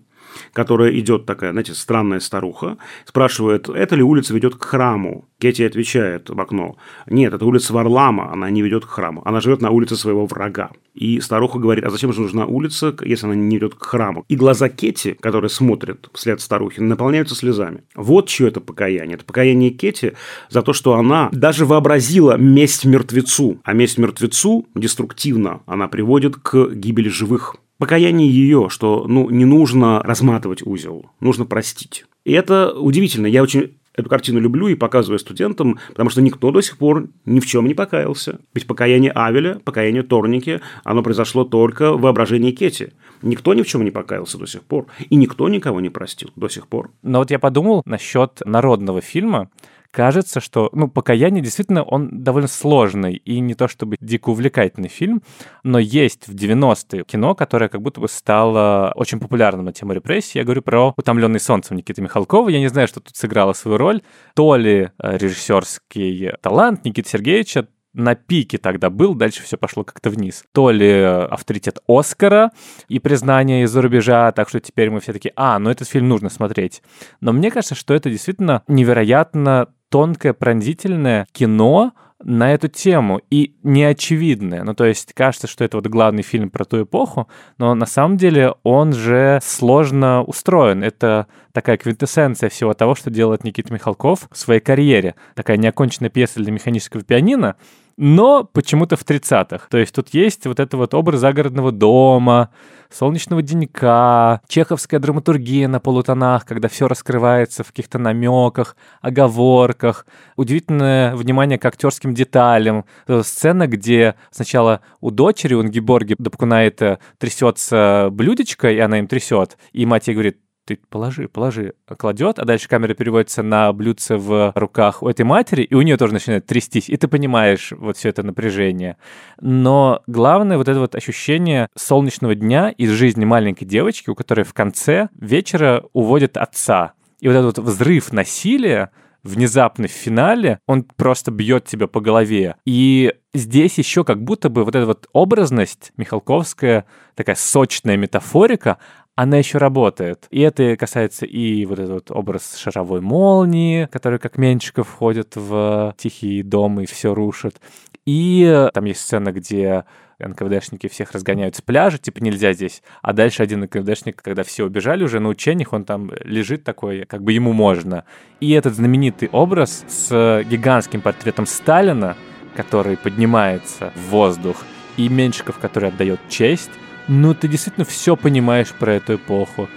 которая 0.53 0.91
идет 0.97 1.25
такая, 1.25 1.51
знаете, 1.51 1.73
странная 1.73 2.19
старуха, 2.19 2.77
спрашивает, 3.05 3.69
эта 3.69 3.95
ли 3.95 4.03
улица 4.03 4.33
ведет 4.33 4.55
к 4.55 4.63
храму. 4.63 5.25
Кетти 5.39 5.63
отвечает 5.63 6.29
в 6.29 6.39
окно, 6.39 6.77
нет, 7.07 7.33
это 7.33 7.45
улица 7.45 7.73
Варлама, 7.73 8.31
она 8.31 8.49
не 8.49 8.61
ведет 8.61 8.85
к 8.85 8.89
храму, 8.89 9.21
она 9.25 9.41
живет 9.41 9.61
на 9.61 9.71
улице 9.71 9.95
своего 9.95 10.25
врага. 10.25 10.69
И 10.93 11.21
старуха 11.21 11.57
говорит, 11.57 11.85
а 11.85 11.89
зачем 11.89 12.11
же 12.11 12.21
нужна 12.21 12.45
улица, 12.45 12.95
если 13.01 13.25
она 13.25 13.35
не 13.35 13.55
ведет 13.55 13.75
к 13.75 13.83
храму? 13.83 14.25
И 14.27 14.35
глаза 14.35 14.69
Кетти, 14.69 15.13
которые 15.13 15.49
смотрят 15.49 16.09
вслед 16.13 16.41
старухи, 16.41 16.79
наполняются 16.79 17.33
слезами. 17.33 17.83
Вот 17.95 18.27
чье 18.27 18.49
это 18.49 18.59
покаяние. 18.59 19.15
Это 19.15 19.25
покаяние 19.25 19.71
Кетти 19.71 20.13
за 20.49 20.61
то, 20.61 20.73
что 20.73 20.95
она 20.95 21.29
даже 21.31 21.65
вообразила 21.65 22.37
месть 22.37 22.85
мертвецу. 22.85 23.59
А 23.63 23.73
месть 23.73 23.97
мертвецу 23.97 24.67
деструктивно, 24.75 25.61
она 25.65 25.87
приводит 25.87 26.35
к 26.35 26.71
гибели 26.73 27.09
живых. 27.09 27.55
Покаяние 27.81 28.29
ее, 28.29 28.67
что 28.69 29.05
ну, 29.07 29.31
не 29.31 29.43
нужно 29.43 30.03
разматывать 30.03 30.61
узел, 30.63 31.07
нужно 31.19 31.45
простить. 31.45 32.05
И 32.23 32.31
это 32.31 32.73
удивительно. 32.73 33.25
Я 33.25 33.41
очень 33.41 33.73
эту 33.95 34.07
картину 34.07 34.39
люблю 34.39 34.67
и 34.67 34.75
показываю 34.75 35.17
студентам, 35.17 35.79
потому 35.87 36.11
что 36.11 36.21
никто 36.21 36.51
до 36.51 36.61
сих 36.61 36.77
пор 36.77 37.07
ни 37.25 37.39
в 37.39 37.47
чем 37.47 37.65
не 37.65 37.73
покаялся. 37.73 38.39
Ведь 38.53 38.67
покаяние 38.67 39.11
Авеля, 39.11 39.55
покаяние 39.65 40.03
Торники, 40.03 40.61
оно 40.83 41.01
произошло 41.01 41.43
только 41.43 41.93
в 41.93 42.01
воображении 42.01 42.51
Кетти. 42.51 42.89
Никто 43.23 43.55
ни 43.55 43.63
в 43.63 43.67
чем 43.67 43.83
не 43.83 43.89
покаялся 43.89 44.37
до 44.37 44.45
сих 44.45 44.61
пор. 44.61 44.85
И 45.09 45.15
никто 45.15 45.49
никого 45.49 45.81
не 45.81 45.89
простил 45.89 46.29
до 46.35 46.49
сих 46.49 46.67
пор. 46.67 46.91
Но 47.01 47.17
вот 47.17 47.31
я 47.31 47.39
подумал 47.39 47.81
насчет 47.85 48.41
народного 48.45 49.01
фильма. 49.01 49.49
Кажется, 49.91 50.39
что, 50.39 50.69
ну, 50.71 50.87
«Покаяние» 50.87 51.43
действительно, 51.43 51.83
он 51.83 52.23
довольно 52.23 52.47
сложный 52.47 53.15
и 53.15 53.39
не 53.41 53.55
то 53.55 53.67
чтобы 53.67 53.97
дико 53.99 54.29
увлекательный 54.29 54.87
фильм, 54.87 55.21
но 55.63 55.79
есть 55.79 56.27
в 56.27 56.33
90-е 56.33 57.03
кино, 57.03 57.35
которое 57.35 57.67
как 57.67 57.81
будто 57.81 57.99
бы 57.99 58.07
стало 58.07 58.93
очень 58.95 59.19
популярным 59.19 59.65
на 59.65 59.73
тему 59.73 59.91
репрессий. 59.91 60.39
Я 60.39 60.45
говорю 60.45 60.61
про 60.61 60.93
«Утомленный 60.95 61.41
солнцем» 61.41 61.75
Никиты 61.75 62.01
Михалкова. 62.01 62.47
Я 62.47 62.59
не 62.59 62.69
знаю, 62.69 62.87
что 62.87 63.01
тут 63.01 63.15
сыграло 63.17 63.51
свою 63.51 63.77
роль. 63.77 64.01
То 64.33 64.55
ли 64.55 64.89
э, 64.97 65.17
режиссерский 65.17 66.31
талант 66.41 66.85
Никиты 66.85 67.09
Сергеевича, 67.09 67.67
на 67.93 68.15
пике 68.15 68.57
тогда 68.57 68.89
был, 68.89 69.15
дальше 69.15 69.43
все 69.43 69.57
пошло 69.57 69.83
как-то 69.83 70.09
вниз. 70.09 70.45
То 70.53 70.71
ли 70.71 70.89
авторитет 71.01 71.79
Оскара 71.87 72.51
и 72.87 72.99
признание 72.99 73.63
из-за 73.63 73.81
рубежа, 73.81 74.31
так 74.31 74.49
что 74.49 74.59
теперь 74.59 74.89
мы 74.89 75.01
все 75.01 75.13
таки 75.13 75.33
а, 75.35 75.59
ну 75.59 75.69
этот 75.69 75.87
фильм 75.87 76.07
нужно 76.07 76.29
смотреть. 76.29 76.81
Но 77.19 77.33
мне 77.33 77.51
кажется, 77.51 77.75
что 77.75 77.93
это 77.93 78.09
действительно 78.09 78.63
невероятно 78.67 79.67
тонкое, 79.91 80.33
пронзительное 80.33 81.27
кино, 81.33 81.93
на 82.23 82.53
эту 82.53 82.67
тему 82.67 83.21
и 83.29 83.55
неочевидное. 83.63 84.63
Ну, 84.63 84.73
то 84.73 84.85
есть 84.85 85.13
кажется, 85.13 85.47
что 85.47 85.63
это 85.63 85.77
вот 85.77 85.87
главный 85.87 86.23
фильм 86.23 86.49
про 86.49 86.65
ту 86.65 86.83
эпоху, 86.83 87.27
но 87.57 87.73
на 87.75 87.85
самом 87.85 88.17
деле 88.17 88.53
он 88.63 88.93
же 88.93 89.39
сложно 89.43 90.23
устроен. 90.23 90.83
Это 90.83 91.27
такая 91.51 91.77
квинтэссенция 91.77 92.49
всего 92.49 92.73
того, 92.73 92.95
что 92.95 93.09
делает 93.09 93.43
Никита 93.43 93.73
Михалков 93.73 94.27
в 94.31 94.37
своей 94.37 94.59
карьере. 94.59 95.15
Такая 95.35 95.57
неоконченная 95.57 96.09
пьеса 96.09 96.39
для 96.39 96.51
механического 96.51 97.03
пианино, 97.03 97.55
но 97.97 98.43
почему-то 98.43 98.95
в 98.95 99.05
30-х. 99.05 99.67
То 99.69 99.77
есть 99.77 99.93
тут 99.93 100.09
есть 100.09 100.45
вот 100.45 100.59
это 100.59 100.77
вот 100.77 100.93
образ 100.93 101.19
загородного 101.19 101.71
дома, 101.71 102.49
солнечного 102.89 103.41
денька, 103.41 104.41
чеховская 104.47 104.99
драматургия 104.99 105.67
на 105.67 105.79
полутонах, 105.79 106.45
когда 106.45 106.67
все 106.67 106.87
раскрывается 106.87 107.63
в 107.63 107.67
каких-то 107.67 107.99
намеках, 107.99 108.75
оговорках, 109.01 110.05
удивительное 110.35 111.15
внимание 111.15 111.57
к 111.57 111.65
актерским 111.65 112.13
деталям. 112.13 112.85
Э, 113.07 113.21
Сцена, 113.23 113.67
где 113.67 114.15
сначала 114.31 114.81
у 114.99 115.11
дочери, 115.11 115.53
у 115.53 115.63
Нгиборги 115.63 116.15
Дапкунаита 116.17 116.99
трясется 117.17 118.09
блюдечко, 118.11 118.71
и 118.71 118.79
она 118.79 118.99
им 118.99 119.07
трясет, 119.07 119.57
и 119.71 119.85
мать 119.85 120.07
ей 120.07 120.13
говорит, 120.13 120.39
ты 120.65 120.79
положи, 120.89 121.27
положи, 121.27 121.73
кладет, 121.97 122.39
а 122.39 122.45
дальше 122.45 122.67
камера 122.67 122.93
переводится 122.93 123.43
на 123.43 123.71
блюдце 123.73 124.17
в 124.17 124.51
руках 124.55 125.03
у 125.03 125.09
этой 125.09 125.23
матери, 125.23 125.63
и 125.63 125.73
у 125.75 125.81
нее 125.81 125.97
тоже 125.97 126.13
начинает 126.13 126.45
трястись, 126.45 126.89
и 126.89 126.97
ты 126.97 127.07
понимаешь 127.07 127.71
вот 127.77 127.97
все 127.97 128.09
это 128.09 128.23
напряжение. 128.23 128.97
Но 129.39 130.01
главное 130.07 130.57
вот 130.57 130.67
это 130.67 130.79
вот 130.79 130.95
ощущение 130.95 131.67
солнечного 131.75 132.35
дня 132.35 132.69
из 132.69 132.91
жизни 132.91 133.25
маленькой 133.25 133.65
девочки, 133.65 134.09
у 134.09 134.15
которой 134.15 134.43
в 134.43 134.53
конце 134.53 135.09
вечера 135.19 135.83
уводят 135.93 136.37
отца. 136.37 136.93
И 137.19 137.27
вот 137.27 137.35
этот 137.35 137.57
вот 137.57 137.67
взрыв 137.67 138.11
насилия, 138.11 138.91
внезапный 139.23 139.87
в 139.87 139.91
финале, 139.91 140.59
он 140.67 140.83
просто 140.83 141.31
бьет 141.31 141.65
тебя 141.65 141.87
по 141.87 142.01
голове. 142.01 142.55
И 142.65 143.13
здесь 143.33 143.77
еще 143.77 144.03
как 144.03 144.23
будто 144.23 144.49
бы 144.49 144.63
вот 144.63 144.75
эта 144.75 144.85
вот 144.85 145.07
образность 145.13 145.91
Михалковская, 145.97 146.85
такая 147.15 147.35
сочная 147.35 147.97
метафорика, 147.97 148.77
она 149.15 149.37
еще 149.37 149.57
работает. 149.57 150.27
И 150.31 150.41
это 150.41 150.75
касается 150.77 151.25
и 151.25 151.65
вот 151.65 151.79
этот 151.79 151.91
вот 151.91 152.11
образ 152.11 152.57
шаровой 152.57 153.01
молнии, 153.01 153.85
который 153.91 154.19
как 154.19 154.37
Меньшиков 154.37 154.87
входит 154.87 155.35
в 155.35 155.93
тихий 155.97 156.43
дом 156.43 156.79
и 156.81 156.85
все 156.85 157.13
рушит. 157.13 157.59
И 158.05 158.69
там 158.73 158.85
есть 158.85 159.01
сцена, 159.01 159.31
где 159.31 159.85
НКВДшники 160.19 160.87
всех 160.87 161.11
разгоняют 161.11 161.55
с 161.55 161.61
пляжа, 161.61 161.97
типа 161.97 162.23
нельзя 162.23 162.53
здесь. 162.53 162.81
А 163.01 163.13
дальше 163.13 163.43
один 163.43 163.61
НКВДшник, 163.61 164.21
когда 164.21 164.43
все 164.43 164.65
убежали 164.65 165.03
уже 165.03 165.19
на 165.19 165.29
учениях, 165.29 165.73
он 165.73 165.83
там 165.83 166.11
лежит 166.23 166.63
такой, 166.63 167.05
как 167.05 167.23
бы 167.23 167.33
ему 167.33 167.53
можно. 167.53 168.05
И 168.39 168.51
этот 168.51 168.75
знаменитый 168.75 169.29
образ 169.31 169.83
с 169.87 170.43
гигантским 170.49 171.01
портретом 171.01 171.45
Сталина, 171.45 172.15
который 172.55 172.97
поднимается 172.97 173.91
в 173.95 174.09
воздух, 174.09 174.57
и 174.97 175.07
Меньшиков, 175.09 175.57
который 175.57 175.89
отдает 175.89 176.19
честь, 176.29 176.71
ну 177.11 177.33
ты 177.33 177.49
действительно 177.49 177.85
все 177.85 178.15
понимаешь 178.15 178.71
про 178.71 178.93
эту 178.93 179.15
эпоху. 179.15 179.67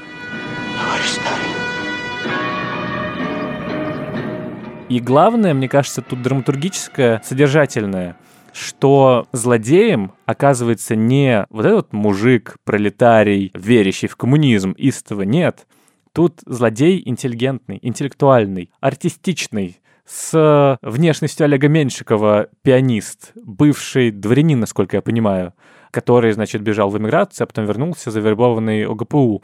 И 4.89 5.01
главное, 5.01 5.53
мне 5.53 5.69
кажется, 5.69 6.01
тут 6.01 6.23
драматургическое, 6.23 7.21
содержательное, 7.25 8.17
что 8.53 9.27
злодеем 9.33 10.13
оказывается 10.27 10.95
не 10.95 11.47
вот 11.51 11.65
этот 11.67 11.93
мужик, 11.93 12.57
пролетарий, 12.63 13.51
верящий 13.53 14.07
в 14.07 14.15
коммунизм, 14.15 14.73
истово, 14.79 15.23
нет. 15.23 15.67
Тут 16.13 16.41
злодей 16.47 17.03
интеллигентный, 17.05 17.81
интеллектуальный, 17.83 18.71
артистичный, 18.79 19.81
с 20.07 20.79
внешностью 20.83 21.45
Олега 21.45 21.69
Меньшикова, 21.69 22.49
пианист, 22.63 23.33
бывший 23.37 24.11
дворянин, 24.11 24.61
насколько 24.61 24.97
я 24.97 25.03
понимаю, 25.03 25.55
который, 25.91 26.33
значит, 26.33 26.61
бежал 26.61 26.91
в 26.91 26.99
эмиграцию, 26.99 27.45
а 27.45 27.47
потом 27.47 27.67
вернулся, 27.67 28.11
завербованный 28.11 28.85
ОГПУ. 28.85 29.43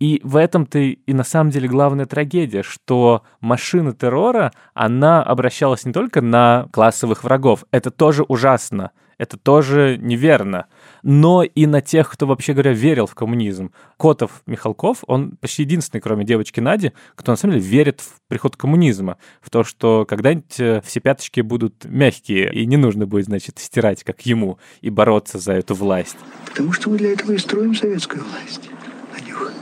И 0.00 0.20
в 0.24 0.36
этом-то 0.36 0.78
и 0.78 1.12
на 1.12 1.22
самом 1.22 1.50
деле 1.50 1.68
главная 1.68 2.06
трагедия, 2.06 2.62
что 2.62 3.22
машина 3.40 3.92
террора, 3.92 4.52
она 4.74 5.22
обращалась 5.22 5.84
не 5.84 5.92
только 5.92 6.20
на 6.20 6.66
классовых 6.72 7.22
врагов, 7.22 7.64
это 7.70 7.90
тоже 7.90 8.24
ужасно, 8.24 8.90
это 9.16 9.36
тоже 9.36 9.96
неверно, 10.00 10.66
но 11.02 11.42
и 11.42 11.66
на 11.66 11.80
тех, 11.80 12.10
кто, 12.10 12.26
вообще 12.26 12.52
говоря, 12.52 12.72
верил 12.72 13.06
в 13.06 13.14
коммунизм. 13.14 13.72
Котов 13.98 14.42
Михалков, 14.46 14.98
он 15.06 15.36
почти 15.36 15.62
единственный, 15.62 16.00
кроме 16.00 16.24
девочки 16.24 16.60
Нади, 16.60 16.92
кто 17.14 17.32
на 17.32 17.36
самом 17.36 17.54
деле 17.54 17.66
верит 17.66 18.00
в 18.00 18.20
приход 18.28 18.56
коммунизма, 18.56 19.18
в 19.40 19.50
то, 19.50 19.64
что 19.64 20.06
когда-нибудь 20.08 20.60
э, 20.60 20.80
все 20.84 21.00
пяточки 21.00 21.40
будут 21.40 21.84
мягкие, 21.84 22.52
и 22.52 22.66
не 22.66 22.76
нужно 22.76 23.06
будет, 23.06 23.26
значит, 23.26 23.58
стирать, 23.58 24.04
как 24.04 24.24
ему, 24.26 24.58
и 24.80 24.90
бороться 24.90 25.38
за 25.38 25.52
эту 25.52 25.74
власть. 25.74 26.16
Потому 26.46 26.72
что 26.72 26.90
мы 26.90 26.98
для 26.98 27.12
этого 27.12 27.32
и 27.32 27.38
строим 27.38 27.74
советскую 27.74 28.24
власть, 28.24 28.70
Надюха. 29.12 29.52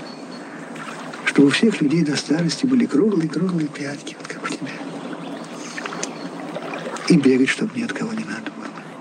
Чтобы 1.25 1.49
у 1.49 1.51
всех 1.51 1.81
людей 1.81 2.05
до 2.05 2.17
старости 2.17 2.67
были 2.67 2.87
круглые-круглые 2.87 3.69
пятки, 3.69 4.17
вот 4.19 4.29
как 4.29 4.45
у 4.45 4.49
тебя. 4.49 4.73
И 7.09 7.17
бегать, 7.17 7.49
чтобы 7.49 7.77
ни 7.77 7.83
от 7.83 7.93
кого 7.93 8.13
не 8.13 8.25
надо. 8.25 8.60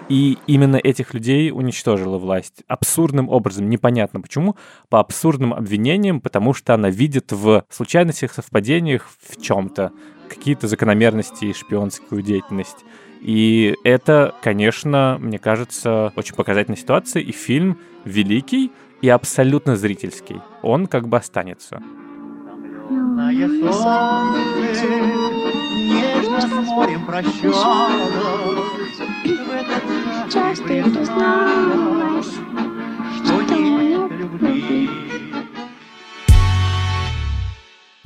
И 0.09 0.39
именно 0.47 0.77
этих 0.77 1.13
людей 1.13 1.51
уничтожила 1.51 2.17
власть. 2.17 2.63
Абсурдным 2.67 3.29
образом, 3.29 3.69
непонятно 3.69 4.19
почему, 4.19 4.55
по 4.89 4.99
абсурдным 4.99 5.53
обвинениям, 5.53 6.19
потому 6.19 6.53
что 6.55 6.73
она 6.73 6.89
видит 6.89 7.31
в 7.31 7.63
случайностях, 7.69 8.33
совпадениях, 8.33 9.07
в 9.27 9.39
чем-то 9.39 9.91
какие-то 10.27 10.67
закономерности 10.67 11.45
и 11.45 11.53
шпионскую 11.53 12.23
деятельность. 12.23 12.85
И 13.21 13.75
это, 13.83 14.33
конечно, 14.41 15.17
мне 15.19 15.37
кажется, 15.37 16.11
очень 16.15 16.35
показательная 16.35 16.77
ситуация, 16.77 17.21
и 17.21 17.31
фильм 17.31 17.77
великий 18.05 18.71
и 19.01 19.09
абсолютно 19.09 19.75
зрительский. 19.75 20.41
Он 20.61 20.87
как 20.87 21.07
бы 21.07 21.17
останется. 21.17 21.81
нежно 26.39 26.65
с 26.65 26.67
морем 26.67 27.05
прощалось, 27.05 28.68
Сейчас 28.99 30.59
ты 30.59 30.83
призналась, 30.83 32.33
что 33.15 33.41
нет 33.55 34.11
любви. 34.11 35.08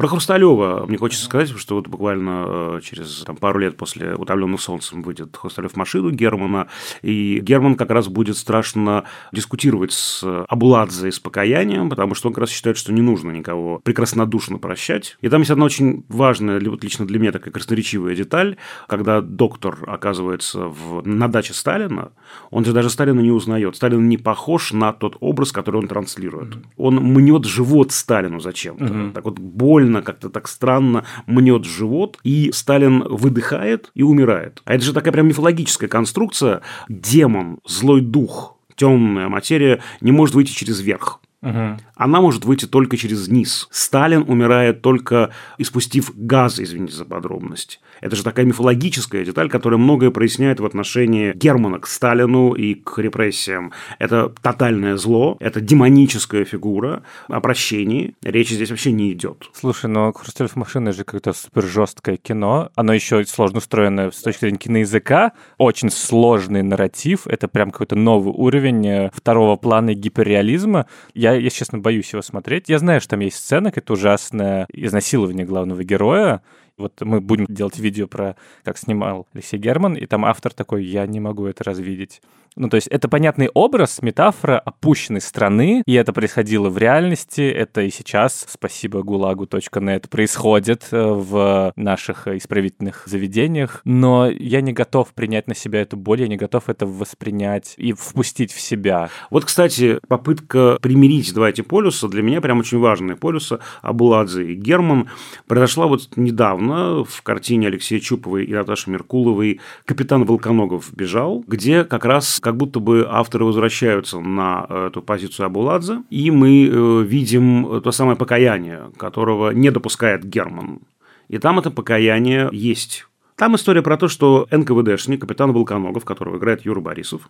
Про 0.04 0.10
Хрусталева 0.10 0.86
мне 0.86 0.98
хочется 0.98 1.24
сказать, 1.24 1.58
что 1.58 1.76
вот 1.76 1.88
буквально 1.88 2.44
э, 2.46 2.80
через 2.84 3.24
там, 3.26 3.38
пару 3.38 3.60
лет 3.60 3.78
после 3.78 4.16
«Утомленных 4.16 4.60
солнцем» 4.60 5.02
выйдет 5.02 5.38
Хрусталев 5.38 5.78
машину 5.78 6.12
Германа, 6.12 6.68
и 7.02 7.40
Герман 7.40 7.76
как 7.76 7.90
раз 7.90 8.10
будет 8.10 8.36
страшно 8.36 9.06
дискутировать 9.32 9.94
с 9.94 10.22
Абуладзе 10.50 11.08
и 11.08 11.12
с 11.12 11.20
покаянием, 11.22 11.90
потому 11.90 12.16
что 12.16 12.28
он 12.28 12.34
как 12.34 12.42
раз 12.42 12.50
считает, 12.50 12.76
что 12.76 12.92
не 12.92 13.02
нужно 13.02 13.32
никого 13.32 13.80
прекраснодушно 13.80 14.58
прощать. 14.58 15.16
И 15.22 15.30
там 15.30 15.40
есть 15.40 15.52
одна 15.52 15.64
очень 15.64 16.04
важная, 16.10 16.60
вот 16.70 16.84
лично 16.84 17.08
для 17.08 17.18
меня 17.18 17.32
такая 17.32 17.54
красноречивая 17.54 18.14
деталь, 18.14 18.58
когда 18.90 19.22
доктор 19.22 19.86
оказывается 19.88 20.68
в, 20.68 21.08
на 21.08 21.30
даче 21.30 21.54
Сталина, 21.54 22.12
он 22.52 22.66
же 22.66 22.74
даже 22.74 22.90
Сталина 22.90 23.22
не 23.22 23.32
узнает. 23.32 23.78
Сталин 23.78 24.10
не 24.10 24.18
похож 24.18 24.74
на 24.74 24.92
тот 24.92 25.16
образ, 25.22 25.54
который 25.54 25.78
он 25.78 25.88
транслирует. 25.88 26.58
Он 26.76 26.96
мнет 26.96 27.46
живот 27.46 27.94
Сталину 27.94 28.42
зачем-то. 28.42 28.84
Mm-hmm. 28.84 29.14
Так 29.14 29.24
вот 29.24 29.40
больно 29.40 29.93
больно, 29.94 30.02
как-то 30.02 30.30
так 30.30 30.48
странно 30.48 31.06
мнет 31.28 31.66
живот, 31.66 32.18
и 32.24 32.52
Сталин 32.52 33.04
выдыхает 33.04 33.92
и 33.96 34.04
умирает. 34.04 34.62
А 34.66 34.74
это 34.74 34.84
же 34.84 34.94
такая 34.94 35.14
прям 35.14 35.28
мифологическая 35.28 35.90
конструкция. 35.90 36.62
Демон, 36.90 37.60
злой 37.66 38.02
дух, 38.02 38.58
темная 38.76 39.30
материя 39.30 39.82
не 40.02 40.12
может 40.12 40.36
выйти 40.36 40.52
через 40.52 40.82
верх. 40.82 41.20
Угу. 41.44 41.78
Она 41.96 42.22
может 42.22 42.46
выйти 42.46 42.66
только 42.66 42.96
через 42.96 43.28
низ. 43.28 43.68
Сталин 43.70 44.24
умирает 44.28 44.82
только 44.82 45.32
испустив 45.58 46.12
газ, 46.16 46.60
извините 46.60 46.96
за 46.96 47.06
подробность. 47.06 47.82
Это 48.00 48.16
же 48.16 48.24
такая 48.24 48.46
мифологическая 48.46 49.26
деталь, 49.26 49.50
которая 49.50 49.78
многое 49.78 50.10
проясняет 50.10 50.62
в 50.62 50.66
отношении 50.66 51.34
Германа 51.34 51.80
к 51.80 51.88
Сталину 51.88 52.54
и 52.54 52.76
к 52.76 52.98
репрессиям. 52.98 53.74
Это 54.00 54.34
тотальное 54.42 54.96
зло, 54.96 55.36
это 55.42 55.60
демоническая 55.60 56.46
фигура. 56.46 57.04
О 57.28 57.42
прощении 57.42 58.16
речи 58.24 58.54
здесь 58.54 58.70
вообще 58.70 58.94
не 58.94 59.12
идет. 59.12 59.50
Слушай, 59.54 59.90
но 59.90 60.14
«Хрусталев 60.14 60.56
машины» 60.56 60.94
же 60.94 61.04
какое-то 61.04 61.34
супер 61.34 61.64
жесткое 61.64 62.16
кино. 62.16 62.72
Оно 62.76 62.94
еще 62.94 63.26
сложно 63.26 63.58
устроено 63.58 64.12
с 64.12 64.22
точки 64.22 64.42
зрения 64.42 64.58
киноязыка. 64.58 65.34
Очень 65.58 65.90
сложный 65.90 66.64
нарратив. 66.64 67.28
Это 67.28 67.50
прям 67.50 67.72
какой-то 67.72 67.96
новый 67.96 68.34
уровень 68.34 68.88
э, 68.88 69.10
второго 69.14 69.58
плана 69.58 69.94
гиперреализма. 69.94 70.86
Я, 71.14 71.33
я 71.34 71.50
честно, 71.50 71.80
боюсь 71.80 72.12
его 72.14 72.22
смотреть. 72.22 72.70
Я 72.70 72.80
знаю, 72.80 73.02
что 73.02 73.12
там 73.12 73.20
есть 73.22 73.38
сцена, 73.38 73.72
это 73.74 73.94
ужасное 73.94 74.68
изнасилование 74.72 75.46
главного 75.46 75.84
героя, 75.84 76.42
вот 76.78 77.02
мы 77.02 77.22
будем 77.22 77.46
делать 77.48 77.78
видео 77.78 78.08
про, 78.08 78.36
как 78.64 78.78
снимал 78.78 79.28
Алексей 79.34 79.58
Герман, 79.58 79.94
и 79.94 80.06
там 80.08 80.26
автор 80.26 80.54
такой, 80.54 80.84
я 80.84 81.06
не 81.06 81.20
могу 81.20 81.46
это 81.46 81.64
развидеть. 81.64 82.22
Ну, 82.56 82.70
то 82.70 82.76
есть 82.76 82.88
это 82.88 83.08
понятный 83.08 83.50
образ, 83.54 84.02
метафора 84.02 84.60
опущенной 84.60 85.22
страны, 85.22 85.84
и 85.86 85.94
это 85.94 86.14
происходило 86.14 86.70
в 86.70 86.78
реальности, 86.78 87.42
это 87.42 87.82
и 87.82 87.90
сейчас, 87.90 88.46
спасибо 88.50 89.02
гулагу.нет, 89.02 90.10
происходит 90.10 90.88
э, 90.92 91.02
в 91.02 91.74
наших 91.76 92.28
исправительных 92.28 93.04
заведениях, 93.06 93.82
но 93.86 94.30
я 94.30 94.62
не 94.62 94.74
готов 94.74 95.14
принять 95.14 95.48
на 95.48 95.56
себя 95.56 95.82
эту 95.82 95.98
боль, 95.98 96.22
я 96.22 96.28
не 96.28 96.38
готов 96.38 96.70
это 96.70 96.86
воспринять 96.86 97.74
и 97.78 97.94
впустить 97.94 98.52
в 98.52 98.62
себя. 98.62 99.10
Вот, 99.32 99.46
кстати, 99.46 100.00
попытка 100.08 100.78
примирить 100.82 101.34
два 101.34 101.50
эти 101.50 101.62
полюса 101.62 102.08
для 102.08 102.22
меня 102.22 102.42
прям 102.42 102.60
очень 102.60 102.80
важная. 102.80 103.16
Полюса 103.16 103.60
Абуладзе 103.82 104.54
и 104.54 104.56
Герман 104.56 105.10
произошла 105.48 105.88
вот 105.88 106.10
недавно, 106.16 107.04
в 107.04 107.22
картине 107.24 107.68
Алексея 107.68 108.00
Чуповой 108.00 108.46
и 108.46 108.54
Наташи 108.54 108.90
Меркуловой 108.90 109.60
«Капитан 109.86 110.26
Волконогов 110.26 110.94
бежал», 110.94 111.44
где 111.48 111.84
как 111.84 112.06
раз 112.06 112.40
как 112.44 112.58
будто 112.58 112.80
бы 112.80 113.08
авторы 113.10 113.46
возвращаются 113.46 114.20
на 114.20 114.68
эту 114.70 115.02
позицию 115.02 115.46
Абуладзе, 115.46 116.04
и 116.10 116.30
мы 116.30 116.68
э, 116.68 117.02
видим 117.04 117.82
то 117.82 117.92
самое 117.92 118.18
покаяние, 118.18 118.92
которого 118.98 119.52
не 119.52 119.72
допускает 119.72 120.26
Герман. 120.26 120.82
И 121.30 121.38
там 121.38 121.58
это 121.58 121.72
покаяние 121.72 122.50
есть 122.52 123.08
там 123.44 123.56
история 123.56 123.82
про 123.82 123.98
то, 123.98 124.08
что 124.08 124.48
НКВДшник, 124.52 125.20
капитан 125.20 125.52
Волконогов, 125.52 126.06
которого 126.06 126.38
играет 126.38 126.64
Юра 126.64 126.80
Борисов, 126.80 127.30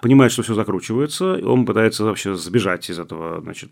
понимает, 0.00 0.32
что 0.32 0.42
все 0.42 0.54
закручивается, 0.54 1.34
и 1.34 1.42
он 1.42 1.66
пытается 1.66 2.04
вообще 2.04 2.34
сбежать 2.34 2.88
из 2.88 2.98
этого, 2.98 3.42
значит, 3.42 3.70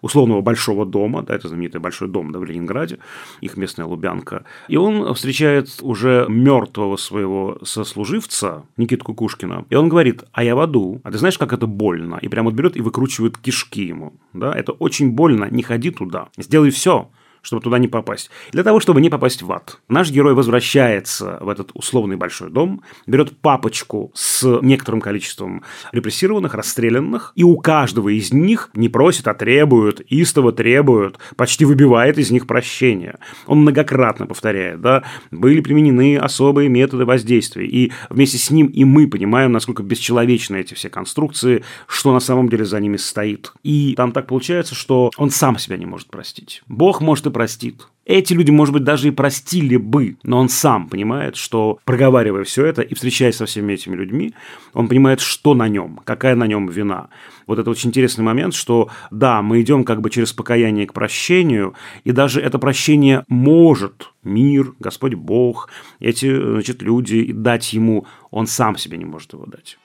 условного 0.00 0.40
большого 0.40 0.86
дома, 0.86 1.22
да, 1.22 1.34
это 1.34 1.48
знаменитый 1.48 1.78
большой 1.78 2.08
дом 2.08 2.32
да, 2.32 2.38
в 2.38 2.44
Ленинграде, 2.44 3.00
их 3.42 3.58
местная 3.58 3.84
Лубянка, 3.84 4.46
и 4.68 4.78
он 4.78 5.12
встречает 5.12 5.68
уже 5.82 6.24
мертвого 6.30 6.96
своего 6.96 7.58
сослуживца 7.64 8.64
Никиту 8.78 9.04
Кукушкина, 9.04 9.66
и 9.68 9.74
он 9.74 9.90
говорит, 9.90 10.24
а 10.32 10.42
я 10.42 10.56
в 10.56 10.60
аду, 10.60 11.02
а 11.04 11.12
ты 11.12 11.18
знаешь, 11.18 11.36
как 11.36 11.52
это 11.52 11.66
больно? 11.66 12.18
И 12.22 12.28
прямо 12.28 12.48
вот 12.48 12.54
берет 12.54 12.78
и 12.78 12.80
выкручивает 12.80 13.36
кишки 13.36 13.82
ему, 13.82 14.14
да, 14.32 14.54
это 14.54 14.72
очень 14.72 15.10
больно, 15.10 15.48
не 15.50 15.62
ходи 15.62 15.90
туда, 15.90 16.28
сделай 16.38 16.70
все, 16.70 17.10
чтобы 17.42 17.62
туда 17.62 17.78
не 17.78 17.88
попасть. 17.88 18.30
Для 18.52 18.62
того, 18.62 18.80
чтобы 18.80 19.00
не 19.00 19.10
попасть 19.10 19.42
в 19.42 19.52
ад. 19.52 19.78
Наш 19.88 20.10
герой 20.10 20.34
возвращается 20.34 21.38
в 21.40 21.48
этот 21.48 21.70
условный 21.74 22.16
большой 22.16 22.50
дом, 22.50 22.82
берет 23.06 23.36
папочку 23.38 24.10
с 24.14 24.60
некоторым 24.62 25.00
количеством 25.00 25.62
репрессированных, 25.92 26.54
расстрелянных, 26.54 27.32
и 27.36 27.44
у 27.44 27.56
каждого 27.58 28.08
из 28.08 28.32
них 28.32 28.70
не 28.74 28.88
просит, 28.88 29.28
а 29.28 29.34
требует, 29.34 30.00
истово 30.08 30.52
требует, 30.52 31.18
почти 31.36 31.64
выбивает 31.64 32.18
из 32.18 32.30
них 32.30 32.46
прощения. 32.46 33.18
Он 33.46 33.60
многократно 33.60 34.26
повторяет, 34.26 34.80
да, 34.80 35.04
были 35.30 35.60
применены 35.60 36.18
особые 36.18 36.68
методы 36.68 37.04
воздействия, 37.04 37.66
и 37.66 37.92
вместе 38.08 38.38
с 38.38 38.50
ним 38.50 38.66
и 38.66 38.84
мы 38.84 39.08
понимаем, 39.08 39.52
насколько 39.52 39.82
бесчеловечны 39.82 40.56
эти 40.56 40.74
все 40.74 40.90
конструкции, 40.90 41.64
что 41.86 42.12
на 42.12 42.20
самом 42.20 42.48
деле 42.48 42.64
за 42.64 42.80
ними 42.80 42.96
стоит. 42.96 43.52
И 43.62 43.94
там 43.96 44.12
так 44.12 44.26
получается, 44.26 44.74
что 44.74 45.10
он 45.16 45.30
сам 45.30 45.58
себя 45.58 45.76
не 45.76 45.86
может 45.86 46.08
простить. 46.08 46.62
Бог 46.66 47.00
может 47.00 47.26
и 47.30 47.32
простит. 47.32 47.86
Эти 48.04 48.32
люди, 48.32 48.50
может 48.50 48.72
быть, 48.72 48.82
даже 48.82 49.08
и 49.08 49.12
простили 49.12 49.76
бы, 49.76 50.16
но 50.22 50.38
он 50.38 50.48
сам 50.48 50.88
понимает, 50.88 51.36
что, 51.36 51.78
проговаривая 51.84 52.44
все 52.44 52.66
это 52.66 52.82
и 52.82 52.94
встречаясь 52.94 53.36
со 53.36 53.46
всеми 53.46 53.74
этими 53.74 53.94
людьми, 53.94 54.34
он 54.72 54.88
понимает, 54.88 55.20
что 55.20 55.54
на 55.54 55.68
нем, 55.68 56.00
какая 56.04 56.34
на 56.34 56.46
нем 56.46 56.66
вина. 56.68 57.08
Вот 57.46 57.58
это 57.58 57.70
очень 57.70 57.90
интересный 57.90 58.24
момент, 58.24 58.54
что 58.54 58.90
да, 59.10 59.42
мы 59.42 59.60
идем 59.60 59.84
как 59.84 60.00
бы 60.00 60.10
через 60.10 60.32
покаяние 60.32 60.86
к 60.86 60.92
прощению, 60.92 61.74
и 62.04 62.12
даже 62.12 62.40
это 62.40 62.58
прощение 62.58 63.24
может 63.28 64.10
мир, 64.24 64.74
Господь 64.80 65.14
Бог, 65.14 65.68
эти 66.00 66.34
значит, 66.34 66.82
люди 66.82 67.32
дать 67.32 67.72
ему, 67.72 68.06
он 68.30 68.46
сам 68.46 68.76
себе 68.76 68.98
не 68.98 69.04
может 69.04 69.32
его 69.32 69.46
дать 69.46 69.78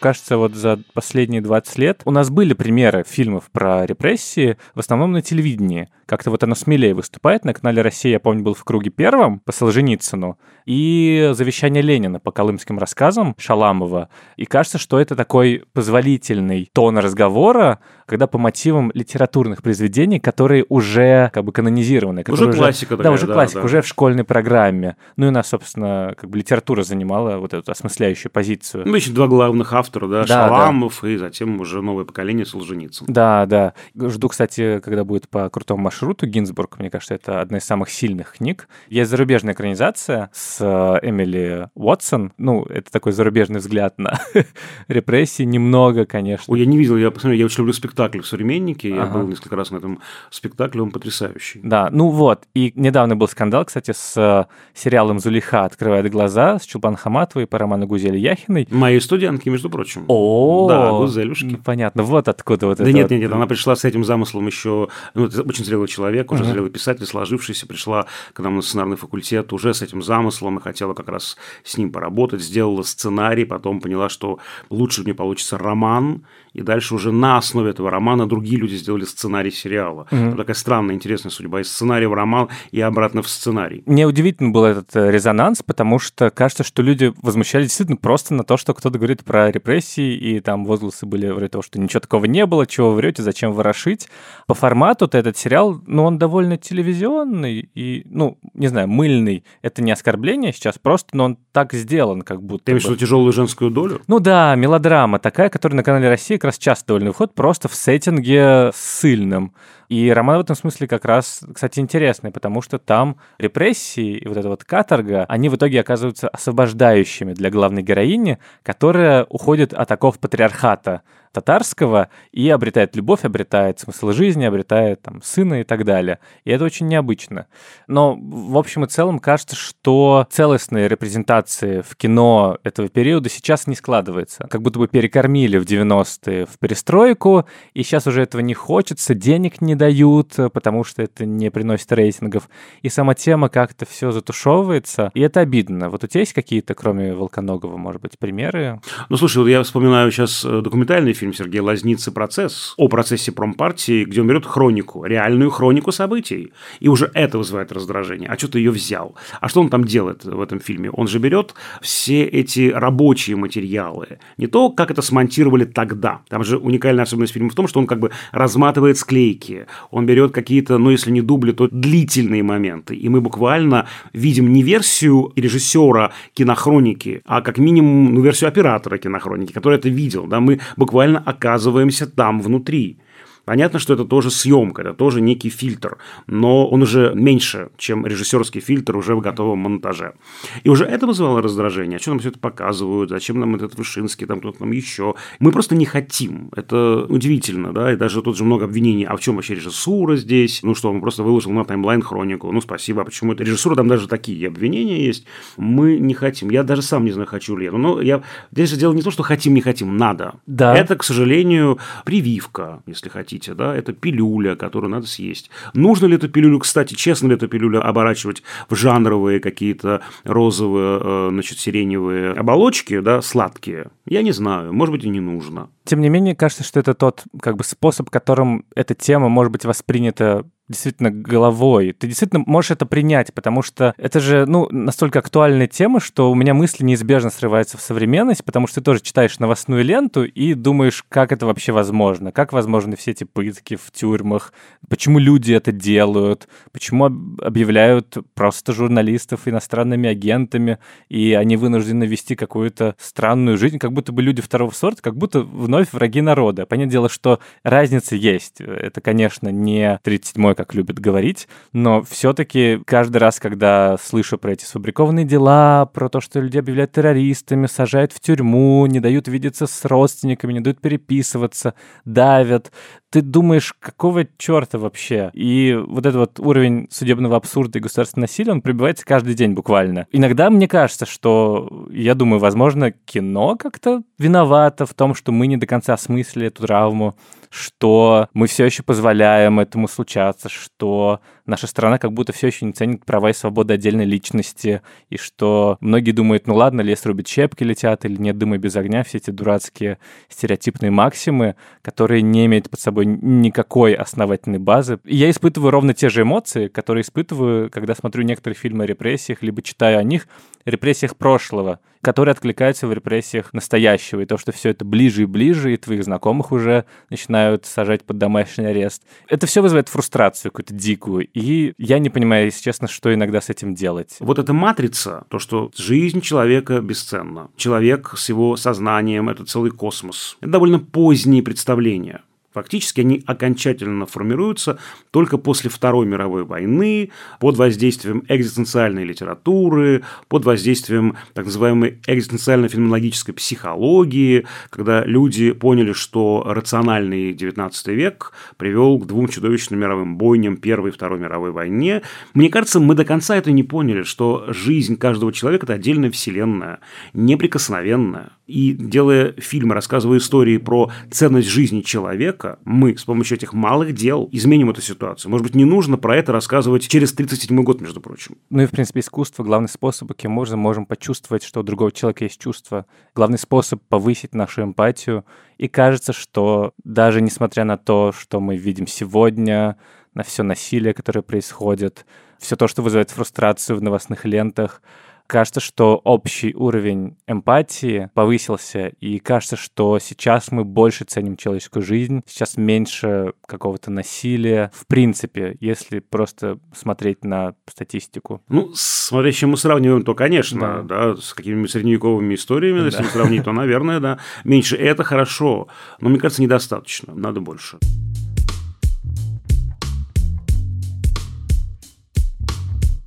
кажется, 0.00 0.36
вот 0.36 0.54
за 0.54 0.80
последние 0.94 1.40
20 1.40 1.78
лет 1.78 2.02
у 2.04 2.10
нас 2.10 2.30
были 2.30 2.54
примеры 2.54 3.04
фильмов 3.06 3.50
про 3.52 3.86
репрессии, 3.86 4.56
в 4.74 4.80
основном 4.80 5.12
на 5.12 5.22
телевидении. 5.22 5.88
Как-то 6.06 6.30
вот 6.30 6.42
оно 6.42 6.56
смелее 6.56 6.94
выступает. 6.94 7.44
На 7.44 7.54
канале 7.54 7.82
«Россия», 7.82 8.12
я 8.12 8.20
помню, 8.20 8.42
был 8.42 8.54
в 8.54 8.64
круге 8.64 8.90
первом 8.90 9.38
по 9.38 9.52
Солженицыну. 9.52 10.38
И 10.66 11.30
«Завещание 11.34 11.82
Ленина» 11.82 12.18
по 12.18 12.32
колымским 12.32 12.78
рассказам 12.78 13.36
Шаламова. 13.38 14.08
И 14.36 14.44
кажется, 14.44 14.78
что 14.78 14.98
это 14.98 15.14
такой 15.14 15.64
позволительный 15.72 16.68
тон 16.72 16.98
разговора, 16.98 17.78
когда 18.10 18.26
по 18.26 18.38
мотивам 18.38 18.90
литературных 18.92 19.62
произведений, 19.62 20.18
которые 20.18 20.66
уже 20.68 21.30
как 21.32 21.44
бы 21.44 21.52
канонизированы. 21.52 22.24
Уже 22.26 22.52
классика 22.52 22.94
уже, 22.94 23.02
Да, 23.04 23.12
уже 23.12 23.26
да, 23.28 23.34
классика, 23.34 23.60
да. 23.60 23.64
уже 23.66 23.82
в 23.82 23.86
школьной 23.86 24.24
программе. 24.24 24.96
Ну 25.16 25.26
и 25.26 25.28
у 25.28 25.30
нас, 25.30 25.46
собственно, 25.46 26.16
как 26.18 26.28
бы 26.28 26.38
литература 26.38 26.82
занимала 26.82 27.36
вот 27.36 27.54
эту 27.54 27.70
осмысляющую 27.70 28.32
позицию. 28.32 28.82
Ну, 28.84 28.96
еще 28.96 29.12
два 29.12 29.28
главных 29.28 29.72
автора, 29.74 30.08
да, 30.08 30.20
да 30.22 30.48
Шаламов 30.48 30.98
да. 31.02 31.08
и 31.08 31.16
затем 31.18 31.60
уже 31.60 31.82
новое 31.82 32.04
поколение 32.04 32.44
Солженицын. 32.44 33.06
Да, 33.08 33.46
да. 33.46 33.74
Жду, 33.94 34.28
кстати, 34.28 34.80
когда 34.80 35.04
будет 35.04 35.28
по 35.28 35.48
крутому 35.48 35.84
маршруту 35.84 36.26
Гинзбург. 36.26 36.80
Мне 36.80 36.90
кажется, 36.90 37.14
это 37.14 37.40
одна 37.40 37.58
из 37.58 37.64
самых 37.64 37.90
сильных 37.90 38.38
книг. 38.38 38.66
Есть 38.88 39.08
зарубежная 39.08 39.54
экранизация 39.54 40.30
с 40.32 40.58
э, 40.60 41.08
Эмили 41.08 41.68
Уотсон. 41.76 42.32
Ну, 42.38 42.64
это 42.64 42.90
такой 42.90 43.12
зарубежный 43.12 43.60
взгляд 43.60 43.98
на 43.98 44.18
репрессии. 44.88 45.44
Немного, 45.44 46.06
конечно. 46.06 46.52
Ой, 46.52 46.58
я 46.58 46.66
не 46.66 46.76
видел, 46.76 46.96
я 46.96 47.12
посмотрел, 47.12 47.38
я 47.38 47.44
очень 47.44 47.58
люблю 47.58 47.72
спектакль 47.72 47.99
спектакль 48.00 48.20
в 48.20 48.26
«Современнике». 48.26 48.88
Я 48.88 49.02
ага. 49.02 49.18
был 49.18 49.28
несколько 49.28 49.56
раз 49.56 49.70
на 49.70 49.76
этом 49.76 50.00
спектакле, 50.30 50.82
он 50.82 50.90
потрясающий. 50.90 51.60
Да, 51.62 51.90
ну 51.92 52.08
вот. 52.08 52.44
И 52.54 52.72
недавно 52.76 53.14
был 53.14 53.28
скандал, 53.28 53.64
кстати, 53.66 53.92
с 53.92 54.16
э, 54.16 54.46
сериалом 54.74 55.20
«Зулиха 55.20 55.64
открывает 55.64 56.10
глаза» 56.10 56.58
с 56.58 56.64
Чулпан 56.64 56.96
Хаматовой 56.96 57.46
по 57.46 57.58
роману 57.58 57.86
Гузели 57.86 58.18
Яхиной. 58.18 58.66
Моей 58.70 59.00
студентки, 59.00 59.50
между 59.50 59.68
прочим. 59.68 60.04
О, 60.08 60.66
да, 60.68 60.90
Гузелюшки. 60.92 61.56
Понятно, 61.56 62.02
вот 62.02 62.28
откуда 62.28 62.66
вот 62.68 62.78
да 62.78 62.84
это. 62.84 62.92
Да 62.92 62.98
нет, 62.98 63.10
нет, 63.10 63.20
нет, 63.20 63.32
она 63.32 63.46
пришла 63.46 63.76
с 63.76 63.84
этим 63.84 64.04
замыслом 64.04 64.46
еще, 64.46 64.88
ну, 65.14 65.24
очень 65.24 65.64
зрелый 65.64 65.88
человек, 65.88 66.32
уже 66.32 66.44
зрелый 66.44 66.70
писатель, 66.70 67.04
сложившийся, 67.04 67.66
пришла 67.66 68.06
к 68.32 68.40
нам 68.40 68.56
на 68.56 68.62
сценарный 68.62 68.96
факультет 68.96 69.52
уже 69.52 69.74
с 69.74 69.82
этим 69.82 70.02
замыслом 70.02 70.58
и 70.58 70.62
хотела 70.62 70.94
как 70.94 71.08
раз 71.08 71.36
с 71.64 71.76
ним 71.76 71.92
поработать, 71.92 72.40
сделала 72.40 72.82
сценарий, 72.82 73.44
потом 73.44 73.80
поняла, 73.80 74.08
что 74.08 74.38
лучше 74.70 75.02
мне 75.02 75.12
получится 75.12 75.58
роман, 75.58 76.22
и 76.52 76.62
дальше 76.62 76.94
уже 76.94 77.12
на 77.12 77.36
основе 77.36 77.70
этого 77.70 77.90
романа 77.90 78.28
другие 78.28 78.56
люди 78.56 78.74
сделали 78.74 79.04
сценарий 79.04 79.50
сериала. 79.50 80.06
Mm-hmm. 80.10 80.36
Такая 80.36 80.54
странная, 80.54 80.94
интересная 80.94 81.30
судьба. 81.30 81.60
Из 81.60 81.70
сценария 81.70 82.08
в 82.08 82.14
роман 82.14 82.48
и 82.70 82.80
обратно 82.80 83.22
в 83.22 83.28
сценарий. 83.28 83.82
Мне 83.86 84.06
удивительно 84.06 84.50
был 84.50 84.64
этот 84.64 84.94
э, 84.96 85.10
резонанс, 85.10 85.62
потому 85.62 85.98
что 85.98 86.30
кажется, 86.30 86.64
что 86.64 86.82
люди 86.82 87.12
возмущались 87.22 87.68
действительно 87.68 87.96
просто 87.96 88.34
на 88.34 88.44
то, 88.44 88.56
что 88.56 88.74
кто-то 88.74 88.98
говорит 88.98 89.24
про 89.24 89.50
репрессии, 89.50 90.14
и 90.14 90.40
там 90.40 90.64
возгласы 90.64 91.06
были 91.06 91.28
вроде 91.28 91.48
того, 91.48 91.62
что 91.62 91.80
ничего 91.80 92.00
такого 92.00 92.24
не 92.24 92.46
было, 92.46 92.66
чего 92.66 92.90
вы 92.90 92.96
врете, 92.96 93.22
зачем 93.22 93.52
ворошить. 93.52 94.08
По 94.46 94.54
формату-то 94.54 95.16
этот 95.18 95.36
сериал, 95.36 95.80
ну, 95.86 96.04
он 96.04 96.18
довольно 96.18 96.56
телевизионный 96.56 97.70
и, 97.74 98.02
ну, 98.06 98.38
не 98.54 98.68
знаю, 98.68 98.88
мыльный. 98.88 99.44
Это 99.62 99.82
не 99.82 99.92
оскорбление 99.92 100.52
сейчас, 100.52 100.78
просто, 100.78 101.16
но 101.16 101.24
он 101.24 101.38
так 101.52 101.72
сделан, 101.72 102.22
как 102.22 102.42
будто 102.42 102.64
Ты 102.64 102.72
имеешь 102.72 102.84
в 102.84 102.88
виду 102.88 102.96
тяжелую 102.96 103.32
женскую 103.32 103.70
долю? 103.70 104.00
Ну 104.06 104.18
да, 104.18 104.54
мелодрама 104.54 105.18
такая, 105.18 105.48
которая 105.48 105.76
на 105.76 105.82
канале 105.82 106.08
России 106.08 106.36
как 106.40 106.48
раз 106.48 106.58
часто 106.58 106.88
довольно 106.88 107.10
выходит, 107.10 107.34
просто 107.34 107.68
в 107.68 107.74
сеттинге 107.74 108.70
сильным. 108.74 109.54
И 109.88 110.10
роман 110.10 110.38
в 110.38 110.40
этом 110.40 110.56
смысле 110.56 110.88
как 110.88 111.04
раз, 111.04 111.42
кстати, 111.52 111.80
интересный, 111.80 112.30
потому 112.30 112.62
что 112.62 112.78
там 112.78 113.16
репрессии 113.38 114.16
и 114.16 114.26
вот 114.26 114.36
эта 114.36 114.48
вот 114.48 114.64
каторга, 114.64 115.24
они 115.28 115.48
в 115.48 115.56
итоге 115.56 115.80
оказываются 115.80 116.28
освобождающими 116.28 117.34
для 117.34 117.50
главной 117.50 117.82
героини, 117.82 118.38
которая 118.62 119.24
уходит 119.28 119.74
от 119.74 119.90
оков 119.92 120.18
патриархата 120.18 121.02
татарского 121.32 122.08
и 122.32 122.48
обретает 122.48 122.96
любовь, 122.96 123.24
обретает 123.24 123.80
смысл 123.80 124.12
жизни, 124.12 124.44
обретает 124.44 125.02
там 125.02 125.22
сына 125.22 125.60
и 125.60 125.64
так 125.64 125.84
далее. 125.84 126.18
И 126.44 126.50
это 126.50 126.64
очень 126.64 126.88
необычно. 126.88 127.46
Но 127.86 128.16
в 128.16 128.56
общем 128.56 128.84
и 128.84 128.88
целом 128.88 129.18
кажется, 129.18 129.56
что 129.56 130.26
целостные 130.30 130.88
репрезентации 130.88 131.82
в 131.82 131.96
кино 131.96 132.58
этого 132.62 132.88
периода 132.88 133.28
сейчас 133.28 133.66
не 133.66 133.74
складывается. 133.74 134.46
Как 134.50 134.62
будто 134.62 134.78
бы 134.78 134.88
перекормили 134.88 135.58
в 135.58 135.64
90-е 135.64 136.46
в 136.46 136.58
перестройку, 136.58 137.46
и 137.74 137.82
сейчас 137.82 138.06
уже 138.06 138.22
этого 138.22 138.40
не 138.40 138.54
хочется, 138.54 139.14
денег 139.14 139.60
не 139.60 139.74
дают, 139.74 140.34
потому 140.52 140.84
что 140.84 141.02
это 141.02 141.24
не 141.24 141.50
приносит 141.50 141.92
рейтингов. 141.92 142.48
И 142.82 142.88
сама 142.88 143.14
тема 143.14 143.48
как-то 143.48 143.86
все 143.86 144.10
затушевывается, 144.10 145.10
и 145.14 145.20
это 145.20 145.40
обидно. 145.40 145.90
Вот 145.90 146.04
у 146.04 146.06
тебя 146.06 146.20
есть 146.20 146.32
какие-то, 146.32 146.74
кроме 146.74 147.14
Волконогова, 147.14 147.76
может 147.76 148.02
быть, 148.02 148.18
примеры? 148.18 148.80
Ну, 149.08 149.16
слушай, 149.16 149.38
вот 149.38 149.48
я 149.48 149.62
вспоминаю 149.62 150.10
сейчас 150.10 150.44
э, 150.44 150.60
документальный 150.62 151.12
фильм 151.20 151.34
Сергея 151.34 151.62
Лазницы 151.62 152.10
«Процесс» 152.10 152.74
о 152.76 152.88
процессе 152.88 153.30
промпартии, 153.30 154.04
где 154.04 154.20
он 154.20 154.26
берет 154.26 154.46
хронику, 154.46 155.04
реальную 155.04 155.50
хронику 155.50 155.92
событий. 155.92 156.52
И 156.80 156.88
уже 156.88 157.10
это 157.14 157.38
вызывает 157.38 157.72
раздражение. 157.72 158.28
А 158.28 158.38
что 158.38 158.48
ты 158.48 158.58
ее 158.58 158.70
взял? 158.70 159.14
А 159.40 159.48
что 159.48 159.60
он 159.60 159.68
там 159.68 159.84
делает 159.84 160.24
в 160.24 160.40
этом 160.40 160.60
фильме? 160.60 160.90
Он 160.90 161.06
же 161.06 161.18
берет 161.18 161.54
все 161.82 162.24
эти 162.24 162.70
рабочие 162.70 163.36
материалы. 163.36 164.18
Не 164.38 164.46
то, 164.46 164.70
как 164.70 164.90
это 164.90 165.02
смонтировали 165.02 165.64
тогда. 165.64 166.22
Там 166.28 166.42
же 166.42 166.56
уникальная 166.56 167.04
особенность 167.04 167.34
фильма 167.34 167.50
в 167.50 167.54
том, 167.54 167.68
что 167.68 167.80
он 167.80 167.86
как 167.86 168.00
бы 168.00 168.10
разматывает 168.32 168.96
склейки. 168.96 169.66
Он 169.90 170.06
берет 170.06 170.32
какие-то, 170.32 170.78
ну, 170.78 170.90
если 170.90 171.10
не 171.10 171.20
дубли, 171.20 171.52
то 171.52 171.68
длительные 171.70 172.42
моменты. 172.42 172.96
И 172.96 173.08
мы 173.08 173.20
буквально 173.20 173.86
видим 174.12 174.52
не 174.52 174.62
версию 174.62 175.32
режиссера 175.36 176.12
кинохроники, 176.34 177.22
а 177.26 177.42
как 177.42 177.58
минимум 177.58 178.14
ну, 178.14 178.22
версию 178.22 178.48
оператора 178.48 178.96
кинохроники, 178.98 179.52
который 179.52 179.78
это 179.78 179.88
видел. 179.88 180.26
Да? 180.26 180.40
Мы 180.40 180.60
буквально 180.76 181.09
оказываемся 181.16 182.06
там 182.06 182.40
внутри. 182.40 182.98
Понятно, 183.44 183.78
что 183.78 183.94
это 183.94 184.04
тоже 184.04 184.30
съемка, 184.30 184.82
это 184.82 184.94
тоже 184.94 185.20
некий 185.20 185.50
фильтр, 185.50 185.98
но 186.26 186.68
он 186.68 186.82
уже 186.82 187.12
меньше, 187.14 187.70
чем 187.76 188.06
режиссерский 188.06 188.60
фильтр 188.60 188.96
уже 188.96 189.14
в 189.14 189.20
готовом 189.20 189.58
монтаже. 189.60 190.14
И 190.62 190.68
уже 190.68 190.84
это 190.84 191.06
вызывало 191.06 191.42
раздражение. 191.42 191.96
А 191.98 192.00
что 192.00 192.10
нам 192.10 192.20
все 192.20 192.28
это 192.28 192.38
показывают? 192.38 193.10
Зачем 193.10 193.40
нам 193.40 193.54
этот 193.54 193.74
Вышинский, 193.76 194.26
там 194.26 194.40
кто-то 194.40 194.60
там 194.60 194.70
еще? 194.72 195.14
Мы 195.38 195.52
просто 195.52 195.74
не 195.74 195.84
хотим. 195.84 196.50
Это 196.54 197.06
удивительно, 197.08 197.72
да, 197.72 197.92
и 197.92 197.96
даже 197.96 198.22
тут 198.22 198.36
же 198.36 198.44
много 198.44 198.64
обвинений. 198.64 199.04
А 199.04 199.16
в 199.16 199.20
чем 199.20 199.36
вообще 199.36 199.54
режиссура 199.54 200.16
здесь? 200.16 200.62
Ну 200.62 200.74
что, 200.74 200.90
он 200.90 201.00
просто 201.00 201.22
выложил 201.22 201.52
на 201.52 201.64
таймлайн 201.64 202.02
хронику. 202.02 202.52
Ну, 202.52 202.60
спасибо. 202.60 203.02
А 203.02 203.04
почему 203.04 203.32
это 203.32 203.44
режиссура? 203.44 203.74
Там 203.74 203.88
даже 203.88 204.08
такие 204.08 204.46
обвинения 204.48 205.04
есть. 205.04 205.26
Мы 205.56 205.98
не 205.98 206.14
хотим. 206.14 206.50
Я 206.50 206.62
даже 206.62 206.82
сам 206.82 207.04
не 207.04 207.12
знаю, 207.12 207.28
хочу 207.28 207.56
ли 207.56 207.64
я. 207.64 207.72
Но 207.72 208.00
я... 208.00 208.22
здесь 208.52 208.70
же 208.70 208.76
дело 208.76 208.92
не 208.92 209.02
то, 209.02 209.10
что 209.10 209.22
хотим, 209.22 209.54
не 209.54 209.60
хотим. 209.60 209.96
Надо. 209.96 210.34
Да. 210.46 210.76
Это, 210.76 210.96
к 210.96 211.04
сожалению, 211.04 211.78
прививка, 212.04 212.82
если 212.86 213.08
хотите, 213.08 213.29
да, 213.54 213.74
это 213.76 213.92
пилюля, 213.92 214.56
которую 214.56 214.90
надо 214.90 215.06
съесть. 215.06 215.50
Нужно 215.74 216.06
ли 216.06 216.16
эту 216.16 216.28
пилюлю, 216.28 216.58
кстати, 216.58 216.94
честно 216.94 217.28
ли 217.28 217.34
эту 217.34 217.48
пилюлю 217.48 217.86
оборачивать 217.86 218.42
в 218.68 218.74
жанровые 218.74 219.40
какие-то 219.40 220.02
розовые, 220.24 221.00
э, 221.02 221.28
значит, 221.30 221.58
сиреневые 221.58 222.32
оболочки, 222.32 223.00
да, 223.00 223.22
сладкие? 223.22 223.90
Я 224.06 224.22
не 224.22 224.32
знаю, 224.32 224.72
может 224.72 224.92
быть, 224.92 225.04
и 225.04 225.08
не 225.08 225.20
нужно. 225.20 225.68
Тем 225.84 226.00
не 226.00 226.08
менее, 226.08 226.34
кажется, 226.34 226.64
что 226.64 226.80
это 226.80 226.94
тот 226.94 227.24
как 227.40 227.56
бы 227.56 227.64
способ, 227.64 228.10
которым 228.10 228.64
эта 228.74 228.94
тема 228.94 229.28
может 229.28 229.52
быть 229.52 229.64
воспринята 229.64 230.46
действительно 230.70 231.10
головой. 231.10 231.92
Ты 231.92 232.06
действительно 232.06 232.44
можешь 232.46 232.70
это 232.70 232.86
принять, 232.86 233.34
потому 233.34 233.60
что 233.62 233.92
это 233.98 234.20
же, 234.20 234.46
ну, 234.46 234.68
настолько 234.70 235.18
актуальная 235.18 235.66
тема, 235.66 236.00
что 236.00 236.30
у 236.30 236.34
меня 236.34 236.54
мысли 236.54 236.84
неизбежно 236.84 237.30
срываются 237.30 237.76
в 237.76 237.80
современность, 237.80 238.44
потому 238.44 238.66
что 238.66 238.80
ты 238.80 238.84
тоже 238.84 239.00
читаешь 239.00 239.38
новостную 239.38 239.84
ленту 239.84 240.24
и 240.24 240.54
думаешь, 240.54 241.04
как 241.08 241.32
это 241.32 241.46
вообще 241.46 241.72
возможно, 241.72 242.30
как 242.32 242.52
возможны 242.52 242.96
все 242.96 243.10
эти 243.10 243.24
пытки 243.24 243.76
в 243.76 243.90
тюрьмах, 243.90 244.52
почему 244.88 245.18
люди 245.18 245.52
это 245.52 245.72
делают, 245.72 246.48
почему 246.72 247.06
объявляют 247.06 248.16
просто 248.34 248.72
журналистов 248.72 249.48
иностранными 249.48 250.08
агентами, 250.08 250.78
и 251.08 251.32
они 251.32 251.56
вынуждены 251.56 252.04
вести 252.04 252.36
какую-то 252.36 252.94
странную 252.98 253.58
жизнь, 253.58 253.78
как 253.78 253.92
будто 253.92 254.12
бы 254.12 254.22
люди 254.22 254.40
второго 254.40 254.70
сорта, 254.70 255.02
как 255.02 255.16
будто 255.16 255.40
вновь 255.40 255.92
враги 255.92 256.20
народа. 256.20 256.64
Понятное 256.64 256.92
дело, 256.92 257.08
что 257.08 257.40
разница 257.64 258.14
есть. 258.14 258.60
Это, 258.60 259.00
конечно, 259.00 259.48
не 259.48 259.98
37-й 260.04 260.59
как 260.64 260.74
любят 260.74 260.98
говорить, 260.98 261.48
но 261.72 262.02
все-таки 262.02 262.80
каждый 262.84 263.16
раз, 263.16 263.40
когда 263.40 263.96
слышу 264.02 264.36
про 264.36 264.52
эти 264.52 264.64
сфабрикованные 264.64 265.24
дела, 265.24 265.86
про 265.86 266.08
то, 266.10 266.20
что 266.20 266.40
люди 266.40 266.58
объявляют 266.58 266.92
террористами, 266.92 267.66
сажают 267.66 268.12
в 268.12 268.20
тюрьму, 268.20 268.84
не 268.86 269.00
дают 269.00 269.26
видеться 269.26 269.66
с 269.66 269.84
родственниками, 269.86 270.52
не 270.52 270.60
дают 270.60 270.80
переписываться, 270.80 271.74
давят, 272.04 272.70
ты 273.10 273.22
думаешь, 273.22 273.74
какого 273.78 274.26
черта 274.38 274.78
вообще? 274.78 275.30
И 275.32 275.76
вот 275.86 276.06
этот 276.06 276.16
вот 276.16 276.40
уровень 276.40 276.86
судебного 276.90 277.36
абсурда 277.36 277.78
и 277.78 277.82
государственного 277.82 278.24
насилия, 278.24 278.52
он 278.52 278.62
прибывается 278.62 279.04
каждый 279.04 279.34
день 279.34 279.52
буквально. 279.52 280.06
Иногда 280.12 280.48
мне 280.50 280.68
кажется, 280.68 281.06
что, 281.06 281.88
я 281.90 282.14
думаю, 282.14 282.38
возможно, 282.38 282.92
кино 282.92 283.56
как-то 283.56 284.02
виновато 284.18 284.86
в 284.86 284.94
том, 284.94 285.14
что 285.14 285.32
мы 285.32 285.48
не 285.48 285.56
до 285.56 285.66
конца 285.66 285.94
осмыслили 285.94 286.48
эту 286.48 286.66
травму, 286.66 287.16
что 287.50 288.28
мы 288.32 288.46
все 288.46 288.64
еще 288.64 288.82
позволяем 288.82 289.58
этому 289.58 289.88
случаться, 289.88 290.48
что 290.48 291.20
наша 291.46 291.66
страна 291.66 291.98
как 291.98 292.12
будто 292.12 292.32
все 292.32 292.46
еще 292.46 292.64
не 292.64 292.72
ценит 292.72 293.04
права 293.04 293.30
и 293.30 293.32
свободы 293.32 293.74
отдельной 293.74 294.04
личности, 294.04 294.82
и 295.08 295.16
что 295.16 295.76
многие 295.80 296.12
думают, 296.12 296.46
ну 296.46 296.54
ладно, 296.54 296.80
лес 296.80 297.04
рубит 297.04 297.26
щепки 297.26 297.64
летят, 297.64 298.04
или 298.04 298.16
нет 298.16 298.38
дыма 298.38 298.56
без 298.56 298.76
огня, 298.76 299.02
все 299.02 299.18
эти 299.18 299.30
дурацкие 299.30 299.98
стереотипные 300.28 300.92
максимы, 300.92 301.56
которые 301.82 302.22
не 302.22 302.46
имеют 302.46 302.70
под 302.70 302.78
собой 302.78 303.04
никакой 303.06 303.94
основательной 303.94 304.60
базы. 304.60 305.00
И 305.04 305.16
я 305.16 305.28
испытываю 305.28 305.72
ровно 305.72 305.92
те 305.92 306.08
же 306.08 306.22
эмоции, 306.22 306.68
которые 306.68 307.02
испытываю, 307.02 307.68
когда 307.68 307.96
смотрю 307.96 308.22
некоторые 308.22 308.56
фильмы 308.56 308.84
о 308.84 308.86
репрессиях, 308.86 309.42
либо 309.42 309.60
читаю 309.60 309.98
о 309.98 310.04
них, 310.04 310.28
репрессиях 310.64 311.16
прошлого, 311.16 311.80
которые 312.00 312.32
откликаются 312.32 312.86
в 312.86 312.92
репрессиях 312.92 313.52
настоящего, 313.52 314.20
и 314.20 314.26
то, 314.26 314.38
что 314.38 314.52
все 314.52 314.70
это 314.70 314.84
ближе 314.84 315.22
и 315.22 315.26
ближе, 315.26 315.74
и 315.74 315.76
твоих 315.76 316.04
знакомых 316.04 316.52
уже 316.52 316.84
начинают 317.10 317.66
сажать 317.66 318.04
под 318.04 318.18
домашний 318.18 318.66
арест. 318.66 319.02
Это 319.28 319.46
все 319.46 319.60
вызывает 319.60 319.88
фрустрацию 319.88 320.50
какую-то 320.50 320.74
дикую, 320.74 321.28
и 321.32 321.74
я 321.78 321.98
не 321.98 322.10
понимаю, 322.10 322.46
если 322.46 322.62
честно, 322.62 322.88
что 322.88 323.12
иногда 323.12 323.40
с 323.40 323.50
этим 323.50 323.74
делать. 323.74 324.16
Вот 324.20 324.38
эта 324.38 324.52
матрица, 324.52 325.24
то, 325.28 325.38
что 325.38 325.70
жизнь 325.76 326.20
человека 326.20 326.80
бесценна, 326.80 327.50
человек 327.56 328.14
с 328.16 328.28
его 328.28 328.56
сознанием– 328.56 329.28
это 329.30 329.44
целый 329.44 329.70
космос. 329.70 330.36
Это 330.40 330.52
довольно 330.52 330.78
поздние 330.78 331.42
представления. 331.42 332.22
Фактически 332.52 333.02
они 333.02 333.22
окончательно 333.26 334.06
формируются 334.06 334.78
только 335.12 335.38
после 335.38 335.70
Второй 335.70 336.04
мировой 336.04 336.44
войны, 336.44 337.10
под 337.38 337.56
воздействием 337.56 338.24
экзистенциальной 338.28 339.04
литературы, 339.04 340.02
под 340.26 340.44
воздействием 340.44 341.16
так 341.32 341.44
называемой 341.44 342.00
экзистенциально-феноменологической 342.08 343.34
психологии, 343.34 344.46
когда 344.70 345.04
люди 345.04 345.52
поняли, 345.52 345.92
что 345.92 346.42
рациональный 346.44 347.32
XIX 347.32 347.72
век 347.94 348.32
привел 348.56 348.98
к 348.98 349.06
двум 349.06 349.28
чудовищным 349.28 349.78
мировым 349.78 350.16
бойням 350.16 350.56
Первой 350.56 350.90
и 350.90 350.92
Второй 350.92 351.20
мировой 351.20 351.52
войне. 351.52 352.02
Мне 352.34 352.48
кажется, 352.48 352.80
мы 352.80 352.96
до 352.96 353.04
конца 353.04 353.36
это 353.36 353.52
не 353.52 353.62
поняли, 353.62 354.02
что 354.02 354.46
жизнь 354.48 354.96
каждого 354.96 355.32
человека– 355.32 355.66
это 355.66 355.74
отдельная 355.74 356.10
вселенная, 356.10 356.80
неприкосновенная. 357.12 358.30
И 358.50 358.72
делая 358.72 359.32
фильмы, 359.38 359.74
рассказывая 359.74 360.18
истории 360.18 360.56
про 360.58 360.90
ценность 361.10 361.48
жизни 361.48 361.82
человека, 361.82 362.58
мы 362.64 362.96
с 362.96 363.04
помощью 363.04 363.36
этих 363.36 363.52
малых 363.52 363.94
дел 363.94 364.28
изменим 364.32 364.70
эту 364.70 364.82
ситуацию. 364.82 365.30
Может 365.30 365.46
быть, 365.46 365.54
не 365.54 365.64
нужно 365.64 365.96
про 365.96 366.16
это 366.16 366.32
рассказывать 366.32 366.88
через 366.88 367.12
37 367.12 367.62
год, 367.62 367.80
между 367.80 368.00
прочим. 368.00 368.36
Ну 368.50 368.62
и, 368.62 368.66
в 368.66 368.70
принципе, 368.70 369.00
искусство— 369.00 369.44
главный 369.44 369.68
способ, 369.68 370.08
каким 370.08 370.32
мы 370.32 370.44
можем 370.56 370.84
почувствовать, 370.84 371.44
что 371.44 371.60
у 371.60 371.62
другого 371.62 371.92
человека 371.92 372.24
есть 372.24 372.40
чувство. 372.40 372.86
Главный 373.14 373.38
способ 373.38 373.80
повысить 373.88 374.34
нашу 374.34 374.62
эмпатию. 374.64 375.24
И 375.56 375.68
кажется, 375.68 376.12
что 376.12 376.72
даже 376.82 377.20
несмотря 377.20 377.64
на 377.64 377.76
то, 377.76 378.12
что 378.12 378.40
мы 378.40 378.56
видим 378.56 378.88
сегодня, 378.88 379.76
на 380.14 380.24
все 380.24 380.42
насилие, 380.42 380.92
которое 380.92 381.22
происходит, 381.22 382.04
все 382.40 382.56
то, 382.56 382.66
что 382.66 382.82
вызывает 382.82 383.10
фрустрацию 383.10 383.76
в 383.76 383.82
новостных 383.82 384.24
лентах, 384.24 384.82
кажется, 385.30 385.60
что 385.60 386.00
общий 386.02 386.52
уровень 386.54 387.16
эмпатии 387.26 388.10
повысился, 388.14 388.88
и 388.88 389.20
кажется, 389.20 389.56
что 389.56 389.98
сейчас 390.00 390.50
мы 390.50 390.64
больше 390.64 391.04
ценим 391.04 391.36
человеческую 391.36 391.84
жизнь, 391.84 392.22
сейчас 392.26 392.56
меньше 392.56 393.34
какого-то 393.46 393.90
насилия. 393.90 394.72
В 394.74 394.86
принципе, 394.86 395.56
если 395.60 396.00
просто 396.00 396.58
смотреть 396.74 397.24
на 397.24 397.54
статистику. 397.68 398.42
Ну, 398.48 398.72
смотря 398.74 399.30
с 399.30 399.36
чем 399.36 399.50
мы 399.50 399.56
сравниваем, 399.56 400.02
то, 400.02 400.14
конечно, 400.14 400.82
да, 400.82 401.12
да 401.12 401.16
с 401.16 401.32
какими-нибудь 401.32 401.70
средневековыми 401.70 402.34
историями, 402.34 402.80
да. 402.80 402.86
если 402.86 403.04
сравнить, 403.04 403.44
то, 403.44 403.52
наверное, 403.52 404.00
да, 404.00 404.18
меньше. 404.42 404.76
Это 404.76 405.04
хорошо, 405.04 405.68
но, 406.00 406.08
мне 406.08 406.18
кажется, 406.18 406.42
недостаточно, 406.42 407.14
надо 407.14 407.40
больше. 407.40 407.78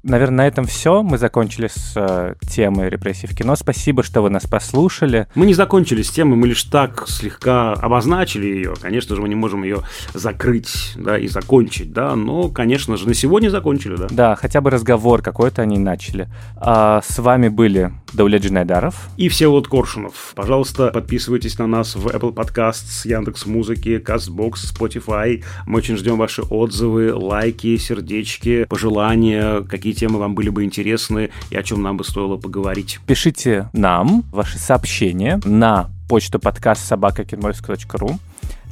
Наверное, 0.03 0.37
на 0.37 0.47
этом 0.47 0.65
все. 0.65 1.01
Мы 1.01 1.17
закончили 1.17 1.67
с 1.67 1.93
э, 1.95 2.35
темой 2.41 2.89
репрессий 2.89 3.25
в 3.25 3.33
кино. 3.33 3.55
Спасибо, 3.55 4.03
что 4.03 4.21
вы 4.21 4.29
нас 4.29 4.45
послушали. 4.45 5.27
Мы 5.33 5.45
не 5.45 5.53
закончили 5.53 6.01
с 6.01 6.09
темой, 6.09 6.35
мы 6.35 6.49
лишь 6.49 6.63
так 6.63 7.05
слегка 7.07 7.71
обозначили 7.71 8.47
ее. 8.47 8.73
Конечно 8.81 9.15
же, 9.15 9.21
мы 9.21 9.29
не 9.29 9.35
можем 9.35 9.63
ее 9.63 9.79
закрыть 10.13 10.93
да, 10.97 11.17
и 11.17 11.29
закончить, 11.29 11.93
да, 11.93 12.17
но, 12.17 12.49
конечно 12.49 12.97
же, 12.97 13.07
на 13.07 13.13
сегодня 13.13 13.49
закончили, 13.49 13.95
да. 13.95 14.07
Да, 14.09 14.35
хотя 14.35 14.59
бы 14.59 14.71
разговор 14.71 15.21
какой-то 15.21 15.61
они 15.61 15.79
начали. 15.79 16.27
А, 16.57 17.01
с 17.07 17.19
вами 17.19 17.47
были 17.47 17.93
Даулет 18.13 18.43
Джинайдаров 18.43 19.09
и 19.17 19.27
Всеволод 19.27 19.67
Коршунов. 19.67 20.33
Пожалуйста, 20.35 20.89
подписывайтесь 20.89 21.57
на 21.57 21.67
нас 21.67 21.95
в 21.95 22.07
Apple 22.07 22.33
Podcasts, 22.33 23.07
Яндекс 23.07 23.45
Музыки, 23.45 24.01
Castbox, 24.03 24.53
Spotify. 24.73 25.43
Мы 25.65 25.77
очень 25.77 25.97
ждем 25.97 26.17
ваши 26.17 26.43
отзывы, 26.43 27.13
лайки, 27.13 27.75
сердечки, 27.77 28.65
пожелания, 28.65 29.61
какие 29.61 29.93
темы 29.93 30.19
вам 30.19 30.35
были 30.35 30.49
бы 30.49 30.63
интересны 30.63 31.31
и 31.49 31.57
о 31.57 31.63
чем 31.63 31.81
нам 31.81 31.97
бы 31.97 32.03
стоило 32.03 32.37
поговорить. 32.37 32.99
Пишите 33.07 33.69
нам 33.73 34.23
ваши 34.31 34.59
сообщения 34.59 35.39
на 35.43 35.89
почту 36.07 36.39
подкаст 36.39 36.85
собака.кинмольск.ру 36.85 38.19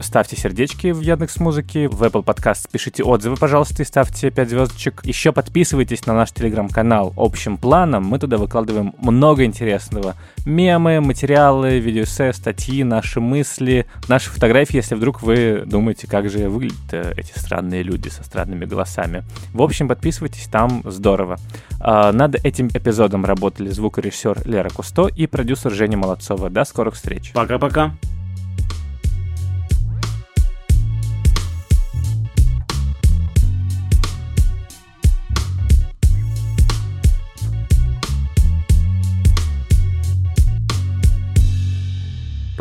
ставьте 0.02 0.36
сердечки 0.36 0.91
в 0.91 1.02
Яндекс 1.02 1.39
Музыке, 1.39 1.88
в 1.88 2.04
Apple 2.04 2.24
Podcast 2.24 2.70
пишите 2.72 3.04
отзывы, 3.04 3.36
пожалуйста, 3.36 3.84
и 3.84 3.86
ставьте 3.86 4.30
5 4.30 4.49
звездочек. 4.49 5.02
Еще 5.04 5.32
подписывайтесь 5.32 6.06
на 6.06 6.14
наш 6.14 6.32
телеграм-канал 6.32 7.14
общим 7.18 7.58
планом. 7.58 8.06
Мы 8.06 8.20
туда 8.20 8.38
выкладываем 8.38 8.93
много 8.99 9.43
интересного. 9.43 10.16
Мемы, 10.45 11.02
материалы, 11.02 11.80
видеоэссе, 11.80 12.34
статьи, 12.34 12.84
наши 12.84 13.20
мысли, 13.20 13.86
наши 14.08 14.30
фотографии, 14.30 14.78
если 14.78 14.95
вдруг 14.95 15.22
вы 15.22 15.64
думаете, 15.66 16.08
как 16.08 16.30
же 16.30 16.49
выглядят 16.49 16.93
э, 16.93 17.14
эти 17.18 17.38
странные 17.38 17.84
люди 17.84 18.10
со 18.10 18.24
странными 18.24 18.66
голосами. 18.66 19.24
В 19.54 19.62
общем, 19.62 19.88
подписывайтесь, 19.88 20.47
там 20.47 20.82
здорово. 20.86 21.38
А, 21.80 22.12
над 22.12 22.36
этим 22.45 22.68
эпизодом 22.68 23.26
работали 23.26 23.70
звукорежиссер 23.70 24.43
Лера 24.45 24.70
Кусто 24.70 25.08
и 25.08 25.28
продюсер 25.28 25.72
Женя 25.72 25.97
Молодцова. 25.97 26.49
До 26.49 26.66
скорых 26.66 26.95
встреч. 26.95 27.32
Пока-пока. 27.34 27.93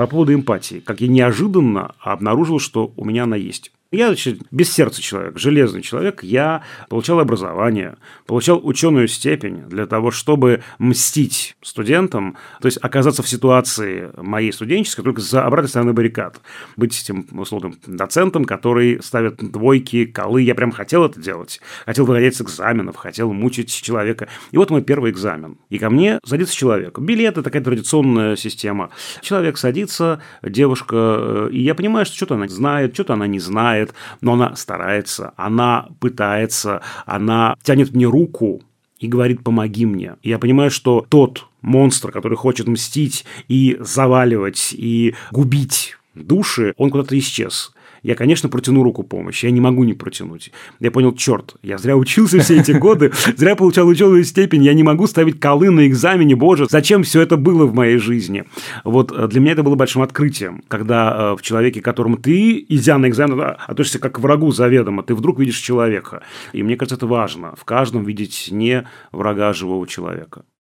По 0.01 0.07
поводу 0.07 0.33
эмпатии. 0.33 0.77
Как 0.81 1.03
я 1.03 1.09
неожиданно 1.09 1.95
обнаружил, 2.01 2.59
что 2.59 2.91
у 2.97 3.05
меня 3.05 3.25
она 3.25 3.37
есть. 3.37 3.71
Я 3.93 4.07
значит, 4.07 4.43
без 4.53 4.73
сердца 4.73 5.03
человек, 5.03 5.37
железный 5.37 5.83
человек. 5.83 6.23
Я 6.23 6.63
получал 6.89 7.19
образование, 7.19 7.97
получал 8.25 8.61
ученую 8.63 9.09
степень 9.09 9.65
для 9.69 9.85
того, 9.87 10.13
чтобы 10.13 10.63
мстить 10.79 11.57
студентам, 11.61 12.37
то 12.61 12.67
есть 12.67 12.79
оказаться 12.81 13.25
в 13.25 13.29
ситуации 13.29 14.13
моей 14.17 14.53
студенческой 14.53 15.03
только 15.03 15.21
за 15.21 15.45
обратной 15.45 15.69
стороны 15.69 15.93
баррикад. 15.93 16.41
Быть 16.77 17.01
этим 17.03 17.27
условным 17.33 17.75
доцентом, 17.85 18.45
который 18.45 19.03
ставит 19.03 19.39
двойки, 19.39 20.05
колы. 20.05 20.43
Я 20.43 20.55
прям 20.55 20.71
хотел 20.71 21.05
это 21.05 21.21
делать. 21.21 21.61
Хотел 21.85 22.05
выходить 22.05 22.37
с 22.37 22.43
экзаменов, 22.43 22.95
хотел 22.95 23.33
мучить 23.33 23.73
человека. 23.73 24.29
И 24.53 24.57
вот 24.57 24.71
мой 24.71 24.83
первый 24.83 25.11
экзамен. 25.11 25.59
И 25.69 25.81
ко 25.81 25.91
мне 25.91 26.21
садится 26.25 26.55
человек. 26.55 26.97
Билет– 27.01 27.33
это 27.33 27.43
такая 27.43 27.65
традиционная 27.65 28.37
система. 28.37 28.91
Человек 29.21 29.59
садится, 29.59 30.23
девушка, 30.45 30.97
э, 30.97 31.49
и 31.51 31.61
я 31.61 31.75
понимаю, 31.75 32.07
что 32.07 32.15
что-то 32.15 32.35
она 32.37 32.47
знает, 32.47 32.95
что-то 32.95 33.15
она 33.15 33.27
не 33.27 33.41
знает 33.41 33.80
знает, 33.81 33.95
но 34.21 34.35
она 34.35 34.57
старается, 34.57 35.33
она 35.37 35.89
пытается, 36.01 36.83
она 37.07 37.57
тянет 37.63 37.95
мне 37.95 38.07
руку 38.07 38.63
и 38.99 39.09
говорит 39.09 39.43
«помоги 39.43 39.87
мне». 39.87 40.17
И 40.23 40.29
я 40.29 40.39
понимаю, 40.39 40.71
что 40.71 41.07
тот 41.09 41.47
монстр, 41.63 42.13
который 42.13 42.37
хочет 42.37 42.67
мстить 42.69 43.25
и 43.49 43.77
заваливать, 43.81 44.75
и 44.77 45.15
губить 45.31 45.97
души, 46.15 46.75
он 46.77 46.91
куда-то 46.91 47.19
исчез 47.19 47.73
я, 48.03 48.15
конечно, 48.15 48.49
протяну 48.49 48.83
руку 48.83 49.03
помощи. 49.03 49.47
Я 49.47 49.51
не 49.51 49.61
могу 49.61 49.85
не 49.85 49.95
протянуть. 49.95 50.53
Я 50.81 50.91
понял, 50.91 51.15
черт, 51.15 51.57
я 51.63 51.79
зря 51.79 51.97
учился 51.97 52.41
все 52.41 52.61
эти 52.61 52.73
годы, 52.73 53.13
зря 53.37 53.57
получал 53.57 53.87
ученую 53.89 54.25
степень, 54.25 54.65
я 54.65 54.75
не 54.75 54.83
могу 54.83 55.07
ставить 55.07 55.41
колы 55.41 55.71
на 55.71 55.87
экзамене, 55.87 56.37
боже, 56.37 56.67
зачем 56.69 57.03
все 57.03 57.21
это 57.23 57.37
было 57.37 57.67
в 57.67 57.75
моей 57.75 57.99
жизни? 57.99 58.45
Вот 58.85 59.13
э, 59.13 59.29
для 59.29 59.41
меня 59.41 59.53
это 59.53 59.63
было 59.63 59.75
большим 59.75 60.03
открытием, 60.03 60.63
когда 60.69 61.33
э, 61.33 61.37
в 61.37 61.43
человеке, 61.43 61.81
которому 61.81 62.17
ты, 62.17 62.65
идя 62.69 62.99
на 62.99 63.09
экзамен, 63.09 63.41
относишься 63.41 63.99
как 63.99 64.17
к 64.17 64.19
врагу 64.21 64.51
заведомо, 64.53 65.03
ты 65.03 65.15
вдруг 65.15 65.39
видишь 65.39 65.59
человека. 65.59 66.23
И 66.53 66.63
мне 66.63 66.77
кажется, 66.77 66.97
это 66.97 67.07
важно, 67.07 67.55
в 67.57 67.65
каждом 67.65 68.05
видеть 68.05 68.49
не 68.51 68.87
врага, 69.13 69.51
а 69.51 69.53
живого 69.53 69.87
человека. 69.87 70.45